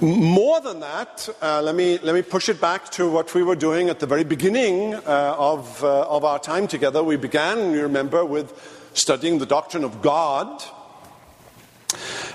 More 0.00 0.60
than 0.60 0.80
that, 0.80 1.28
uh, 1.42 1.60
let, 1.62 1.74
me, 1.74 1.98
let 1.98 2.14
me 2.14 2.22
push 2.22 2.48
it 2.48 2.60
back 2.60 2.90
to 2.90 3.10
what 3.10 3.34
we 3.34 3.42
were 3.42 3.56
doing 3.56 3.88
at 3.88 4.00
the 4.00 4.06
very 4.06 4.24
beginning 4.24 4.94
uh, 4.94 5.34
of, 5.38 5.82
uh, 5.82 6.08
of 6.08 6.24
our 6.24 6.38
time 6.38 6.66
together. 6.66 7.02
We 7.02 7.16
began, 7.16 7.72
you 7.72 7.82
remember, 7.82 8.24
with 8.24 8.52
studying 8.94 9.38
the 9.38 9.46
doctrine 9.46 9.84
of 9.84 10.00
God. 10.00 10.62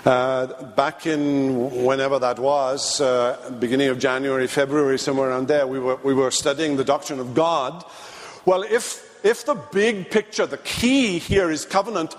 Uh, 0.06 0.64
back 0.76 1.06
in 1.06 1.84
whenever 1.84 2.20
that 2.20 2.40
was, 2.40 3.02
uh, 3.02 3.56
beginning 3.60 3.90
of 3.90 4.00
January, 4.00 4.48
February, 4.48 5.00
somewhere 5.00 5.30
around 5.30 5.48
there, 5.48 5.66
we 5.66 5.80
were, 5.80 5.98
we 5.98 6.14
were 6.14 6.32
studying 6.32 6.78
the 6.78 6.86
doctrine 6.86 7.20
of 7.20 7.34
God. 7.34 7.84
Well, 8.46 8.64
if, 8.64 9.04
if 9.26 9.46
the 9.46 9.56
big 9.56 10.12
picture, 10.12 10.46
the 10.46 10.58
key 10.60 11.20
here 11.20 11.50
is 11.50 11.66
covenant, 11.66 12.16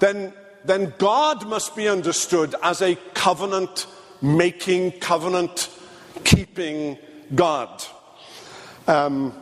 then, 0.00 0.32
then 0.64 0.92
God 0.98 1.46
must 1.46 1.76
be 1.76 1.88
understood 1.88 2.54
as 2.62 2.82
a 2.82 2.96
covenant 3.14 3.86
making, 4.22 4.92
covenant 4.92 5.70
keeping 6.24 6.98
God. 7.34 7.84
Um, 8.86 9.32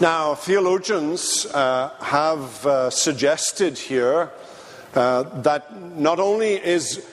now, 0.00 0.34
theologians 0.34 1.46
uh, 1.46 1.90
have 2.00 2.66
uh, 2.66 2.90
suggested 2.90 3.78
here 3.78 4.30
uh, 4.94 5.22
that 5.40 5.74
not 5.96 6.20
only 6.20 6.54
is, 6.54 7.06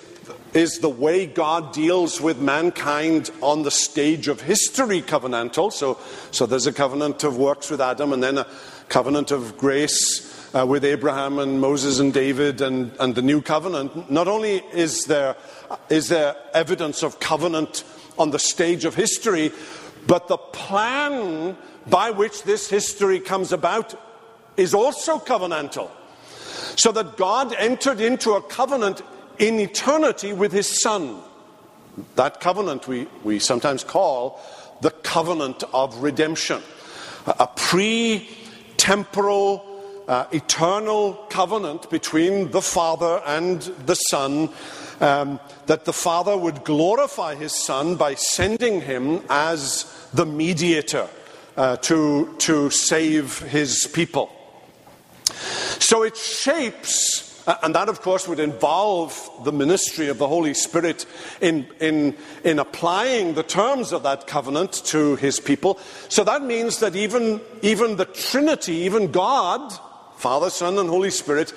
is 0.54 0.80
the 0.80 0.90
way 0.90 1.26
God 1.26 1.72
deals 1.72 2.20
with 2.20 2.40
mankind 2.40 3.32
on 3.42 3.64
the 3.64 3.72
stage 3.72 4.28
of 4.28 4.42
history 4.42 5.02
covenantal, 5.02 5.72
so, 5.72 5.98
so 6.32 6.46
there's 6.46 6.68
a 6.68 6.74
covenant 6.74 7.24
of 7.24 7.38
works 7.38 7.70
with 7.70 7.80
Adam 7.80 8.12
and 8.12 8.22
then 8.22 8.40
a 8.40 8.48
covenant 8.94 9.32
of 9.32 9.58
grace 9.58 10.54
uh, 10.54 10.64
with 10.64 10.86
Abraham 10.86 11.40
and 11.40 11.60
Moses 11.60 11.98
and 11.98 12.14
David 12.14 12.62
and, 12.62 12.92
and 13.00 13.16
the 13.16 13.24
new 13.24 13.42
covenant, 13.42 14.12
not 14.12 14.28
only 14.28 14.58
is 14.72 15.06
there, 15.06 15.36
is 15.90 16.10
there 16.10 16.36
evidence 16.54 17.02
of 17.02 17.20
covenant 17.20 17.86
on 18.20 18.30
the 18.30 18.38
stage 18.38 18.86
of 18.86 18.94
history, 18.94 19.52
but 20.06 20.28
the 20.28 20.38
plan 20.38 21.58
by 21.88 22.12
which 22.12 22.44
this 22.44 22.70
history 22.70 23.20
comes 23.20 23.52
about 23.52 24.00
is 24.58 24.76
also 24.76 25.18
covenantal. 25.18 25.90
So 26.76 26.92
that 26.92 27.18
God 27.18 27.56
entered 27.56 28.00
into 28.00 28.34
a 28.34 28.44
covenant 28.44 29.02
in 29.40 29.60
eternity 29.60 30.34
with 30.34 30.52
his 30.52 30.68
Son. 30.68 31.20
That 32.16 32.42
covenant 32.42 32.88
we, 32.88 33.08
we 33.24 33.40
sometimes 33.40 33.84
call 33.84 34.40
the 34.82 34.92
covenant 34.92 35.64
of 35.74 35.98
redemption. 36.04 36.62
A 37.26 37.48
pre 37.48 38.30
temporal 38.84 39.64
uh, 40.10 40.26
eternal 40.34 41.14
covenant 41.30 41.90
between 41.90 42.52
the 42.52 42.62
Father 42.62 43.22
and 43.26 43.62
the 43.86 43.96
Son, 43.96 44.50
um, 45.00 45.40
that 45.68 45.86
the 45.86 45.94
Father 45.94 46.38
would 46.38 46.66
glorify 46.66 47.34
his 47.34 47.54
Son 47.54 47.96
by 47.96 48.14
sending 48.14 48.82
him 48.82 49.22
as 49.30 49.86
the 50.14 50.26
mediator 50.26 51.08
uh, 51.56 51.78
to, 51.78 52.36
to 52.40 52.70
save 52.72 53.40
his 53.40 53.88
people. 53.88 54.30
So 55.80 56.04
it 56.04 56.18
shapes 56.18 57.23
and 57.46 57.76
that, 57.76 57.90
of 57.90 58.02
course, 58.02 58.28
would 58.28 58.40
involve 58.40 59.30
the 59.44 59.52
ministry 59.52 60.08
of 60.08 60.18
the 60.18 60.28
Holy 60.28 60.54
Spirit 60.54 61.06
in, 61.42 61.68
in, 61.82 62.16
in 62.44 62.60
applying 62.60 63.34
the 63.34 63.44
terms 63.44 63.92
of 63.92 64.04
that 64.04 64.28
covenant 64.28 64.72
to 64.86 65.18
his 65.18 65.40
people. 65.40 65.78
So 66.08 66.24
that 66.24 66.42
means 66.44 66.80
that 66.80 66.96
even, 66.96 67.42
even 67.62 67.98
the 67.98 68.06
Trinity, 68.06 68.74
even 68.74 69.12
God, 69.12 69.74
Father, 70.16 70.50
Son, 70.50 70.78
and 70.78 70.90
Holy 70.90 71.10
Spirit, 71.10 71.54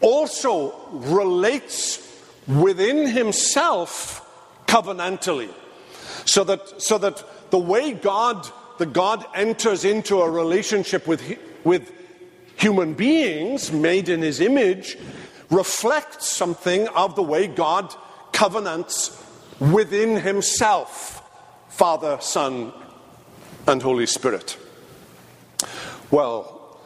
also 0.00 0.72
relates 0.90 2.00
within 2.46 3.08
himself 3.08 4.20
covenantally. 4.66 5.50
So 6.26 6.44
that, 6.44 6.80
so 6.80 6.98
that 6.98 7.50
the 7.50 7.58
way 7.58 7.92
God, 7.92 8.48
the 8.78 8.86
God 8.86 9.24
enters 9.34 9.84
into 9.84 10.20
a 10.20 10.30
relationship 10.30 11.08
with, 11.08 11.22
with 11.64 11.90
human 12.56 12.94
beings 12.94 13.72
made 13.72 14.08
in 14.08 14.22
his 14.22 14.40
image 14.40 14.96
reflects 15.50 16.26
something 16.26 16.88
of 16.88 17.16
the 17.16 17.22
way 17.22 17.46
God 17.46 17.94
covenants 18.32 19.22
within 19.60 20.16
himself, 20.16 21.22
Father, 21.68 22.18
Son, 22.20 22.72
and 23.66 23.82
Holy 23.82 24.06
Spirit. 24.06 24.58
Well, 26.10 26.78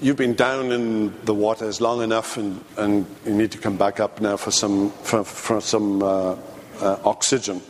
you've 0.00 0.16
been 0.16 0.34
down 0.34 0.72
in 0.72 1.24
the 1.24 1.34
waters 1.34 1.80
long 1.80 2.02
enough, 2.02 2.36
and, 2.36 2.62
and 2.76 3.06
you 3.24 3.34
need 3.34 3.52
to 3.52 3.58
come 3.58 3.76
back 3.76 4.00
up 4.00 4.20
now 4.20 4.36
for 4.36 4.50
some, 4.50 4.90
for, 4.90 5.24
for 5.24 5.60
some 5.60 6.02
uh, 6.02 6.36
uh, 6.80 6.98
oxygen. 7.04 7.60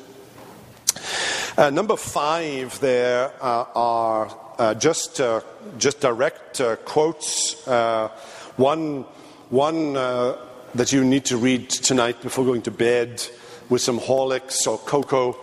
Uh, 1.57 1.71
number 1.71 1.97
five 1.97 2.79
there 2.81 3.33
uh, 3.41 3.65
are 3.75 4.37
uh, 4.59 4.75
just, 4.75 5.21
uh, 5.21 5.41
just 5.79 6.01
direct 6.01 6.61
uh, 6.61 6.77
quotes. 6.77 7.67
Uh, 7.69 8.09
one 8.57 9.05
one 9.51 9.93
that 9.93 10.93
you 10.93 11.05
need 11.05 11.25
to 11.25 11.37
read 11.37 11.71
tonight 11.71 12.21
before 12.23 12.45
going 12.45 12.63
to 12.63 12.71
bed 12.71 13.23
with 13.69 13.81
some 13.81 13.99
Horlicks 13.99 14.67
or 14.67 14.79
cocoa. 14.79 15.37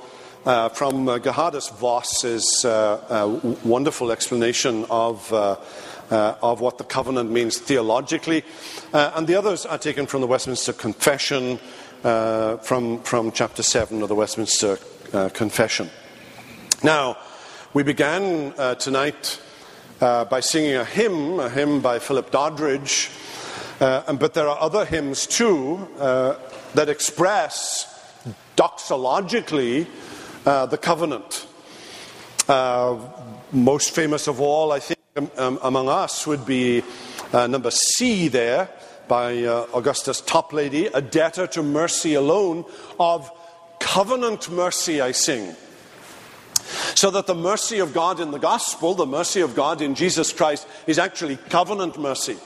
Uh, 0.45 0.68
from 0.68 1.07
uh, 1.07 1.18
Geerhardus 1.20 1.72
Vos's 1.78 2.66
uh, 2.66 3.39
wonderful 3.64 4.11
explanation 4.11 4.86
of, 4.89 5.32
of 5.32 6.59
what 6.59 6.78
the 6.78 6.84
covenant 6.84 7.32
means 7.32 7.59
theologically. 7.59 8.43
and 8.91 9.26
the 9.26 9.36
others 9.36 9.66
are 9.66 9.78
taken 9.78 10.05
from 10.05 10.20
the 10.20 10.28
Westminster 10.28 10.74
Confession, 10.74 11.59
from, 12.01 13.01
from 13.03 13.32
chapter 13.32 13.64
7 13.64 14.01
of 14.01 14.09
the 14.09 14.16
Westminster 14.16 14.78
Confession. 15.34 15.89
Now, 16.84 17.18
we 17.74 17.84
began 17.84 18.53
tonight 18.78 19.41
by 19.99 20.39
singing 20.39 20.76
a 20.76 20.86
hymn, 20.86 21.39
a 21.39 21.49
hymn 21.49 21.82
by 21.82 21.99
Philip 21.99 22.32
Doddridge. 22.32 23.09
Uh, 23.80 24.13
but 24.13 24.34
there 24.34 24.47
are 24.47 24.59
other 24.59 24.86
hymns 24.86 25.26
too 25.26 25.88
uh, 25.99 26.36
that 26.76 26.88
express 26.88 27.89
doxologically 28.55 29.88
uh, 30.45 30.65
the 30.67 30.78
covenant. 30.78 31.47
Uh, 32.47 32.99
most 33.51 33.95
famous 33.95 34.28
of 34.28 34.39
all, 34.39 34.71
I 34.71 34.80
think, 34.80 34.99
um, 35.15 35.32
um, 35.38 35.59
among 35.63 35.89
us 35.89 36.28
would 36.28 36.45
be 36.45 36.84
uh, 37.32 37.47
number 37.47 37.71
C 37.71 38.28
there 38.28 38.69
by 39.07 39.43
uh, 39.43 39.65
Augustus 39.74 40.21
Toplady, 40.21 40.89
a 40.93 41.01
debtor 41.01 41.47
to 41.47 41.63
mercy 41.63 42.13
alone, 42.13 42.65
of 42.99 43.32
covenant 43.80 44.49
mercy 44.49 45.01
I 45.01 45.11
sing. 45.11 45.55
So 46.95 47.11
that 47.11 47.28
the 47.28 47.36
mercy 47.36 47.80
of 47.80 47.93
God 47.93 48.20
in 48.20 48.32
the 48.32 48.39
gospel, 48.39 48.93
the 48.93 49.05
mercy 49.05 49.41
of 49.41 49.55
God 49.55 49.82
in 49.82 49.95
Jesus 49.95 50.32
Christ, 50.32 50.68
is 50.88 50.99
actually 50.99 51.38
covenant 51.38 51.99
mercy. 51.99 52.38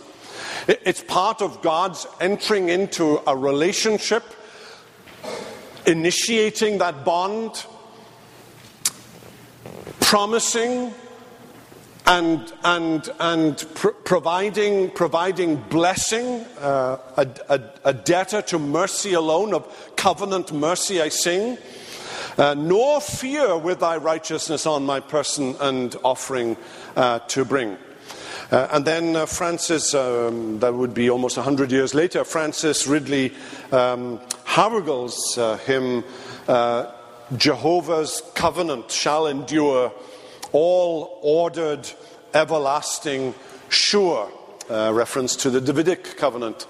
It's 0.68 1.04
part 1.04 1.42
of 1.42 1.62
God's 1.62 2.08
entering 2.20 2.70
into 2.70 3.22
a 3.26 3.36
relationship, 3.36 4.24
initiating 5.86 6.80
that 6.80 7.06
bond, 7.06 7.66
promising 10.00 10.94
and, 12.08 12.54
and, 12.64 13.10
and 13.20 13.58
pr- 13.76 13.90
providing, 13.90 14.90
providing 14.92 15.58
blessing, 15.58 16.46
uh, 16.60 16.98
a, 17.18 17.28
a, 17.50 17.62
a, 17.84 17.94
debtor 17.94 18.42
to 18.44 18.58
mercy 18.58 19.14
alone, 19.14 19.54
of 19.54 19.92
covenant 19.98 20.54
mercy 20.54 21.02
I 21.02 21.10
sing, 21.10 21.58
uh, 22.38 22.54
nor 22.54 23.02
fear 23.02 23.58
with 23.58 23.80
thy 23.80 23.98
righteousness 23.98 24.66
on 24.66 24.86
my 24.86 25.00
person 25.00 25.56
and 25.60 25.96
offering 26.04 26.58
uh, 26.96 27.20
to 27.20 27.44
bring. 27.44 27.78
Uh, 28.50 28.68
and 28.72 28.86
then 28.86 29.16
uh, 29.16 29.26
Francis, 29.26 29.94
um, 29.94 30.60
that 30.60 30.74
would 30.74 30.94
be 30.94 31.10
almost 31.10 31.36
100 31.36 31.72
years 31.72 31.94
later, 31.94 32.24
Francis 32.24 32.88
Ridley 32.88 33.34
um, 33.72 34.20
Havergal's 34.46 35.38
uh, 35.38 35.58
hymn, 35.58 36.04
uh, 36.48 36.92
Jehovah's 37.36 38.22
covenant 38.36 38.90
shall 38.90 39.28
endure, 39.28 39.92
all 40.54 41.20
ordered, 41.22 41.90
everlasting, 42.34 43.34
sure. 43.70 44.32
Uh, 44.70 44.92
reference 44.94 45.38
to 45.38 45.50
the 45.50 45.62
Davidic 45.62 46.18
covenant. 46.18 46.68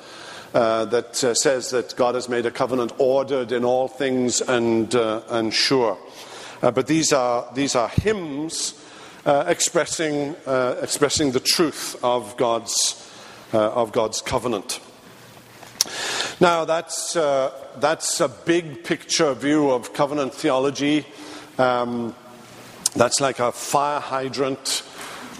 Uh, 0.53 0.85
that 0.85 1.15
says 1.15 1.69
that 1.71 1.93
God 1.97 2.15
has 2.15 2.29
made 2.29 2.45
a 2.45 2.51
covenant 2.51 2.93
ordered 2.97 3.51
in 3.51 3.65
all 3.65 3.87
things 3.87 4.41
and, 4.41 4.93
and 4.95 5.53
sure. 5.53 5.97
but 6.61 6.87
these 6.87 7.11
are, 7.11 7.45
these 7.53 7.75
are 7.75 7.89
hymns 7.89 8.73
uh, 9.27 9.43
expressing, 9.47 10.35
uh, 10.45 10.77
expressing 10.81 11.31
the 11.31 11.39
truth 11.39 12.01
of 12.01 12.37
God's, 12.37 13.11
uh, 13.53 13.71
of 13.73 13.91
God's 13.91 14.21
covenant. 14.21 14.79
Now, 16.39 16.63
that's, 16.63 17.15
uh, 17.15 17.51
that's 17.77 18.21
a 18.21 18.29
big 18.29 18.85
picture 18.85 19.33
view 19.33 19.69
of 19.71 19.93
covenant 19.93 20.33
theology. 20.33 21.05
Um, 21.57 22.15
that's 22.95 23.19
like 23.19 23.39
a 23.39 23.51
fire 23.51 23.99
hydrant. 23.99 24.83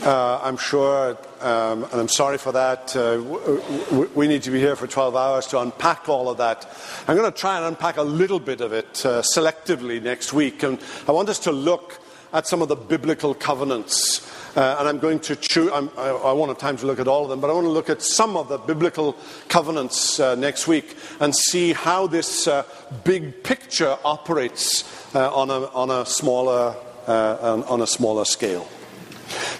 Uh, 0.01 0.39
I'm 0.43 0.57
sure, 0.57 1.17
um, 1.41 1.83
and 1.83 1.93
I'm 1.93 2.07
sorry 2.07 2.37
for 2.37 2.51
that. 2.51 2.95
Uh, 2.95 4.07
we 4.15 4.27
need 4.27 4.43
to 4.43 4.51
be 4.51 4.59
here 4.59 4.75
for 4.75 4.87
12 4.87 5.15
hours 5.15 5.47
to 5.47 5.59
unpack 5.59 6.09
all 6.09 6.29
of 6.29 6.37
that. 6.37 6.67
I'm 7.07 7.15
going 7.15 7.31
to 7.31 7.37
try 7.37 7.57
and 7.57 7.65
unpack 7.65 7.97
a 7.97 8.03
little 8.03 8.39
bit 8.39 8.61
of 8.61 8.73
it 8.73 9.05
uh, 9.05 9.21
selectively 9.21 10.01
next 10.01 10.33
week. 10.33 10.63
And 10.63 10.79
I 11.07 11.11
want 11.11 11.29
us 11.29 11.39
to 11.39 11.51
look 11.51 11.99
at 12.33 12.47
some 12.47 12.61
of 12.61 12.67
the 12.67 12.75
biblical 12.75 13.33
covenants. 13.33 14.25
Uh, 14.55 14.77
and 14.79 14.87
I'm 14.87 14.97
going 14.97 15.19
to 15.19 15.35
choose, 15.35 15.71
I, 15.71 15.77
I, 15.77 16.31
won't 16.33 16.49
have 16.49 16.57
time 16.57 16.77
to 16.77 16.87
look 16.87 16.99
at 16.99 17.07
all 17.07 17.23
of 17.23 17.29
them, 17.29 17.39
but 17.39 17.49
I 17.49 17.53
want 17.53 17.65
to 17.65 17.71
look 17.71 17.91
at 17.91 18.01
some 18.01 18.35
of 18.35 18.49
the 18.49 18.57
biblical 18.57 19.15
covenants 19.49 20.19
uh, 20.19 20.33
next 20.33 20.67
week 20.67 20.95
and 21.19 21.35
see 21.35 21.73
how 21.73 22.07
this 22.07 22.47
uh, 22.47 22.63
big 23.03 23.43
picture 23.43 23.97
operates 24.03 25.15
uh, 25.15 25.31
on, 25.33 25.51
a, 25.51 25.65
on, 25.75 25.91
a 25.91 26.05
smaller, 26.07 26.75
uh, 27.05 27.63
on 27.67 27.81
a 27.81 27.87
smaller 27.87 28.25
scale. 28.25 28.67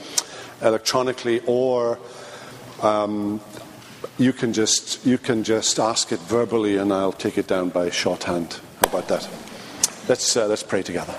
electronically 0.62 1.40
or 1.46 1.98
um, 2.82 3.40
you 4.18 4.32
can 4.32 4.52
just 4.52 5.04
you 5.04 5.18
can 5.18 5.44
just 5.44 5.78
ask 5.78 6.12
it 6.12 6.20
verbally, 6.20 6.76
and 6.76 6.92
I'll 6.92 7.12
take 7.12 7.38
it 7.38 7.46
down 7.46 7.70
by 7.70 7.90
shorthand. 7.90 8.60
How 8.80 8.88
about 8.88 9.08
that? 9.08 9.28
Let's 10.08 10.36
uh, 10.36 10.46
let's 10.46 10.62
pray 10.62 10.82
together. 10.82 11.12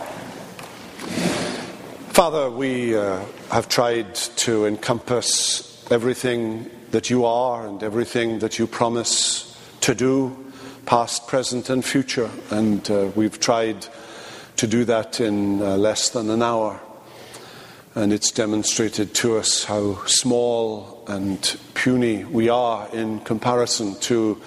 Father, 2.14 2.50
we 2.50 2.96
uh, 2.96 3.20
have 3.52 3.70
tried 3.70 4.16
to 4.16 4.66
encompass 4.66 5.86
everything 5.92 6.70
that 6.92 7.10
you 7.10 7.26
are 7.26 7.68
and 7.68 7.84
everything 7.84 8.40
that 8.40 8.58
you 8.58 8.66
promise 8.66 9.56
to 9.82 9.94
do, 9.94 10.36
past, 10.86 11.28
present, 11.28 11.70
and 11.70 11.86
future, 11.86 12.30
and 12.50 12.90
uh, 12.90 13.12
we've 13.16 13.40
tried 13.40 13.86
to 14.56 14.66
do 14.66 14.86
that 14.86 15.20
in 15.20 15.62
uh, 15.62 15.78
less 15.78 16.10
than 16.10 16.32
an 16.32 16.42
hour. 16.42 16.80
And 17.98 18.14
it's 18.14 18.30
demonstrated 18.30 19.16
to 19.16 19.38
us 19.38 19.64
how 19.64 20.06
small 20.06 21.04
and 21.08 21.60
puny 21.74 22.26
we 22.26 22.48
are 22.48 22.88
in 22.94 23.22
comparison 23.22 24.00
to 24.02 24.40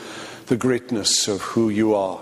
the 0.46 0.57
greatness 0.57 1.26
of 1.26 1.40
who 1.40 1.68
you 1.68 1.96
are. 1.96 2.20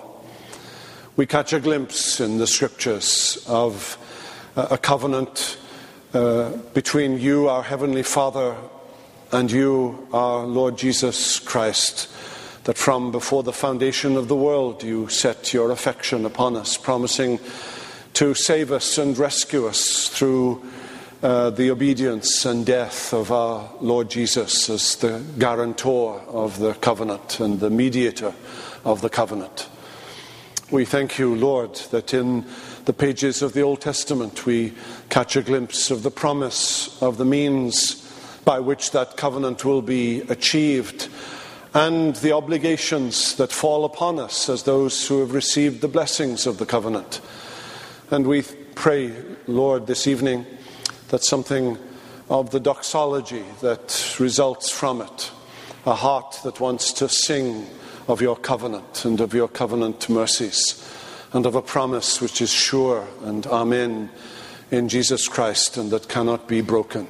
We 1.16 1.26
catch 1.26 1.53
a 1.53 1.61
glimpse 1.61 2.18
in 2.18 2.39
the 2.39 2.47
scriptures 2.47 3.45
of 3.47 3.99
a 4.57 4.79
covenant 4.79 5.59
uh, 6.14 6.53
between 6.72 7.18
you, 7.18 7.51
our 7.51 7.62
Heavenly 7.62 8.05
Father, 8.05 8.57
and 9.31 9.53
you, 9.53 10.09
our 10.14 10.47
Lord 10.47 10.79
Jesus 10.79 11.41
Christ, 11.41 12.09
that 12.64 12.79
from 12.79 13.12
before 13.12 13.43
the 13.43 13.53
foundation 13.53 14.16
of 14.16 14.29
the 14.29 14.35
world 14.35 14.83
you 14.83 15.09
set 15.09 15.53
your 15.53 15.72
affection 15.72 16.24
upon 16.24 16.57
us, 16.57 16.79
promising 16.79 17.39
to 18.14 18.33
save 18.33 18.72
us 18.72 18.97
and 18.97 19.18
rescue 19.18 19.66
us 19.66 20.09
through 20.09 20.64
uh, 21.23 21.51
the 21.51 21.71
obedience 21.71 22.45
and 22.45 22.64
death 22.64 23.12
of 23.12 23.33
our 23.33 23.69
Lord 23.81 24.09
Jesus 24.09 24.71
as 24.71 24.97
the 24.97 25.25
guarantor 25.39 26.21
of 26.29 26.59
the 26.59 26.75
covenant 26.75 27.41
and 27.41 27.59
the 27.59 27.71
mediator 27.71 28.33
of 28.85 29.01
the 29.01 29.09
covenant. 29.09 29.69
We 30.71 30.85
thank 30.85 31.19
you, 31.19 31.35
Lord, 31.35 31.75
that 31.91 32.14
in 32.14 32.45
the 32.85 32.93
pages 32.93 33.43
of 33.43 33.53
the 33.53 33.62
Old 33.62 33.81
Testament 33.81 34.47
we 34.47 34.75
catch 35.09 35.35
a 35.35 35.43
glimpse 35.43 35.91
of 35.91 36.03
the 36.03 36.11
promise 36.11 37.03
of 37.03 37.16
the 37.16 37.25
means 37.25 38.05
by 38.45 38.61
which 38.61 38.93
that 38.93 39.16
covenant 39.16 39.64
will 39.64 39.83
be 39.83 40.21
achieved 40.23 41.09
and 41.75 42.14
the 42.16 42.33
obligations 42.33 43.35
that 43.37 43.53
fall 43.53 43.85
upon 43.85 44.19
us 44.19 44.49
as 44.49 44.62
those 44.62 45.09
who 45.09 45.21
have 45.21 45.33
received 45.33 45.81
the 45.81 45.89
blessings 45.89 46.47
of 46.47 46.59
the 46.59 46.66
covenant. 46.66 47.21
And 48.11 48.27
we 48.27 48.43
pray, 48.75 49.12
Lord, 49.47 49.87
this 49.87 50.07
evening 50.07 50.47
that 51.09 51.25
something 51.25 51.79
of 52.31 52.51
the 52.51 52.61
doxology 52.61 53.45
that 53.61 54.17
results 54.21 54.71
from 54.71 55.01
it, 55.01 55.31
a 55.87 55.95
heart 55.95 56.39
that 56.45 56.61
wants 56.61 56.93
to 56.93 57.09
sing 57.09 57.67
of 58.07 58.21
your 58.21 58.37
covenant 58.37 59.05
and 59.05 59.21
of 59.21 59.35
your 59.35 59.49
covenant 59.49 60.09
mercies, 60.09 60.85
and 61.33 61.47
of 61.47 61.55
a 61.55 61.63
promise 61.63 62.21
which 62.21 62.41
is 62.41 62.51
sure 62.51 63.07
and 63.23 63.47
amen 63.47 64.11
in 64.71 64.89
Jesus 64.89 65.29
Christ 65.29 65.77
and 65.77 65.91
that 65.91 66.09
cannot 66.09 66.49
be 66.49 66.61
broken, 66.61 67.09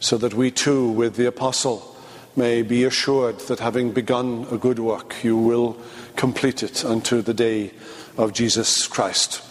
so 0.00 0.16
that 0.18 0.34
we 0.34 0.50
too, 0.50 0.88
with 0.88 1.16
the 1.16 1.26
apostle, 1.26 1.96
may 2.36 2.62
be 2.62 2.84
assured 2.84 3.38
that 3.40 3.58
having 3.58 3.90
begun 3.92 4.46
a 4.50 4.56
good 4.56 4.78
work, 4.78 5.16
you 5.22 5.36
will 5.36 5.76
complete 6.16 6.62
it 6.62 6.84
unto 6.84 7.20
the 7.20 7.34
day 7.34 7.72
of 8.16 8.32
Jesus 8.32 8.86
Christ. 8.86 9.42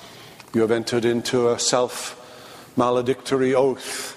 You 0.54 0.62
have 0.62 0.72
entered 0.72 1.06
into 1.06 1.50
a 1.50 1.60
self 1.60 2.17
maledictory 2.78 3.54
oath, 3.54 4.14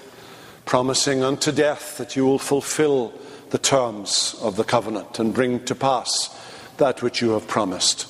promising 0.65 1.23
unto 1.23 1.51
death 1.51 1.97
that 1.97 2.15
you 2.15 2.25
will 2.25 2.39
fulfill 2.39 3.13
the 3.49 3.57
terms 3.57 4.35
of 4.41 4.55
the 4.55 4.63
covenant 4.63 5.19
and 5.19 5.33
bring 5.33 5.63
to 5.65 5.75
pass 5.75 6.29
that 6.77 7.01
which 7.01 7.21
you 7.21 7.31
have 7.31 7.47
promised. 7.47 8.07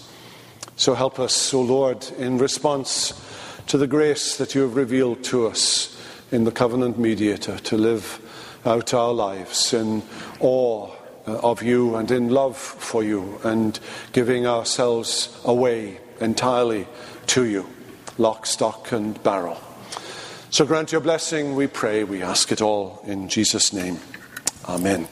So 0.76 0.94
help 0.94 1.20
us, 1.20 1.54
O 1.54 1.62
Lord, 1.62 2.06
in 2.18 2.38
response 2.38 3.14
to 3.68 3.78
the 3.78 3.88
grace 3.88 4.38
that 4.38 4.56
you 4.56 4.62
have 4.62 4.76
revealed 4.76 5.24
to 5.26 5.48
us 5.48 5.98
in 6.32 6.44
the 6.44 6.52
covenant 6.52 6.98
mediator 6.98 7.58
to 7.58 7.78
live 7.78 8.20
out 8.66 8.94
our 8.94 9.14
lives 9.14 9.74
in 9.74 10.04
awe 10.40 10.90
uh, 11.28 11.38
of 11.40 11.62
you 11.62 11.96
and 11.96 12.10
in 12.12 12.30
love 12.30 12.58
for 12.58 13.04
you 13.04 13.40
and 13.44 13.80
giving 14.12 14.48
ourselves 14.48 15.40
away 15.46 16.00
entirely 16.20 16.88
to 17.28 17.46
you, 17.46 17.68
lock, 18.18 18.46
stock, 18.46 18.92
and 18.92 19.22
barrel. 19.24 19.60
So 20.52 20.66
grant 20.66 20.92
your 20.92 21.00
blessing, 21.00 21.56
we 21.56 21.68
pray. 21.68 22.04
We 22.04 22.22
ask 22.22 22.52
it 22.52 22.62
all 22.62 23.02
in 23.06 23.30
Jesus' 23.30 23.72
name. 23.72 24.00
Amen. 24.68 25.08